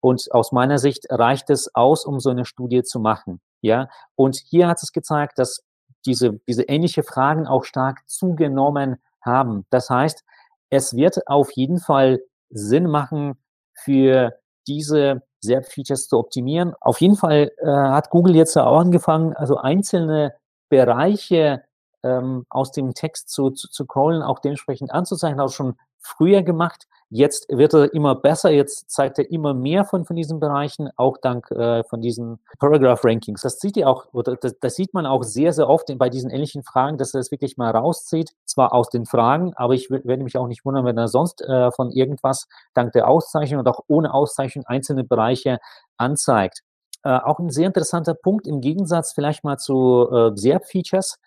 und 0.00 0.32
aus 0.32 0.52
meiner 0.52 0.78
Sicht 0.78 1.06
reicht 1.10 1.50
es 1.50 1.74
aus, 1.74 2.04
um 2.04 2.20
so 2.20 2.30
eine 2.30 2.44
Studie 2.44 2.82
zu 2.82 3.00
machen. 3.00 3.40
Ja, 3.60 3.88
und 4.14 4.36
hier 4.36 4.68
hat 4.68 4.82
es 4.82 4.92
gezeigt, 4.92 5.38
dass 5.38 5.64
diese, 6.06 6.40
diese 6.46 6.62
ähnliche 6.64 7.02
Fragen 7.02 7.46
auch 7.46 7.64
stark 7.64 8.00
zugenommen 8.06 8.96
haben. 9.20 9.66
Das 9.70 9.90
heißt, 9.90 10.24
es 10.70 10.94
wird 10.94 11.26
auf 11.26 11.50
jeden 11.52 11.80
Fall 11.80 12.20
Sinn 12.50 12.86
machen, 12.86 13.36
für 13.82 14.34
diese 14.66 15.22
SERP-Features 15.40 16.08
zu 16.08 16.18
optimieren. 16.18 16.74
Auf 16.80 17.00
jeden 17.00 17.16
Fall 17.16 17.52
äh, 17.58 17.66
hat 17.66 18.10
Google 18.10 18.36
jetzt 18.36 18.56
auch 18.56 18.78
angefangen, 18.78 19.34
also 19.34 19.56
einzelne 19.56 20.34
Bereiche 20.68 21.62
ähm, 22.08 22.46
aus 22.48 22.72
dem 22.72 22.94
Text 22.94 23.30
zu, 23.30 23.50
zu, 23.50 23.68
zu 23.68 23.86
crawlen, 23.86 24.22
auch 24.22 24.38
dementsprechend 24.38 24.92
anzuzeichnen, 24.92 25.40
auch 25.40 25.52
schon 25.52 25.76
früher 26.00 26.42
gemacht. 26.42 26.86
Jetzt 27.10 27.48
wird 27.48 27.72
er 27.72 27.94
immer 27.94 28.14
besser, 28.14 28.50
jetzt 28.50 28.90
zeigt 28.90 29.18
er 29.18 29.30
immer 29.30 29.54
mehr 29.54 29.86
von, 29.86 30.04
von 30.04 30.14
diesen 30.14 30.40
Bereichen, 30.40 30.90
auch 30.96 31.16
dank 31.16 31.50
äh, 31.50 31.82
von 31.84 32.02
diesen 32.02 32.38
Paragraph 32.58 33.02
Rankings. 33.02 33.40
Das 33.40 33.58
sieht 33.60 33.78
ihr 33.78 33.88
auch, 33.88 34.12
oder 34.12 34.36
das, 34.36 34.58
das 34.60 34.74
sieht 34.76 34.92
man 34.92 35.06
auch 35.06 35.22
sehr, 35.22 35.54
sehr 35.54 35.70
oft 35.70 35.86
bei 35.96 36.10
diesen 36.10 36.30
ähnlichen 36.30 36.62
Fragen, 36.64 36.98
dass 36.98 37.14
er 37.14 37.20
das 37.20 37.30
wirklich 37.30 37.56
mal 37.56 37.70
rauszieht, 37.70 38.34
zwar 38.44 38.74
aus 38.74 38.90
den 38.90 39.06
Fragen, 39.06 39.54
aber 39.54 39.72
ich 39.72 39.90
werde 39.90 40.22
mich 40.22 40.36
auch 40.36 40.48
nicht 40.48 40.66
wundern, 40.66 40.84
wenn 40.84 40.98
er 40.98 41.08
sonst 41.08 41.40
äh, 41.40 41.70
von 41.72 41.90
irgendwas 41.90 42.46
dank 42.74 42.92
der 42.92 43.08
Auszeichnung 43.08 43.60
und 43.60 43.68
auch 43.68 43.80
ohne 43.88 44.12
Auszeichnung 44.12 44.66
einzelne 44.66 45.02
Bereiche 45.02 45.60
anzeigt. 45.96 46.62
Äh, 47.04 47.10
auch 47.10 47.38
ein 47.38 47.48
sehr 47.48 47.68
interessanter 47.68 48.12
Punkt 48.12 48.46
im 48.46 48.60
Gegensatz 48.60 49.14
vielleicht 49.14 49.44
mal 49.44 49.56
zu 49.56 50.08
äh, 50.12 50.32
SERP-Features 50.34 51.18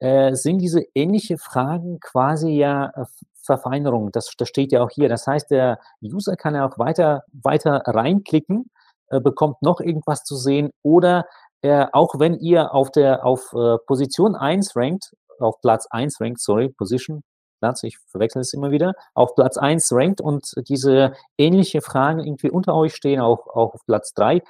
äh, 0.00 0.34
sind 0.34 0.58
diese 0.58 0.82
ähnliche 0.94 1.38
Fragen 1.38 2.00
quasi 2.00 2.50
ja 2.50 2.90
äh, 2.96 3.04
Verfeinerung. 3.42 4.12
Das, 4.12 4.30
das 4.36 4.48
steht 4.48 4.72
ja 4.72 4.82
auch 4.82 4.90
hier. 4.90 5.08
Das 5.08 5.26
heißt, 5.26 5.50
der 5.50 5.78
User 6.02 6.36
kann 6.36 6.54
ja 6.54 6.66
auch 6.68 6.78
weiter, 6.78 7.24
weiter 7.32 7.82
reinklicken, 7.86 8.70
äh, 9.08 9.20
bekommt 9.20 9.62
noch 9.62 9.80
irgendwas 9.80 10.24
zu 10.24 10.36
sehen 10.36 10.70
oder 10.82 11.26
äh, 11.62 11.86
auch 11.92 12.18
wenn 12.18 12.38
ihr 12.38 12.74
auf 12.74 12.90
der 12.90 13.24
auf 13.24 13.52
äh, 13.52 13.76
Position 13.86 14.34
1 14.34 14.76
rankt, 14.76 15.14
auf 15.38 15.60
Platz 15.60 15.86
1 15.90 16.20
rankt, 16.20 16.40
sorry, 16.40 16.70
Position, 16.70 17.22
Platz, 17.60 17.82
ich 17.82 17.98
verwechsel 17.98 18.40
es 18.40 18.54
immer 18.54 18.70
wieder, 18.70 18.94
auf 19.14 19.34
Platz 19.34 19.58
1 19.58 19.92
rankt 19.92 20.20
und 20.20 20.54
diese 20.68 21.12
ähnliche 21.36 21.82
Fragen 21.82 22.20
irgendwie 22.20 22.50
unter 22.50 22.74
euch 22.74 22.94
stehen, 22.94 23.20
auch, 23.20 23.46
auch 23.48 23.74
auf 23.74 23.84
Platz 23.86 24.14
3, 24.14 24.42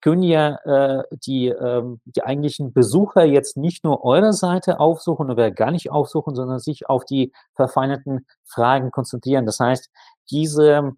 können 0.00 0.22
ja 0.22 0.56
äh, 0.64 1.02
die, 1.10 1.48
ähm, 1.48 2.00
die 2.04 2.22
eigentlichen 2.22 2.72
Besucher 2.72 3.24
jetzt 3.24 3.56
nicht 3.56 3.84
nur 3.84 4.04
eure 4.04 4.32
Seite 4.32 4.80
aufsuchen 4.80 5.30
oder 5.30 5.50
gar 5.50 5.70
nicht 5.70 5.90
aufsuchen, 5.90 6.34
sondern 6.34 6.58
sich 6.58 6.88
auf 6.88 7.04
die 7.04 7.32
verfeinerten 7.54 8.26
Fragen 8.44 8.90
konzentrieren. 8.90 9.46
Das 9.46 9.58
heißt, 9.60 9.90
diese, 10.30 10.92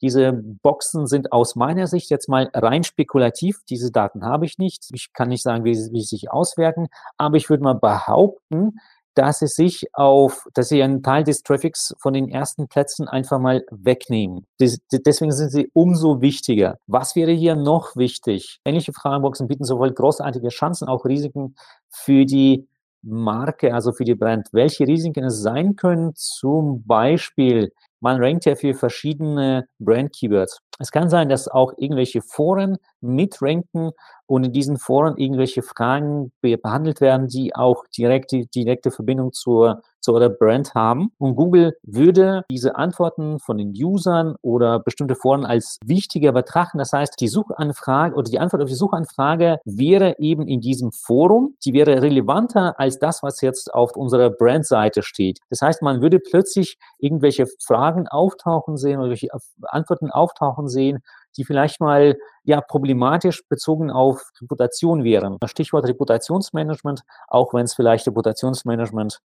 diese 0.00 0.32
Boxen 0.32 1.06
sind 1.06 1.32
aus 1.32 1.56
meiner 1.56 1.86
Sicht 1.86 2.10
jetzt 2.10 2.28
mal 2.28 2.50
rein 2.54 2.84
spekulativ. 2.84 3.60
Diese 3.68 3.92
Daten 3.92 4.24
habe 4.24 4.46
ich 4.46 4.58
nicht. 4.58 4.88
Ich 4.92 5.12
kann 5.12 5.28
nicht 5.28 5.42
sagen, 5.42 5.64
wie, 5.64 5.76
wie 5.92 6.00
sie 6.00 6.16
sich 6.16 6.30
auswirken, 6.30 6.88
aber 7.18 7.36
ich 7.36 7.50
würde 7.50 7.62
mal 7.62 7.74
behaupten, 7.74 8.78
dass 9.14 9.40
sie 9.40 9.46
sich 9.46 9.86
auf, 9.94 10.46
dass 10.54 10.68
sie 10.68 10.82
einen 10.82 11.02
Teil 11.02 11.24
des 11.24 11.42
Traffics 11.42 11.94
von 11.98 12.14
den 12.14 12.28
ersten 12.28 12.68
Plätzen 12.68 13.08
einfach 13.08 13.38
mal 13.38 13.64
wegnehmen. 13.70 14.46
deswegen 14.58 15.32
sind 15.32 15.50
sie 15.50 15.70
umso 15.74 16.20
wichtiger. 16.20 16.78
Was 16.86 17.14
wäre 17.16 17.32
hier 17.32 17.56
noch 17.56 17.96
wichtig? 17.96 18.60
Ähnliche 18.64 18.92
Fragenboxen 18.92 19.48
bieten 19.48 19.64
sowohl 19.64 19.92
großartige 19.92 20.48
Chancen, 20.48 20.88
auch 20.88 21.04
Risiken 21.04 21.56
für 21.90 22.24
die 22.24 22.66
Marke, 23.02 23.74
also 23.74 23.92
für 23.92 24.04
die 24.04 24.14
Brand. 24.14 24.48
Welche 24.52 24.86
Risiken 24.86 25.24
es 25.24 25.42
sein 25.42 25.76
können? 25.76 26.14
Zum 26.14 26.84
Beispiel, 26.86 27.72
man 28.02 28.22
rankt 28.22 28.44
ja 28.44 28.56
für 28.56 28.74
verschiedene 28.74 29.66
Brand-Keywords. 29.78 30.58
Es 30.78 30.90
kann 30.90 31.08
sein, 31.08 31.28
dass 31.28 31.46
auch 31.48 31.72
irgendwelche 31.76 32.20
Foren 32.20 32.76
mitranken 33.00 33.92
und 34.26 34.44
in 34.44 34.52
diesen 34.52 34.76
Foren 34.76 35.16
irgendwelche 35.16 35.62
Fragen 35.62 36.32
behandelt 36.40 37.00
werden, 37.00 37.28
die 37.28 37.54
auch 37.54 37.84
direkt 37.96 38.32
die 38.32 38.48
direkte 38.48 38.90
Verbindung 38.90 39.32
zur, 39.32 39.82
zu 40.02 40.12
eurer 40.14 40.28
Brand 40.28 40.74
haben. 40.74 41.12
Und 41.18 41.36
Google 41.36 41.76
würde 41.82 42.44
diese 42.50 42.76
Antworten 42.76 43.38
von 43.38 43.56
den 43.56 43.72
Usern 43.72 44.36
oder 44.42 44.80
bestimmte 44.80 45.14
Foren 45.14 45.46
als 45.46 45.78
wichtiger 45.84 46.32
betrachten. 46.32 46.78
Das 46.78 46.92
heißt, 46.92 47.14
die 47.20 47.28
Suchanfrage 47.28 48.14
oder 48.14 48.30
die 48.30 48.38
Antwort 48.38 48.62
auf 48.62 48.68
die 48.68 48.74
Suchanfrage 48.74 49.58
wäre 49.64 50.16
eben 50.18 50.46
in 50.46 50.60
diesem 50.60 50.92
Forum, 50.92 51.56
die 51.64 51.72
wäre 51.72 52.02
relevanter 52.02 52.78
als 52.78 52.98
das, 52.98 53.22
was 53.22 53.40
jetzt 53.40 53.72
auf 53.72 53.96
unserer 53.96 54.30
Brandseite 54.30 55.02
steht. 55.02 55.38
Das 55.48 55.62
heißt, 55.62 55.82
man 55.82 56.02
würde 56.02 56.18
plötzlich 56.18 56.76
irgendwelche 56.98 57.46
Fragen 57.64 58.08
auftauchen 58.08 58.76
sehen 58.76 58.98
oder 58.98 59.10
welche 59.10 59.28
Antworten 59.62 60.10
auftauchen 60.10 60.68
sehen, 60.68 61.02
die 61.36 61.44
vielleicht 61.44 61.80
mal 61.80 62.16
ja 62.44 62.60
problematisch 62.60 63.46
bezogen 63.48 63.90
auf 63.90 64.30
Reputation 64.40 65.04
wären. 65.04 65.38
Stichwort 65.46 65.86
Reputationsmanagement, 65.86 67.02
auch 67.28 67.54
wenn 67.54 67.64
es 67.64 67.74
vielleicht 67.74 68.06
Reputationsmanagement 68.06 69.20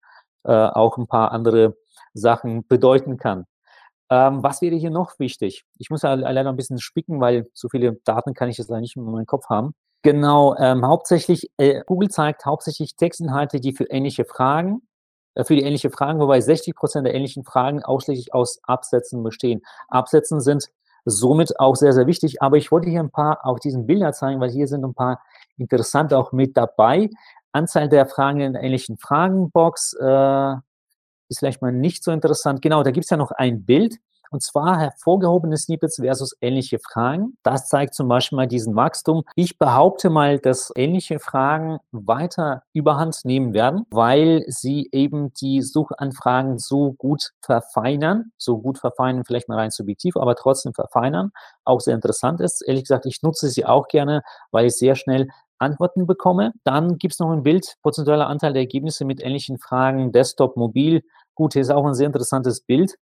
äh, 0.46 0.52
auch 0.52 0.96
ein 0.98 1.06
paar 1.06 1.32
andere 1.32 1.76
Sachen 2.14 2.66
bedeuten 2.66 3.16
kann. 3.16 3.44
Ähm, 4.08 4.42
was 4.42 4.62
wäre 4.62 4.76
hier 4.76 4.90
noch 4.90 5.18
wichtig? 5.18 5.64
Ich 5.78 5.90
muss 5.90 6.02
ja 6.02 6.14
leider 6.14 6.48
ein 6.48 6.56
bisschen 6.56 6.78
spicken, 6.78 7.20
weil 7.20 7.48
so 7.52 7.68
viele 7.68 7.94
Daten 8.04 8.34
kann 8.34 8.48
ich 8.48 8.58
jetzt 8.58 8.68
leider 8.68 8.80
nicht 8.80 8.96
in 8.96 9.02
meinem 9.02 9.26
Kopf 9.26 9.48
haben. 9.48 9.74
Genau, 10.02 10.54
ähm, 10.58 10.86
hauptsächlich, 10.86 11.50
äh, 11.56 11.82
Google 11.86 12.10
zeigt 12.10 12.46
hauptsächlich 12.46 12.94
Textinhalte, 12.94 13.58
die 13.58 13.72
für 13.72 13.84
ähnliche 13.84 14.24
Fragen, 14.24 14.82
äh, 15.34 15.42
für 15.44 15.56
die 15.56 15.62
ähnliche 15.62 15.90
Fragen, 15.90 16.20
wobei 16.20 16.40
60 16.40 16.76
Prozent 16.76 17.06
der 17.06 17.14
ähnlichen 17.14 17.44
Fragen 17.44 17.82
ausschließlich 17.82 18.32
aus 18.32 18.60
Absätzen 18.62 19.24
bestehen. 19.24 19.62
Absätzen 19.88 20.40
sind 20.40 20.70
somit 21.06 21.58
auch 21.58 21.76
sehr, 21.76 21.92
sehr 21.92 22.06
wichtig. 22.06 22.42
Aber 22.42 22.56
ich 22.58 22.70
wollte 22.70 22.90
hier 22.90 23.00
ein 23.00 23.10
paar 23.10 23.46
auf 23.46 23.60
diesen 23.60 23.86
Bilder 23.86 24.12
zeigen, 24.12 24.40
weil 24.40 24.50
hier 24.50 24.68
sind 24.68 24.84
ein 24.84 24.94
paar 24.94 25.22
interessante 25.56 26.18
auch 26.18 26.32
mit 26.32 26.56
dabei. 26.56 27.08
Anzahl 27.56 27.88
der 27.88 28.06
Fragen 28.06 28.40
in 28.40 28.52
der 28.52 28.62
ähnlichen 28.62 28.98
Fragenbox 28.98 29.94
äh, 30.00 30.54
ist 31.28 31.38
vielleicht 31.38 31.62
mal 31.62 31.72
nicht 31.72 32.04
so 32.04 32.12
interessant. 32.12 32.62
Genau, 32.62 32.82
da 32.82 32.90
gibt 32.90 33.04
es 33.04 33.10
ja 33.10 33.16
noch 33.16 33.32
ein 33.32 33.64
Bild. 33.64 33.96
Und 34.30 34.42
zwar 34.42 34.78
hervorgehobene 34.78 35.56
Snippets 35.56 35.96
versus 36.00 36.36
ähnliche 36.40 36.78
Fragen. 36.78 37.36
Das 37.42 37.68
zeigt 37.68 37.94
zum 37.94 38.08
Beispiel 38.08 38.36
mal 38.36 38.48
diesen 38.48 38.74
Wachstum. 38.74 39.22
Ich 39.34 39.58
behaupte 39.58 40.10
mal, 40.10 40.38
dass 40.38 40.72
ähnliche 40.74 41.18
Fragen 41.18 41.78
weiter 41.92 42.62
überhand 42.72 43.24
nehmen 43.24 43.54
werden, 43.54 43.86
weil 43.90 44.44
sie 44.48 44.88
eben 44.92 45.32
die 45.34 45.62
Suchanfragen 45.62 46.58
so 46.58 46.92
gut 46.92 47.30
verfeinern, 47.40 48.32
so 48.36 48.58
gut 48.58 48.78
verfeinern, 48.78 49.24
vielleicht 49.24 49.48
mal 49.48 49.58
rein 49.58 49.70
subjektiv, 49.70 50.16
aber 50.16 50.34
trotzdem 50.34 50.74
verfeinern. 50.74 51.30
Auch 51.64 51.80
sehr 51.80 51.94
interessant 51.94 52.40
ist. 52.40 52.62
Ehrlich 52.66 52.84
gesagt, 52.84 53.06
ich 53.06 53.22
nutze 53.22 53.48
sie 53.48 53.64
auch 53.64 53.88
gerne, 53.88 54.22
weil 54.50 54.66
ich 54.66 54.76
sehr 54.76 54.96
schnell 54.96 55.28
Antworten 55.58 56.06
bekomme. 56.06 56.52
Dann 56.64 56.98
gibt 56.98 57.14
es 57.14 57.20
noch 57.20 57.30
ein 57.30 57.42
Bild, 57.42 57.76
prozentualer 57.82 58.28
Anteil 58.28 58.52
der 58.52 58.62
Ergebnisse 58.62 59.04
mit 59.04 59.22
ähnlichen 59.22 59.58
Fragen, 59.58 60.12
Desktop, 60.12 60.56
Mobil. 60.56 61.02
Gut, 61.34 61.54
hier 61.54 61.62
ist 61.62 61.70
auch 61.70 61.84
ein 61.86 61.94
sehr 61.94 62.06
interessantes 62.06 62.60
Bild 62.60 62.96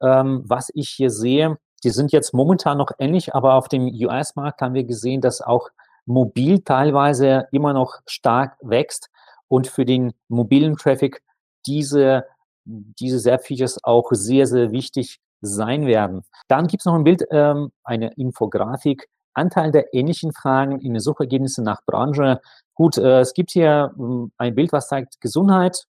ähm, 0.00 0.42
was 0.46 0.70
ich 0.74 0.90
hier 0.90 1.10
sehe, 1.10 1.58
die 1.84 1.90
sind 1.90 2.12
jetzt 2.12 2.34
momentan 2.34 2.78
noch 2.78 2.92
ähnlich, 2.98 3.34
aber 3.34 3.54
auf 3.54 3.68
dem 3.68 3.86
US-Markt 3.86 4.60
haben 4.60 4.74
wir 4.74 4.84
gesehen, 4.84 5.20
dass 5.20 5.40
auch 5.40 5.68
mobil 6.04 6.60
teilweise 6.62 7.48
immer 7.52 7.72
noch 7.72 8.00
stark 8.06 8.56
wächst 8.62 9.08
und 9.48 9.66
für 9.66 9.84
den 9.84 10.12
mobilen 10.28 10.76
Traffic 10.76 11.22
diese, 11.66 12.24
diese 12.64 13.18
SERP-Features 13.18 13.84
auch 13.84 14.08
sehr, 14.12 14.46
sehr 14.46 14.72
wichtig 14.72 15.18
sein 15.40 15.86
werden. 15.86 16.22
Dann 16.48 16.66
gibt 16.66 16.82
es 16.82 16.86
noch 16.86 16.94
ein 16.94 17.04
Bild, 17.04 17.24
ähm, 17.30 17.72
eine 17.84 18.12
Infografik, 18.14 19.08
Anteil 19.36 19.70
der 19.70 19.94
ähnlichen 19.94 20.32
Fragen 20.32 20.80
in 20.80 20.94
den 20.94 21.00
Suchergebnissen 21.00 21.64
nach 21.64 21.82
Branche. 21.84 22.40
Gut, 22.74 22.98
äh, 22.98 23.20
es 23.20 23.34
gibt 23.34 23.50
hier 23.50 23.94
äh, 23.98 24.28
ein 24.38 24.54
Bild, 24.54 24.72
was 24.72 24.88
zeigt, 24.88 25.20
Gesundheit 25.20 25.86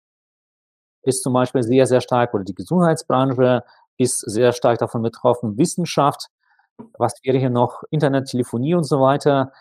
ist 1.04 1.24
zum 1.24 1.34
Beispiel 1.34 1.64
sehr, 1.64 1.86
sehr 1.86 2.02
stark 2.02 2.34
oder 2.34 2.44
die 2.44 2.56
Gesundheitsbranche, 2.56 3.64
ist 3.98 4.20
sehr 4.20 4.52
stark 4.52 4.80
davon 4.80 5.02
betroffen. 5.02 5.58
Wissenschaft, 5.58 6.30
was 6.98 7.14
wäre 7.24 7.38
hier 7.38 7.50
noch? 7.50 7.84
Internet, 7.92 8.28
Telefonie 8.28 8.76
und 8.76 8.84
so 8.84 9.00
weiter. 9.00 9.54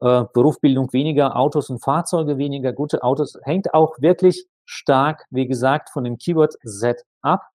Äh, 0.00 0.24
Berufsbildung 0.32 0.92
weniger, 0.92 1.36
Autos 1.36 1.70
und 1.70 1.82
Fahrzeuge 1.82 2.38
weniger, 2.38 2.72
gute 2.72 3.02
Autos. 3.02 3.38
Hängt 3.42 3.74
auch 3.74 4.00
wirklich 4.00 4.46
stark, 4.64 5.26
wie 5.30 5.46
gesagt, 5.46 5.90
von 5.90 6.04
dem 6.04 6.18
Keyword-Set 6.18 7.04
ab. 7.20 7.51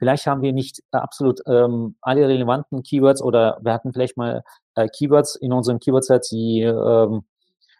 Vielleicht 0.00 0.26
haben 0.26 0.40
wir 0.40 0.54
nicht 0.54 0.82
absolut 0.92 1.42
ähm, 1.46 1.94
alle 2.00 2.26
relevanten 2.26 2.82
Keywords 2.82 3.20
oder 3.20 3.58
wir 3.60 3.74
hatten 3.74 3.92
vielleicht 3.92 4.16
mal 4.16 4.42
äh, 4.74 4.88
Keywords 4.88 5.36
in 5.36 5.52
unserem 5.52 5.78
Keyword-Set, 5.78 6.26
die 6.32 6.62
ähm, 6.62 7.24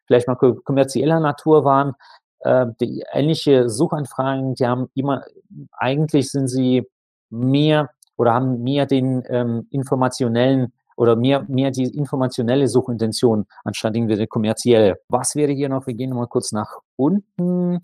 vielleicht 0.07 0.29
mal 0.29 0.37
kommerzieller 0.37 1.19
Natur 1.19 1.65
waren. 1.65 1.95
Äh, 2.41 2.67
die 2.79 3.03
ähnliche 3.11 3.71
Suchanfragen, 3.71 4.55
die 4.55 4.67
haben 4.67 4.91
immer, 4.95 5.25
eigentlich 5.73 6.31
sind 6.31 6.49
sie 6.49 6.87
mehr 7.31 7.89
oder 8.19 8.35
haben 8.35 8.63
mehr 8.63 8.85
den 8.85 9.23
ähm, 9.31 9.67
informationellen 9.71 10.75
oder 10.99 11.17
mehr, 11.17 11.47
mehr 11.49 11.71
die 11.71 11.85
informationelle 11.85 12.69
Suchintention 12.69 13.47
anstatt 13.65 13.97
irgendwie 13.97 14.27
kommerzielle. 14.27 15.01
Was 15.09 15.37
wäre 15.37 15.53
hier 15.53 15.71
noch? 15.71 15.87
Wir 15.87 15.95
gehen 15.95 16.15
mal 16.15 16.27
kurz 16.27 16.53
nach 16.53 16.81
unten. 16.97 17.81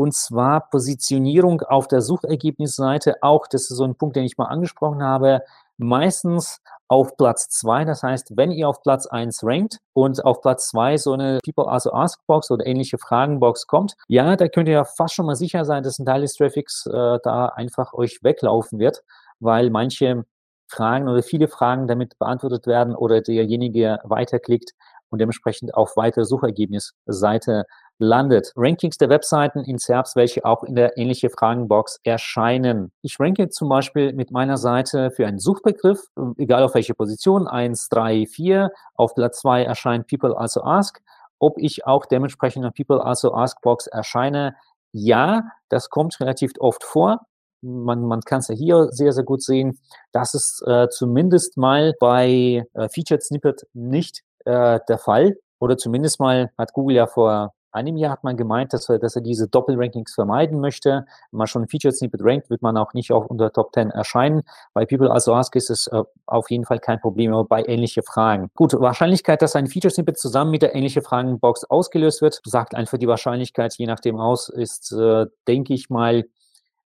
Und 0.00 0.14
zwar 0.14 0.70
Positionierung 0.70 1.60
auf 1.60 1.86
der 1.86 2.00
Suchergebnisseite. 2.00 3.22
Auch, 3.22 3.46
das 3.46 3.70
ist 3.70 3.76
so 3.76 3.84
ein 3.84 3.96
Punkt, 3.96 4.16
den 4.16 4.24
ich 4.24 4.38
mal 4.38 4.46
angesprochen 4.46 5.02
habe, 5.02 5.42
meistens 5.76 6.62
auf 6.88 7.18
Platz 7.18 7.50
zwei. 7.50 7.84
Das 7.84 8.02
heißt, 8.02 8.34
wenn 8.34 8.50
ihr 8.50 8.66
auf 8.66 8.82
Platz 8.82 9.06
eins 9.06 9.44
rankt 9.44 9.78
und 9.92 10.24
auf 10.24 10.40
Platz 10.40 10.68
zwei 10.70 10.96
so 10.96 11.12
eine 11.12 11.38
People 11.44 11.68
also 11.70 11.92
Ask 11.92 12.26
Box 12.26 12.50
oder 12.50 12.66
ähnliche 12.66 12.96
Fragenbox 12.96 13.66
kommt, 13.66 13.94
ja, 14.08 14.36
da 14.36 14.48
könnt 14.48 14.68
ihr 14.68 14.74
ja 14.74 14.84
fast 14.84 15.14
schon 15.14 15.26
mal 15.26 15.36
sicher 15.36 15.66
sein, 15.66 15.82
dass 15.82 15.98
ein 15.98 16.06
Teil 16.06 16.22
des 16.22 16.32
Traffics 16.32 16.86
äh, 16.86 17.18
da 17.22 17.46
einfach 17.46 17.92
euch 17.92 18.22
weglaufen 18.22 18.78
wird 18.78 19.02
weil 19.40 19.70
manche 19.70 20.24
Fragen 20.68 21.08
oder 21.08 21.22
viele 21.22 21.48
Fragen 21.48 21.88
damit 21.88 22.18
beantwortet 22.18 22.66
werden 22.66 22.94
oder 22.94 23.20
derjenige 23.20 23.98
weiterklickt 24.04 24.72
und 25.08 25.18
dementsprechend 25.20 25.74
auf 25.74 25.96
weitere 25.96 26.24
Suchergebnisseite 26.24 27.64
landet. 28.00 28.52
Rankings 28.56 28.98
der 28.98 29.08
Webseiten 29.08 29.60
in 29.60 29.78
SERPs, 29.78 30.16
welche 30.16 30.44
auch 30.44 30.64
in 30.64 30.74
der 30.74 30.98
ähnliche 30.98 31.30
Fragenbox 31.30 32.00
erscheinen. 32.02 32.92
Ich 33.02 33.20
ranke 33.20 33.48
zum 33.50 33.68
Beispiel 33.68 34.12
mit 34.12 34.30
meiner 34.30 34.56
Seite 34.56 35.10
für 35.10 35.26
einen 35.26 35.38
Suchbegriff, 35.38 36.00
egal 36.38 36.62
auf 36.62 36.74
welche 36.74 36.94
Position, 36.94 37.46
1, 37.46 37.88
3, 37.88 38.26
4. 38.26 38.70
Auf 38.94 39.14
Platz 39.14 39.40
2 39.40 39.64
erscheint 39.64 40.06
People 40.08 40.36
Also 40.36 40.62
Ask. 40.62 41.00
Ob 41.38 41.58
ich 41.58 41.86
auch 41.86 42.06
dementsprechend 42.06 42.64
in 42.64 42.72
People 42.72 43.04
Also 43.04 43.34
Ask 43.34 43.60
Box 43.62 43.86
erscheine, 43.86 44.56
ja, 44.92 45.44
das 45.68 45.88
kommt 45.88 46.18
relativ 46.20 46.52
oft 46.58 46.82
vor 46.82 47.20
man, 47.62 48.02
man 48.02 48.20
kann 48.22 48.40
es 48.40 48.48
ja 48.48 48.54
hier 48.54 48.88
sehr, 48.90 49.12
sehr 49.12 49.24
gut 49.24 49.42
sehen, 49.42 49.78
dass 50.12 50.34
es 50.34 50.62
äh, 50.66 50.88
zumindest 50.88 51.56
mal 51.56 51.94
bei 52.00 52.64
äh, 52.74 52.88
Featured 52.88 53.22
Snippet 53.22 53.66
nicht 53.74 54.22
äh, 54.44 54.80
der 54.88 54.98
Fall 54.98 55.36
oder 55.58 55.76
zumindest 55.76 56.20
mal 56.20 56.50
hat 56.56 56.72
Google 56.72 56.96
ja 56.96 57.06
vor 57.06 57.52
einem 57.72 57.96
Jahr 57.96 58.12
hat 58.12 58.24
man 58.24 58.36
gemeint, 58.36 58.72
dass 58.72 58.88
er, 58.88 58.98
dass 58.98 59.16
er 59.16 59.22
diese 59.22 59.48
Doppelrankings 59.48 60.14
vermeiden 60.14 60.60
möchte. 60.60 61.04
Wenn 61.30 61.38
man 61.38 61.46
schon 61.46 61.62
ein 61.62 61.68
Featured 61.68 61.96
Snippet 61.96 62.20
rankt, 62.22 62.50
wird 62.50 62.62
man 62.62 62.76
auch 62.76 62.94
nicht 62.94 63.12
auch 63.12 63.26
unter 63.26 63.52
Top 63.52 63.72
10 63.74 63.90
erscheinen. 63.90 64.42
Bei 64.74 64.86
People 64.86 65.10
Also 65.10 65.34
Ask 65.34 65.54
ist 65.56 65.70
es 65.70 65.86
äh, 65.88 66.02
auf 66.26 66.50
jeden 66.50 66.64
Fall 66.64 66.78
kein 66.78 67.00
Problem, 67.00 67.32
aber 67.32 67.44
bei 67.44 67.64
ähnliche 67.64 68.02
Fragen. 68.02 68.50
Gut, 68.54 68.72
Wahrscheinlichkeit, 68.74 69.42
dass 69.42 69.56
ein 69.56 69.66
Featured 69.66 69.94
Snippet 69.94 70.18
zusammen 70.18 70.50
mit 70.50 70.62
der 70.62 70.74
ähnliche 70.74 71.02
Fragenbox 71.02 71.64
ausgelöst 71.64 72.22
wird, 72.22 72.40
sagt 72.44 72.74
einfach 72.74 72.98
die 72.98 73.08
Wahrscheinlichkeit, 73.08 73.74
je 73.76 73.86
nachdem 73.86 74.18
aus, 74.18 74.48
ist, 74.48 74.92
äh, 74.92 75.26
denke 75.46 75.74
ich 75.74 75.90
mal, 75.90 76.24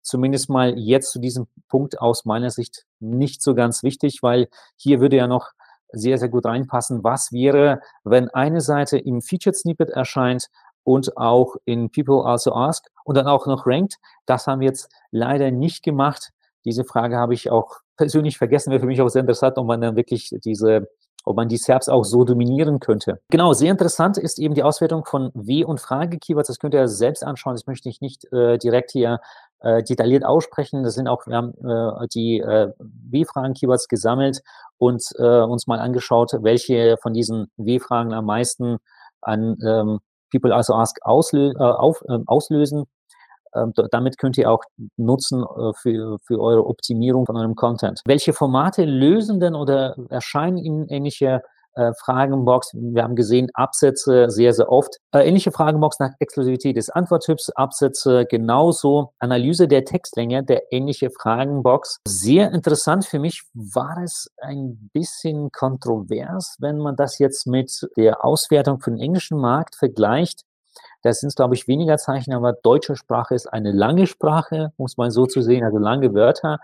zumindest 0.02 0.50
mal 0.50 0.78
jetzt 0.78 1.10
zu 1.10 1.18
diesem 1.18 1.46
Punkt 1.68 2.00
aus 2.00 2.24
meiner 2.24 2.50
Sicht 2.50 2.84
nicht 3.00 3.42
so 3.42 3.54
ganz 3.54 3.82
wichtig, 3.82 4.22
weil 4.22 4.48
hier 4.76 5.00
würde 5.00 5.16
ja 5.16 5.26
noch 5.26 5.52
sehr, 5.94 6.18
sehr 6.18 6.28
gut 6.28 6.44
reinpassen. 6.44 7.04
Was 7.04 7.32
wäre, 7.32 7.80
wenn 8.04 8.28
eine 8.28 8.60
Seite 8.60 8.98
im 8.98 9.22
Featured 9.22 9.56
Snippet 9.56 9.90
erscheint 9.90 10.48
und 10.84 11.16
auch 11.16 11.56
in 11.64 11.90
People 11.90 12.24
Also 12.24 12.54
Ask 12.54 12.86
und 13.04 13.16
dann 13.16 13.26
auch 13.26 13.46
noch 13.46 13.66
Ranked? 13.66 13.96
Das 14.26 14.46
haben 14.46 14.60
wir 14.60 14.68
jetzt 14.68 14.90
leider 15.10 15.50
nicht 15.50 15.82
gemacht. 15.82 16.30
Diese 16.64 16.84
Frage 16.84 17.16
habe 17.16 17.34
ich 17.34 17.50
auch 17.50 17.78
persönlich 17.96 18.38
vergessen. 18.38 18.70
Wäre 18.70 18.80
für 18.80 18.86
mich 18.86 19.02
auch 19.02 19.08
sehr 19.08 19.20
interessant, 19.20 19.58
ob 19.58 19.66
man 19.66 19.80
dann 19.80 19.96
wirklich 19.96 20.34
diese 20.44 20.88
ob 21.24 21.36
man 21.36 21.48
die 21.48 21.56
SERPs 21.56 21.88
auch 21.88 22.04
so 22.04 22.24
dominieren 22.24 22.80
könnte. 22.80 23.20
Genau, 23.30 23.52
sehr 23.54 23.70
interessant 23.70 24.18
ist 24.18 24.38
eben 24.38 24.54
die 24.54 24.62
Auswertung 24.62 25.04
von 25.04 25.30
W- 25.34 25.64
und 25.64 25.80
Frage-Keywords. 25.80 26.48
Das 26.48 26.58
könnt 26.58 26.74
ihr 26.74 26.86
selbst 26.86 27.24
anschauen. 27.24 27.54
Das 27.54 27.66
möchte 27.66 27.88
ich 27.88 28.00
nicht 28.00 28.30
äh, 28.32 28.58
direkt 28.58 28.92
hier 28.92 29.20
äh, 29.60 29.82
detailliert 29.82 30.24
aussprechen. 30.24 30.82
Das 30.82 30.94
sind 30.94 31.08
auch, 31.08 31.26
wir 31.26 31.36
haben 31.36 31.54
äh, 31.64 32.06
die 32.08 32.40
äh, 32.40 32.72
W-Fragen-Keywords 32.78 33.88
gesammelt 33.88 34.42
und 34.78 35.02
äh, 35.18 35.40
uns 35.40 35.66
mal 35.66 35.80
angeschaut, 35.80 36.32
welche 36.40 36.96
von 37.00 37.14
diesen 37.14 37.50
W-Fragen 37.56 38.12
am 38.12 38.26
meisten 38.26 38.76
an 39.22 39.56
ähm, 39.66 40.00
People 40.34 40.54
Also 40.54 40.74
Ask 40.74 40.98
auslö 41.02 41.52
äh, 41.52 41.62
auf, 41.62 42.02
äh, 42.08 42.18
auslösen. 42.26 42.84
Ähm, 43.54 43.72
damit 43.92 44.18
könnt 44.18 44.36
ihr 44.36 44.50
auch 44.50 44.64
nutzen 44.96 45.44
äh, 45.44 45.72
für, 45.74 46.18
für 46.24 46.40
eure 46.40 46.66
Optimierung 46.66 47.24
von 47.24 47.36
eurem 47.36 47.54
Content. 47.54 48.00
Welche 48.04 48.32
Formate 48.32 48.84
lösen 48.84 49.38
denn 49.38 49.54
oder 49.54 49.96
erscheinen 50.10 50.58
in 50.58 50.88
ähnliche 50.88 51.42
äh, 51.74 51.92
Fragenbox. 51.94 52.72
Wir 52.74 53.02
haben 53.02 53.16
gesehen, 53.16 53.50
Absätze 53.54 54.30
sehr, 54.30 54.52
sehr 54.52 54.70
oft. 54.70 54.98
Äh, 55.12 55.28
ähnliche 55.28 55.52
Fragenbox 55.52 55.98
nach 55.98 56.12
Exklusivität 56.18 56.76
des 56.76 56.90
Antworttyps, 56.90 57.50
Absätze 57.50 58.26
genauso. 58.26 59.12
Analyse 59.18 59.68
der 59.68 59.84
Textlänge 59.84 60.44
der 60.44 60.72
ähnliche 60.72 61.10
Fragenbox. 61.10 62.00
Sehr 62.06 62.52
interessant 62.52 63.04
für 63.04 63.18
mich 63.18 63.42
war 63.54 64.02
es 64.02 64.30
ein 64.40 64.90
bisschen 64.92 65.50
kontrovers, 65.50 66.56
wenn 66.58 66.78
man 66.78 66.96
das 66.96 67.18
jetzt 67.18 67.46
mit 67.46 67.88
der 67.96 68.24
Auswertung 68.24 68.80
für 68.80 68.90
den 68.90 69.00
englischen 69.00 69.38
Markt 69.38 69.76
vergleicht. 69.76 70.42
Das 71.02 71.20
sind, 71.20 71.36
glaube 71.36 71.54
ich, 71.54 71.68
weniger 71.68 71.98
Zeichen, 71.98 72.32
aber 72.32 72.54
deutsche 72.54 72.96
Sprache 72.96 73.34
ist 73.34 73.46
eine 73.46 73.72
lange 73.72 74.06
Sprache, 74.06 74.72
muss 74.78 74.96
man 74.96 75.10
so 75.10 75.26
zu 75.26 75.42
sehen, 75.42 75.62
also 75.62 75.78
lange 75.78 76.14
Wörter. 76.14 76.60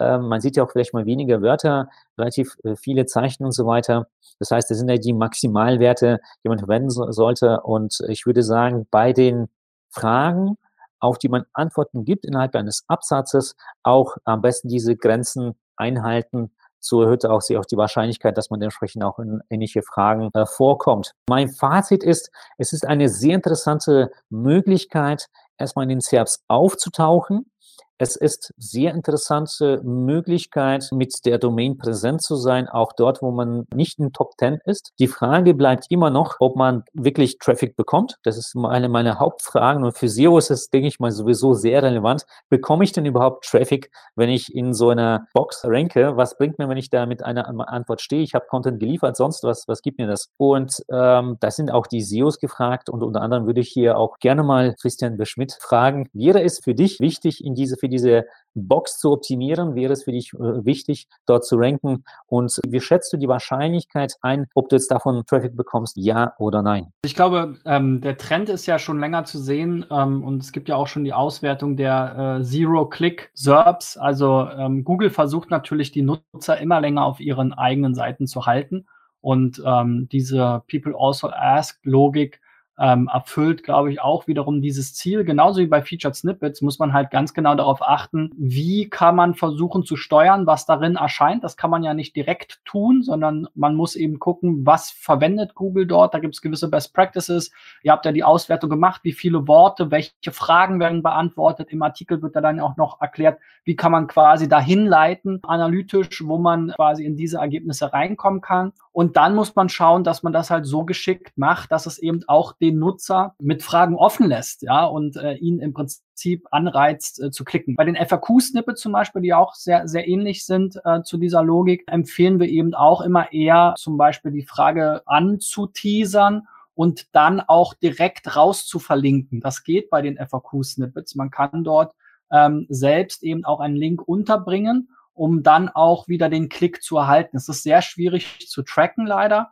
Ähm, 0.00 0.28
man 0.28 0.40
sieht 0.40 0.56
ja 0.56 0.64
auch 0.64 0.70
vielleicht 0.70 0.94
mal 0.94 1.06
weniger 1.06 1.42
Wörter, 1.42 1.88
relativ 2.18 2.56
äh, 2.64 2.76
viele 2.76 3.06
Zeichen 3.06 3.44
und 3.44 3.52
so 3.52 3.66
weiter. 3.66 4.08
Das 4.38 4.50
heißt, 4.50 4.70
das 4.70 4.78
sind 4.78 4.88
ja 4.88 4.96
die 4.96 5.12
Maximalwerte, 5.12 6.20
die 6.44 6.48
man 6.48 6.58
verwenden 6.58 6.90
so, 6.90 7.10
sollte. 7.12 7.60
Und 7.62 8.00
ich 8.08 8.26
würde 8.26 8.42
sagen, 8.42 8.86
bei 8.90 9.12
den 9.12 9.48
Fragen, 9.90 10.56
auf 11.00 11.18
die 11.18 11.28
man 11.28 11.44
Antworten 11.52 12.04
gibt 12.04 12.24
innerhalb 12.24 12.54
eines 12.54 12.84
Absatzes, 12.88 13.56
auch 13.82 14.16
am 14.24 14.42
besten 14.42 14.68
diese 14.68 14.96
Grenzen 14.96 15.54
einhalten, 15.76 16.50
so 16.80 17.02
erhöht 17.02 17.26
auch 17.26 17.40
sich 17.40 17.56
auch 17.56 17.64
die 17.64 17.76
Wahrscheinlichkeit, 17.76 18.36
dass 18.38 18.50
man 18.50 18.60
dementsprechend 18.60 19.02
auch 19.02 19.18
in 19.18 19.40
ähnliche 19.50 19.82
Fragen 19.82 20.30
äh, 20.34 20.46
vorkommt. 20.46 21.12
Mein 21.28 21.48
Fazit 21.48 22.04
ist, 22.04 22.30
es 22.58 22.72
ist 22.72 22.86
eine 22.86 23.08
sehr 23.08 23.34
interessante 23.34 24.10
Möglichkeit, 24.30 25.26
erstmal 25.58 25.84
in 25.84 25.88
den 25.90 26.00
SERPs 26.00 26.44
aufzutauchen, 26.48 27.50
es 27.98 28.16
ist 28.16 28.52
sehr 28.58 28.92
interessante 28.92 29.80
Möglichkeit, 29.82 30.88
mit 30.92 31.24
der 31.24 31.38
Domain 31.38 31.78
präsent 31.78 32.22
zu 32.22 32.36
sein, 32.36 32.68
auch 32.68 32.92
dort, 32.92 33.22
wo 33.22 33.30
man 33.30 33.66
nicht 33.74 33.98
in 33.98 34.12
Top 34.12 34.34
10 34.38 34.58
ist. 34.64 34.92
Die 34.98 35.06
Frage 35.06 35.54
bleibt 35.54 35.86
immer 35.88 36.10
noch, 36.10 36.36
ob 36.40 36.56
man 36.56 36.84
wirklich 36.92 37.38
Traffic 37.38 37.76
bekommt. 37.76 38.18
Das 38.22 38.36
ist 38.36 38.54
eine 38.56 38.88
meiner 38.88 39.18
Hauptfragen 39.18 39.84
und 39.84 39.96
für 39.96 40.08
SEO 40.08 40.36
ist 40.36 40.50
es, 40.50 40.68
denke 40.68 40.88
ich 40.88 41.00
mal, 41.00 41.10
sowieso 41.10 41.54
sehr 41.54 41.82
relevant. 41.82 42.26
Bekomme 42.50 42.84
ich 42.84 42.92
denn 42.92 43.06
überhaupt 43.06 43.46
Traffic, 43.46 43.90
wenn 44.14 44.28
ich 44.28 44.54
in 44.54 44.74
so 44.74 44.90
einer 44.90 45.26
Box 45.32 45.62
ranke? 45.64 46.16
Was 46.16 46.36
bringt 46.36 46.58
mir, 46.58 46.68
wenn 46.68 46.76
ich 46.76 46.90
da 46.90 47.06
mit 47.06 47.22
einer 47.22 47.68
Antwort 47.68 48.02
stehe? 48.02 48.22
Ich 48.22 48.34
habe 48.34 48.46
Content 48.46 48.78
geliefert, 48.78 49.16
sonst 49.16 49.42
was, 49.42 49.64
was 49.68 49.80
gibt 49.80 49.98
mir 49.98 50.06
das? 50.06 50.30
Und 50.36 50.82
ähm, 50.90 51.38
da 51.40 51.50
sind 51.50 51.70
auch 51.70 51.86
die 51.86 52.02
SEOs 52.02 52.38
gefragt 52.38 52.90
und 52.90 53.02
unter 53.02 53.22
anderem 53.22 53.46
würde 53.46 53.60
ich 53.60 53.70
hier 53.70 53.96
auch 53.96 54.18
gerne 54.18 54.42
mal 54.42 54.74
Christian 54.74 55.16
Beschmidt 55.16 55.56
fragen, 55.60 56.08
wäre 56.12 56.42
es 56.42 56.60
für 56.60 56.74
dich 56.74 57.00
wichtig, 57.00 57.44
in 57.44 57.54
diese 57.54 57.76
für 57.86 57.88
diese 57.88 58.26
Box 58.54 58.98
zu 58.98 59.12
optimieren, 59.12 59.74
wäre 59.74 59.92
es 59.92 60.04
für 60.04 60.12
dich 60.12 60.32
äh, 60.32 60.64
wichtig, 60.64 61.06
dort 61.26 61.44
zu 61.44 61.56
ranken. 61.56 62.04
Und 62.26 62.58
wie 62.66 62.80
schätzt 62.80 63.12
du 63.12 63.16
die 63.16 63.28
Wahrscheinlichkeit 63.28 64.14
ein, 64.22 64.46
ob 64.54 64.68
du 64.68 64.76
jetzt 64.76 64.90
davon 64.90 65.24
Traffic 65.26 65.56
bekommst, 65.56 65.96
ja 65.96 66.34
oder 66.38 66.62
nein? 66.62 66.92
Ich 67.04 67.14
glaube, 67.14 67.56
ähm, 67.64 68.00
der 68.00 68.16
Trend 68.16 68.48
ist 68.48 68.66
ja 68.66 68.78
schon 68.78 68.98
länger 68.98 69.24
zu 69.24 69.38
sehen 69.38 69.84
ähm, 69.90 70.24
und 70.24 70.42
es 70.42 70.52
gibt 70.52 70.68
ja 70.68 70.76
auch 70.76 70.86
schon 70.86 71.04
die 71.04 71.12
Auswertung 71.12 71.76
der 71.76 72.38
äh, 72.40 72.44
Zero-Click-SERPs. 72.44 73.98
Also 73.98 74.48
ähm, 74.56 74.84
Google 74.84 75.10
versucht 75.10 75.50
natürlich, 75.50 75.92
die 75.92 76.02
Nutzer 76.02 76.58
immer 76.58 76.80
länger 76.80 77.04
auf 77.04 77.20
ihren 77.20 77.52
eigenen 77.52 77.94
Seiten 77.94 78.26
zu 78.26 78.46
halten. 78.46 78.86
Und 79.20 79.62
ähm, 79.64 80.08
diese 80.10 80.62
People 80.70 80.94
also 80.98 81.30
ask 81.30 81.78
Logik 81.82 82.40
ähm, 82.78 83.08
erfüllt, 83.12 83.62
glaube 83.62 83.90
ich, 83.90 84.00
auch 84.00 84.26
wiederum 84.26 84.60
dieses 84.60 84.94
Ziel. 84.94 85.24
Genauso 85.24 85.60
wie 85.60 85.66
bei 85.66 85.82
Featured 85.82 86.14
Snippets 86.14 86.60
muss 86.60 86.78
man 86.78 86.92
halt 86.92 87.10
ganz 87.10 87.32
genau 87.32 87.54
darauf 87.54 87.80
achten, 87.82 88.30
wie 88.36 88.88
kann 88.88 89.16
man 89.16 89.34
versuchen 89.34 89.84
zu 89.84 89.96
steuern, 89.96 90.46
was 90.46 90.66
darin 90.66 90.96
erscheint. 90.96 91.42
Das 91.42 91.56
kann 91.56 91.70
man 91.70 91.82
ja 91.82 91.94
nicht 91.94 92.14
direkt 92.16 92.60
tun, 92.64 93.02
sondern 93.02 93.48
man 93.54 93.74
muss 93.74 93.96
eben 93.96 94.18
gucken, 94.18 94.66
was 94.66 94.90
verwendet 94.90 95.54
Google 95.54 95.86
dort. 95.86 96.12
Da 96.12 96.18
gibt 96.18 96.34
es 96.34 96.42
gewisse 96.42 96.68
Best 96.68 96.92
Practices. 96.92 97.50
Ihr 97.82 97.92
habt 97.92 98.04
ja 98.04 98.12
die 98.12 98.24
Auswertung 98.24 98.68
gemacht, 98.68 99.00
wie 99.04 99.12
viele 99.12 99.48
Worte, 99.48 99.90
welche 99.90 100.32
Fragen 100.32 100.78
werden 100.78 101.02
beantwortet. 101.02 101.70
Im 101.70 101.82
Artikel 101.82 102.20
wird 102.20 102.36
da 102.36 102.40
dann 102.40 102.60
auch 102.60 102.76
noch 102.76 103.00
erklärt, 103.00 103.38
wie 103.64 103.76
kann 103.76 103.92
man 103.92 104.06
quasi 104.06 104.48
dahin 104.48 104.86
leiten, 104.86 105.40
analytisch, 105.42 106.26
wo 106.26 106.38
man 106.38 106.72
quasi 106.76 107.04
in 107.04 107.16
diese 107.16 107.38
Ergebnisse 107.38 107.92
reinkommen 107.92 108.40
kann. 108.40 108.72
Und 108.92 109.16
dann 109.16 109.34
muss 109.34 109.54
man 109.54 109.68
schauen, 109.68 110.04
dass 110.04 110.22
man 110.22 110.32
das 110.32 110.50
halt 110.50 110.64
so 110.64 110.84
geschickt 110.84 111.36
macht, 111.36 111.70
dass 111.70 111.84
es 111.84 111.98
eben 111.98 112.22
auch 112.28 112.54
Nutzer 112.72 113.34
mit 113.38 113.62
Fragen 113.62 113.96
offen 113.96 114.28
lässt, 114.28 114.62
ja, 114.62 114.84
und 114.84 115.16
äh, 115.16 115.34
ihn 115.34 115.60
im 115.60 115.72
Prinzip 115.72 116.46
anreizt 116.50 117.22
äh, 117.22 117.30
zu 117.30 117.44
klicken. 117.44 117.76
Bei 117.76 117.84
den 117.84 117.96
FAQ-Snippets 117.96 118.80
zum 118.80 118.92
Beispiel, 118.92 119.22
die 119.22 119.34
auch 119.34 119.54
sehr, 119.54 119.88
sehr 119.88 120.08
ähnlich 120.08 120.44
sind 120.44 120.80
äh, 120.84 121.02
zu 121.02 121.18
dieser 121.18 121.42
Logik, 121.42 121.84
empfehlen 121.86 122.40
wir 122.40 122.48
eben 122.48 122.74
auch 122.74 123.00
immer 123.00 123.32
eher 123.32 123.74
zum 123.76 123.96
Beispiel 123.96 124.32
die 124.32 124.46
Frage 124.46 125.02
anzuteasern 125.06 126.46
und 126.74 127.14
dann 127.14 127.40
auch 127.40 127.74
direkt 127.74 128.36
raus 128.36 128.66
zu 128.66 128.78
verlinken. 128.78 129.40
Das 129.40 129.64
geht 129.64 129.90
bei 129.90 130.02
den 130.02 130.16
FAQ-Snippets. 130.18 131.14
Man 131.14 131.30
kann 131.30 131.64
dort 131.64 131.94
ähm, 132.30 132.66
selbst 132.68 133.22
eben 133.22 133.44
auch 133.44 133.60
einen 133.60 133.76
Link 133.76 134.06
unterbringen 134.06 134.88
um 135.16 135.42
dann 135.42 135.68
auch 135.70 136.08
wieder 136.08 136.28
den 136.28 136.48
Klick 136.48 136.82
zu 136.82 136.98
erhalten. 136.98 137.36
Es 137.36 137.48
ist 137.48 137.62
sehr 137.62 137.82
schwierig 137.82 138.46
zu 138.48 138.62
tracken, 138.62 139.06
leider. 139.06 139.50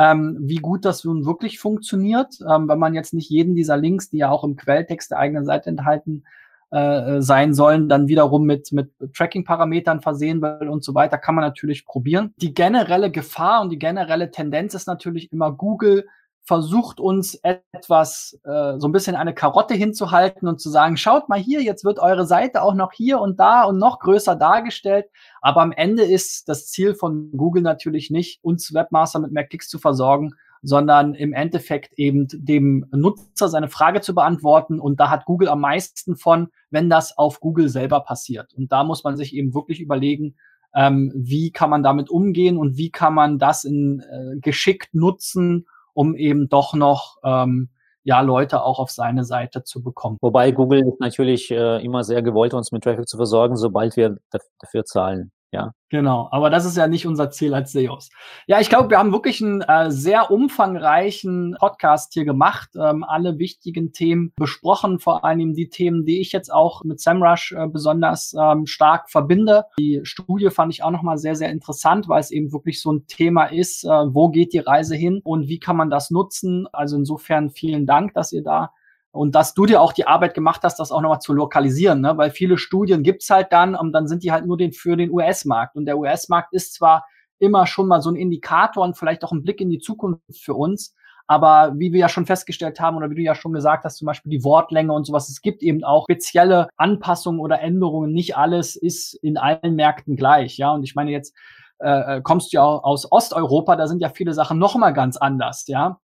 Ähm, 0.00 0.38
wie 0.40 0.56
gut 0.56 0.86
das 0.86 1.04
nun 1.04 1.26
wirklich 1.26 1.58
funktioniert, 1.58 2.38
ähm, 2.40 2.68
wenn 2.68 2.78
man 2.78 2.94
jetzt 2.94 3.12
nicht 3.12 3.28
jeden 3.28 3.54
dieser 3.54 3.76
Links, 3.76 4.08
die 4.08 4.16
ja 4.16 4.30
auch 4.30 4.44
im 4.44 4.56
Quelltext 4.56 5.10
der 5.10 5.18
eigenen 5.18 5.44
Seite 5.44 5.68
enthalten 5.68 6.24
äh, 6.70 7.20
sein 7.20 7.52
sollen, 7.52 7.86
dann 7.90 8.08
wiederum 8.08 8.46
mit, 8.46 8.72
mit 8.72 8.92
Tracking-Parametern 9.12 10.00
versehen 10.00 10.40
will 10.40 10.70
und 10.70 10.82
so 10.84 10.94
weiter, 10.94 11.18
kann 11.18 11.34
man 11.34 11.44
natürlich 11.44 11.84
probieren. 11.84 12.32
Die 12.38 12.54
generelle 12.54 13.10
Gefahr 13.10 13.60
und 13.60 13.68
die 13.68 13.78
generelle 13.78 14.30
Tendenz 14.30 14.72
ist 14.72 14.86
natürlich 14.86 15.30
immer 15.32 15.52
Google 15.52 16.06
versucht 16.42 17.00
uns 17.00 17.34
etwas, 17.42 18.38
äh, 18.44 18.78
so 18.78 18.88
ein 18.88 18.92
bisschen 18.92 19.14
eine 19.14 19.34
Karotte 19.34 19.74
hinzuhalten 19.74 20.48
und 20.48 20.60
zu 20.60 20.70
sagen, 20.70 20.96
schaut 20.96 21.28
mal 21.28 21.38
hier, 21.38 21.62
jetzt 21.62 21.84
wird 21.84 21.98
eure 21.98 22.26
Seite 22.26 22.62
auch 22.62 22.74
noch 22.74 22.92
hier 22.92 23.20
und 23.20 23.38
da 23.38 23.64
und 23.64 23.78
noch 23.78 24.00
größer 24.00 24.36
dargestellt. 24.36 25.06
Aber 25.40 25.62
am 25.62 25.72
Ende 25.72 26.02
ist 26.02 26.48
das 26.48 26.66
Ziel 26.66 26.94
von 26.94 27.30
Google 27.32 27.62
natürlich 27.62 28.10
nicht, 28.10 28.42
uns 28.42 28.74
Webmaster 28.74 29.20
mit 29.20 29.32
mehr 29.32 29.46
Klicks 29.46 29.68
zu 29.68 29.78
versorgen, 29.78 30.34
sondern 30.62 31.14
im 31.14 31.32
Endeffekt 31.32 31.98
eben 31.98 32.26
dem 32.32 32.86
Nutzer 32.90 33.48
seine 33.48 33.68
Frage 33.68 34.00
zu 34.00 34.14
beantworten. 34.14 34.80
Und 34.80 35.00
da 35.00 35.08
hat 35.10 35.24
Google 35.24 35.48
am 35.48 35.60
meisten 35.60 36.16
von, 36.16 36.48
wenn 36.70 36.90
das 36.90 37.16
auf 37.16 37.40
Google 37.40 37.68
selber 37.68 38.00
passiert. 38.00 38.52
Und 38.54 38.72
da 38.72 38.84
muss 38.84 39.04
man 39.04 39.16
sich 39.16 39.34
eben 39.34 39.54
wirklich 39.54 39.80
überlegen, 39.80 40.36
ähm, 40.74 41.12
wie 41.14 41.50
kann 41.50 41.70
man 41.70 41.82
damit 41.82 42.10
umgehen 42.10 42.56
und 42.56 42.76
wie 42.76 42.90
kann 42.90 43.14
man 43.14 43.38
das 43.38 43.64
in 43.64 44.00
äh, 44.00 44.38
geschickt 44.38 44.94
nutzen, 44.94 45.66
um 45.94 46.14
eben 46.14 46.48
doch 46.48 46.74
noch 46.74 47.16
ähm, 47.24 47.70
ja, 48.02 48.20
Leute 48.20 48.62
auch 48.62 48.78
auf 48.78 48.90
seine 48.90 49.24
Seite 49.24 49.62
zu 49.62 49.82
bekommen. 49.82 50.16
Wobei 50.20 50.52
Google 50.52 50.96
natürlich 51.00 51.50
äh, 51.50 51.84
immer 51.84 52.02
sehr 52.02 52.22
gewollt, 52.22 52.54
uns 52.54 52.72
mit 52.72 52.82
Traffic 52.82 53.08
zu 53.08 53.16
versorgen, 53.16 53.56
sobald 53.56 53.96
wir 53.96 54.16
dafür 54.60 54.84
zahlen. 54.84 55.32
Ja. 55.52 55.72
Genau, 55.88 56.28
aber 56.30 56.50
das 56.50 56.64
ist 56.64 56.76
ja 56.76 56.86
nicht 56.86 57.08
unser 57.08 57.30
Ziel 57.30 57.52
als 57.52 57.72
SEOs. 57.72 58.10
Ja, 58.46 58.60
ich 58.60 58.68
glaube, 58.68 58.90
wir 58.90 58.98
haben 58.98 59.10
wirklich 59.10 59.42
einen 59.42 59.60
äh, 59.60 59.90
sehr 59.90 60.30
umfangreichen 60.30 61.56
Podcast 61.58 62.12
hier 62.12 62.24
gemacht, 62.24 62.70
ähm, 62.76 63.02
alle 63.02 63.40
wichtigen 63.40 63.92
Themen 63.92 64.32
besprochen, 64.36 65.00
vor 65.00 65.24
allem 65.24 65.52
die 65.52 65.68
Themen, 65.68 66.04
die 66.04 66.20
ich 66.20 66.30
jetzt 66.30 66.52
auch 66.52 66.84
mit 66.84 67.00
SEMrush 67.00 67.52
äh, 67.52 67.66
besonders 67.66 68.32
ähm, 68.38 68.66
stark 68.66 69.10
verbinde. 69.10 69.64
Die 69.80 70.00
Studie 70.04 70.50
fand 70.50 70.72
ich 70.72 70.84
auch 70.84 70.92
nochmal 70.92 71.18
sehr, 71.18 71.34
sehr 71.34 71.50
interessant, 71.50 72.08
weil 72.08 72.20
es 72.20 72.30
eben 72.30 72.52
wirklich 72.52 72.80
so 72.80 72.92
ein 72.92 73.08
Thema 73.08 73.46
ist, 73.46 73.82
äh, 73.82 73.88
wo 73.88 74.28
geht 74.28 74.52
die 74.52 74.58
Reise 74.60 74.94
hin 74.94 75.20
und 75.24 75.48
wie 75.48 75.58
kann 75.58 75.76
man 75.76 75.90
das 75.90 76.12
nutzen. 76.12 76.68
Also 76.72 76.96
insofern 76.96 77.50
vielen 77.50 77.84
Dank, 77.84 78.14
dass 78.14 78.32
ihr 78.32 78.44
da 78.44 78.70
und 79.12 79.34
dass 79.34 79.54
du 79.54 79.66
dir 79.66 79.80
auch 79.80 79.92
die 79.92 80.06
Arbeit 80.06 80.34
gemacht 80.34 80.60
hast, 80.62 80.78
das 80.78 80.92
auch 80.92 81.00
nochmal 81.00 81.20
zu 81.20 81.32
lokalisieren, 81.32 82.00
ne? 82.00 82.16
weil 82.16 82.30
viele 82.30 82.58
Studien 82.58 83.02
gibt's 83.02 83.28
halt 83.28 83.52
dann 83.52 83.74
und 83.74 83.92
dann 83.92 84.06
sind 84.06 84.22
die 84.22 84.30
halt 84.30 84.46
nur 84.46 84.56
den, 84.56 84.72
für 84.72 84.96
den 84.96 85.10
US-Markt. 85.10 85.76
Und 85.76 85.86
der 85.86 85.98
US-Markt 85.98 86.52
ist 86.52 86.74
zwar 86.74 87.04
immer 87.40 87.66
schon 87.66 87.88
mal 87.88 88.00
so 88.02 88.10
ein 88.10 88.16
Indikator 88.16 88.84
und 88.84 88.96
vielleicht 88.96 89.24
auch 89.24 89.32
ein 89.32 89.42
Blick 89.42 89.60
in 89.60 89.70
die 89.70 89.78
Zukunft 89.78 90.22
für 90.40 90.54
uns, 90.54 90.94
aber 91.26 91.72
wie 91.76 91.92
wir 91.92 92.00
ja 92.00 92.08
schon 92.08 92.26
festgestellt 92.26 92.80
haben 92.80 92.96
oder 92.96 93.10
wie 93.10 93.14
du 93.14 93.22
ja 93.22 93.34
schon 93.34 93.52
gesagt 93.52 93.84
hast, 93.84 93.98
zum 93.98 94.06
Beispiel 94.06 94.30
die 94.30 94.44
Wortlänge 94.44 94.92
und 94.92 95.06
sowas, 95.06 95.28
es 95.28 95.40
gibt 95.40 95.62
eben 95.62 95.84
auch 95.84 96.04
spezielle 96.04 96.68
Anpassungen 96.76 97.40
oder 97.40 97.60
Änderungen. 97.60 98.12
Nicht 98.12 98.36
alles 98.36 98.76
ist 98.76 99.14
in 99.14 99.38
allen 99.38 99.76
Märkten 99.76 100.16
gleich. 100.16 100.56
Ja, 100.56 100.72
und 100.72 100.82
ich 100.82 100.94
meine 100.94 101.12
jetzt, 101.12 101.34
äh, 101.78 102.16
äh 102.16 102.20
kommst 102.20 102.52
du 102.52 102.56
ja 102.56 102.64
aus 102.64 103.10
Osteuropa, 103.10 103.76
da 103.76 103.86
sind 103.86 104.02
ja 104.02 104.08
viele 104.08 104.34
Sachen 104.34 104.58
noch 104.58 104.74
mal 104.74 104.90
ganz 104.90 105.16
anders. 105.16 105.64
Ja, 105.68 106.00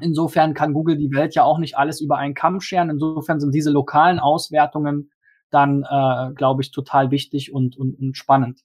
Insofern 0.00 0.54
kann 0.54 0.72
Google 0.72 0.96
die 0.96 1.10
Welt 1.12 1.34
ja 1.34 1.44
auch 1.44 1.58
nicht 1.58 1.76
alles 1.76 2.00
über 2.00 2.16
einen 2.16 2.34
Kamm 2.34 2.60
scheren. 2.60 2.90
Insofern 2.90 3.40
sind 3.40 3.54
diese 3.54 3.70
lokalen 3.70 4.18
Auswertungen 4.18 5.10
dann, 5.50 5.84
äh, 5.88 6.32
glaube 6.34 6.62
ich, 6.62 6.70
total 6.70 7.10
wichtig 7.10 7.52
und, 7.52 7.76
und, 7.76 7.98
und 7.98 8.16
spannend. 8.16 8.60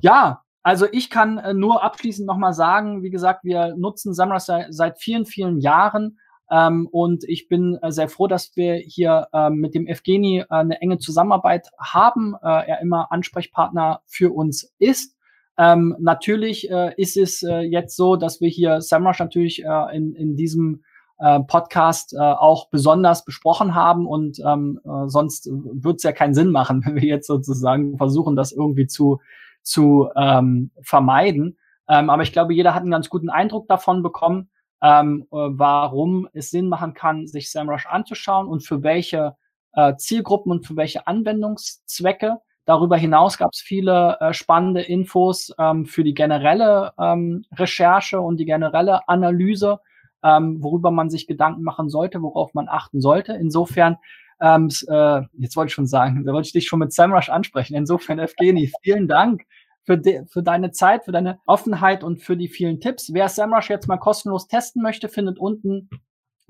Ja, 0.00 0.42
also 0.62 0.86
ich 0.90 1.10
kann 1.10 1.38
äh, 1.38 1.54
nur 1.54 1.82
abschließend 1.82 2.26
nochmal 2.26 2.52
sagen, 2.52 3.02
wie 3.02 3.10
gesagt, 3.10 3.44
wir 3.44 3.74
nutzen 3.76 4.14
Samras 4.14 4.50
seit 4.70 4.98
vielen, 5.00 5.26
vielen 5.26 5.58
Jahren. 5.58 6.18
Ähm, 6.50 6.86
und 6.90 7.24
ich 7.24 7.48
bin 7.48 7.78
äh, 7.82 7.90
sehr 7.90 8.08
froh, 8.08 8.26
dass 8.26 8.54
wir 8.56 8.74
hier 8.74 9.28
äh, 9.32 9.50
mit 9.50 9.74
dem 9.74 9.86
Evgeni 9.86 10.40
äh, 10.40 10.46
eine 10.48 10.80
enge 10.80 10.98
Zusammenarbeit 10.98 11.68
haben. 11.78 12.34
Äh, 12.42 12.68
er 12.68 12.80
immer 12.80 13.10
Ansprechpartner 13.10 14.02
für 14.06 14.32
uns 14.32 14.72
ist. 14.78 15.11
Ähm, 15.58 15.94
natürlich 15.98 16.70
äh, 16.70 16.94
ist 16.96 17.16
es 17.16 17.42
äh, 17.42 17.60
jetzt 17.60 17.96
so, 17.96 18.16
dass 18.16 18.40
wir 18.40 18.48
hier 18.48 18.80
SEMrush 18.80 19.18
natürlich 19.18 19.64
äh, 19.64 19.96
in, 19.96 20.14
in 20.14 20.36
diesem 20.36 20.82
äh, 21.18 21.40
Podcast 21.40 22.14
äh, 22.14 22.18
auch 22.18 22.68
besonders 22.70 23.24
besprochen 23.24 23.74
haben 23.74 24.06
und 24.06 24.40
ähm, 24.44 24.80
äh, 24.84 25.08
sonst 25.08 25.48
wird 25.50 25.96
es 25.96 26.02
ja 26.02 26.12
keinen 26.12 26.34
Sinn 26.34 26.50
machen, 26.50 26.82
wenn 26.86 26.96
wir 26.96 27.08
jetzt 27.08 27.26
sozusagen 27.26 27.96
versuchen, 27.96 28.34
das 28.34 28.52
irgendwie 28.52 28.86
zu, 28.86 29.20
zu 29.62 30.08
ähm, 30.16 30.70
vermeiden. 30.82 31.58
Ähm, 31.88 32.10
aber 32.10 32.22
ich 32.22 32.32
glaube, 32.32 32.54
jeder 32.54 32.74
hat 32.74 32.82
einen 32.82 32.90
ganz 32.90 33.08
guten 33.08 33.30
Eindruck 33.30 33.68
davon 33.68 34.02
bekommen, 34.02 34.50
ähm, 34.82 35.26
äh, 35.30 35.36
warum 35.36 36.28
es 36.32 36.50
Sinn 36.50 36.68
machen 36.68 36.94
kann, 36.94 37.26
sich 37.26 37.50
SEMrush 37.50 37.86
anzuschauen 37.86 38.48
und 38.48 38.66
für 38.66 38.82
welche 38.82 39.36
äh, 39.74 39.94
Zielgruppen 39.96 40.50
und 40.50 40.66
für 40.66 40.76
welche 40.76 41.06
Anwendungszwecke. 41.06 42.38
Darüber 42.64 42.96
hinaus 42.96 43.38
gab 43.38 43.52
es 43.52 43.60
viele 43.60 44.16
äh, 44.20 44.32
spannende 44.32 44.82
Infos 44.82 45.52
ähm, 45.58 45.84
für 45.84 46.04
die 46.04 46.14
generelle 46.14 46.92
ähm, 46.98 47.44
Recherche 47.52 48.20
und 48.20 48.36
die 48.38 48.44
generelle 48.44 49.08
Analyse, 49.08 49.80
ähm, 50.22 50.62
worüber 50.62 50.92
man 50.92 51.10
sich 51.10 51.26
Gedanken 51.26 51.62
machen 51.62 51.88
sollte, 51.88 52.22
worauf 52.22 52.54
man 52.54 52.68
achten 52.68 53.00
sollte. 53.00 53.32
Insofern, 53.32 53.96
ähm, 54.40 54.68
äh, 54.86 55.22
jetzt 55.38 55.56
wollte 55.56 55.68
ich 55.68 55.74
schon 55.74 55.86
sagen, 55.86 56.24
da 56.24 56.32
wollte 56.32 56.46
ich 56.46 56.52
dich 56.52 56.68
schon 56.68 56.78
mit 56.78 56.92
SEMrush 56.92 57.30
ansprechen. 57.30 57.74
Insofern, 57.74 58.20
Evgeni, 58.20 58.72
vielen 58.82 59.08
Dank 59.08 59.42
für, 59.84 59.98
de, 59.98 60.24
für 60.26 60.44
deine 60.44 60.70
Zeit, 60.70 61.04
für 61.04 61.12
deine 61.12 61.40
Offenheit 61.46 62.04
und 62.04 62.22
für 62.22 62.36
die 62.36 62.48
vielen 62.48 62.80
Tipps. 62.80 63.12
Wer 63.12 63.28
SEMrush 63.28 63.70
jetzt 63.70 63.88
mal 63.88 63.98
kostenlos 63.98 64.46
testen 64.46 64.82
möchte, 64.82 65.08
findet 65.08 65.38
unten 65.38 65.90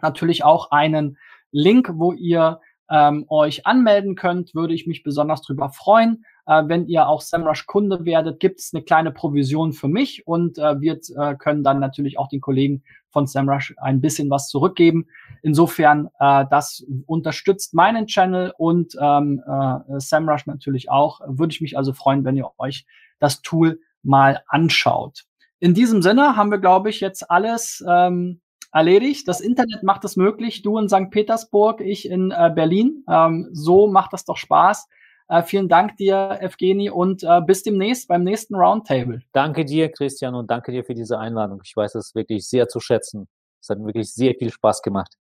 natürlich 0.02 0.44
auch 0.44 0.70
einen 0.72 1.16
Link, 1.52 1.90
wo 1.94 2.12
ihr 2.12 2.60
ähm, 2.92 3.24
euch 3.28 3.66
anmelden 3.66 4.14
könnt, 4.14 4.54
würde 4.54 4.74
ich 4.74 4.86
mich 4.86 5.02
besonders 5.02 5.40
drüber 5.42 5.70
freuen. 5.70 6.24
Äh, 6.46 6.64
wenn 6.66 6.86
ihr 6.86 7.08
auch 7.08 7.22
SEMrush 7.22 7.66
Kunde 7.66 8.04
werdet, 8.04 8.38
gibt 8.38 8.60
es 8.60 8.72
eine 8.74 8.82
kleine 8.82 9.10
Provision 9.10 9.72
für 9.72 9.88
mich 9.88 10.26
und 10.26 10.58
äh, 10.58 10.80
wir 10.80 11.00
äh, 11.16 11.34
können 11.36 11.64
dann 11.64 11.80
natürlich 11.80 12.18
auch 12.18 12.28
den 12.28 12.40
Kollegen 12.40 12.82
von 13.08 13.26
SEMrush 13.26 13.74
ein 13.78 14.00
bisschen 14.00 14.28
was 14.28 14.48
zurückgeben. 14.48 15.06
Insofern, 15.42 16.08
äh, 16.18 16.44
das 16.50 16.84
unterstützt 17.06 17.74
meinen 17.74 18.06
Channel 18.06 18.52
und 18.58 18.94
ähm, 19.00 19.42
äh, 19.46 19.98
SEMrush 20.00 20.46
natürlich 20.46 20.90
auch. 20.90 21.20
Würde 21.26 21.52
ich 21.52 21.60
mich 21.60 21.78
also 21.78 21.92
freuen, 21.92 22.24
wenn 22.24 22.36
ihr 22.36 22.50
euch 22.58 22.86
das 23.18 23.40
Tool 23.42 23.80
mal 24.02 24.42
anschaut. 24.48 25.24
In 25.60 25.74
diesem 25.74 26.02
Sinne 26.02 26.36
haben 26.36 26.50
wir, 26.50 26.58
glaube 26.58 26.90
ich, 26.90 27.00
jetzt 27.00 27.30
alles 27.30 27.84
ähm, 27.88 28.40
erledigt. 28.72 29.28
Das 29.28 29.40
Internet 29.40 29.82
macht 29.82 30.04
es 30.04 30.16
möglich. 30.16 30.62
Du 30.62 30.78
in 30.78 30.88
St. 30.88 31.10
Petersburg, 31.10 31.80
ich 31.80 32.08
in 32.08 32.30
äh, 32.30 32.50
Berlin. 32.54 33.04
Ähm, 33.08 33.48
so 33.52 33.86
macht 33.86 34.12
das 34.12 34.24
doch 34.24 34.36
Spaß. 34.36 34.88
Äh, 35.28 35.42
vielen 35.42 35.68
Dank 35.68 35.96
dir, 35.96 36.38
Evgeni, 36.40 36.90
und 36.90 37.22
äh, 37.22 37.40
bis 37.40 37.62
demnächst 37.62 38.08
beim 38.08 38.24
nächsten 38.24 38.54
Roundtable. 38.54 39.22
Danke 39.32 39.64
dir, 39.64 39.90
Christian, 39.90 40.34
und 40.34 40.50
danke 40.50 40.72
dir 40.72 40.84
für 40.84 40.94
diese 40.94 41.18
Einladung. 41.18 41.60
Ich 41.64 41.76
weiß 41.76 41.94
es 41.94 42.14
wirklich 42.14 42.46
sehr 42.48 42.68
zu 42.68 42.80
schätzen. 42.80 43.28
Es 43.60 43.68
hat 43.68 43.82
wirklich 43.84 44.12
sehr 44.12 44.34
viel 44.34 44.50
Spaß 44.50 44.82
gemacht. 44.82 45.16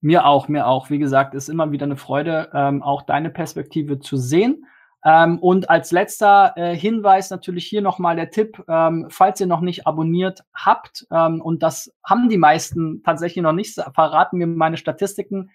Mir 0.00 0.24
auch, 0.24 0.48
mir 0.48 0.66
auch. 0.66 0.88
Wie 0.88 0.98
gesagt, 0.98 1.34
ist 1.34 1.50
immer 1.50 1.72
wieder 1.72 1.84
eine 1.84 1.96
Freude, 1.96 2.50
ähm, 2.54 2.82
auch 2.82 3.02
deine 3.02 3.30
Perspektive 3.30 3.98
zu 3.98 4.16
sehen. 4.16 4.64
Ähm, 5.04 5.38
und 5.38 5.70
als 5.70 5.92
letzter 5.92 6.52
äh, 6.56 6.76
Hinweis 6.76 7.30
natürlich 7.30 7.66
hier 7.66 7.80
nochmal 7.80 8.16
der 8.16 8.30
Tipp, 8.30 8.62
ähm, 8.68 9.06
falls 9.08 9.40
ihr 9.40 9.46
noch 9.46 9.62
nicht 9.62 9.86
abonniert 9.86 10.44
habt, 10.54 11.06
ähm, 11.10 11.40
und 11.40 11.62
das 11.62 11.94
haben 12.04 12.28
die 12.28 12.36
meisten 12.36 13.02
tatsächlich 13.02 13.42
noch 13.42 13.52
nicht, 13.52 13.80
verraten 13.94 14.36
mir 14.36 14.46
meine 14.46 14.76
Statistiken, 14.76 15.50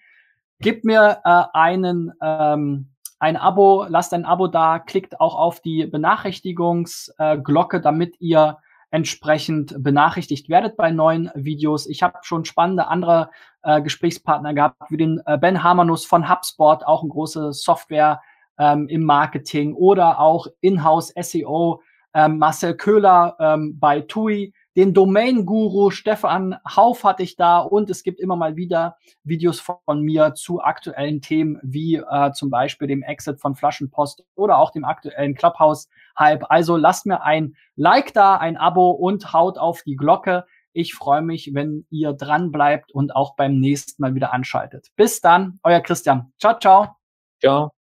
gebt 0.58 0.84
mir 0.84 1.20
äh, 1.24 1.44
einen, 1.52 2.12
ähm, 2.20 2.88
ein 3.20 3.36
Abo, 3.36 3.86
lasst 3.88 4.12
ein 4.14 4.24
Abo 4.24 4.48
da, 4.48 4.80
klickt 4.80 5.20
auch 5.20 5.36
auf 5.36 5.60
die 5.60 5.86
Benachrichtigungsglocke, 5.86 7.76
äh, 7.76 7.80
damit 7.80 8.20
ihr 8.20 8.58
entsprechend 8.90 9.82
benachrichtigt 9.82 10.48
werdet 10.48 10.76
bei 10.76 10.90
neuen 10.90 11.30
Videos. 11.34 11.86
Ich 11.86 12.02
habe 12.02 12.18
schon 12.22 12.44
spannende 12.44 12.88
andere 12.88 13.30
äh, 13.62 13.80
Gesprächspartner 13.80 14.54
gehabt, 14.54 14.90
wie 14.90 14.96
den 14.96 15.20
äh, 15.26 15.38
Ben 15.38 15.62
Hamanus 15.62 16.04
von 16.04 16.28
HubSpot, 16.28 16.84
auch 16.84 17.04
ein 17.04 17.10
große 17.10 17.52
Software- 17.52 18.20
ähm, 18.58 18.88
im 18.88 19.04
Marketing 19.04 19.74
oder 19.74 20.20
auch 20.20 20.46
Inhouse 20.60 21.12
SEO, 21.20 21.82
ähm, 22.14 22.38
Marcel 22.38 22.76
Köhler 22.76 23.36
ähm, 23.38 23.78
bei 23.78 24.00
TUI, 24.00 24.52
den 24.76 24.92
Domain-Guru 24.92 25.90
Stefan 25.90 26.56
Hauf 26.68 27.02
hatte 27.02 27.22
ich 27.22 27.36
da 27.36 27.58
und 27.60 27.88
es 27.88 28.02
gibt 28.02 28.20
immer 28.20 28.36
mal 28.36 28.56
wieder 28.56 28.98
Videos 29.24 29.58
von 29.58 30.02
mir 30.02 30.34
zu 30.34 30.60
aktuellen 30.60 31.22
Themen 31.22 31.58
wie 31.62 31.96
äh, 31.96 32.32
zum 32.32 32.50
Beispiel 32.50 32.86
dem 32.86 33.02
Exit 33.02 33.40
von 33.40 33.54
Flaschenpost 33.54 34.22
oder 34.34 34.58
auch 34.58 34.70
dem 34.70 34.84
aktuellen 34.84 35.34
Clubhouse-Hype. 35.34 36.44
Also 36.50 36.76
lasst 36.76 37.06
mir 37.06 37.22
ein 37.22 37.56
Like 37.74 38.12
da, 38.12 38.36
ein 38.36 38.58
Abo 38.58 38.90
und 38.90 39.32
haut 39.32 39.56
auf 39.56 39.82
die 39.82 39.96
Glocke. 39.96 40.44
Ich 40.74 40.92
freue 40.92 41.22
mich, 41.22 41.54
wenn 41.54 41.86
ihr 41.88 42.12
dran 42.12 42.52
bleibt 42.52 42.92
und 42.92 43.16
auch 43.16 43.34
beim 43.34 43.58
nächsten 43.58 44.02
Mal 44.02 44.14
wieder 44.14 44.34
anschaltet. 44.34 44.88
Bis 44.94 45.22
dann, 45.22 45.58
euer 45.62 45.80
Christian. 45.80 46.32
Ciao, 46.38 46.58
ciao. 46.58 46.96
Ciao. 47.40 47.75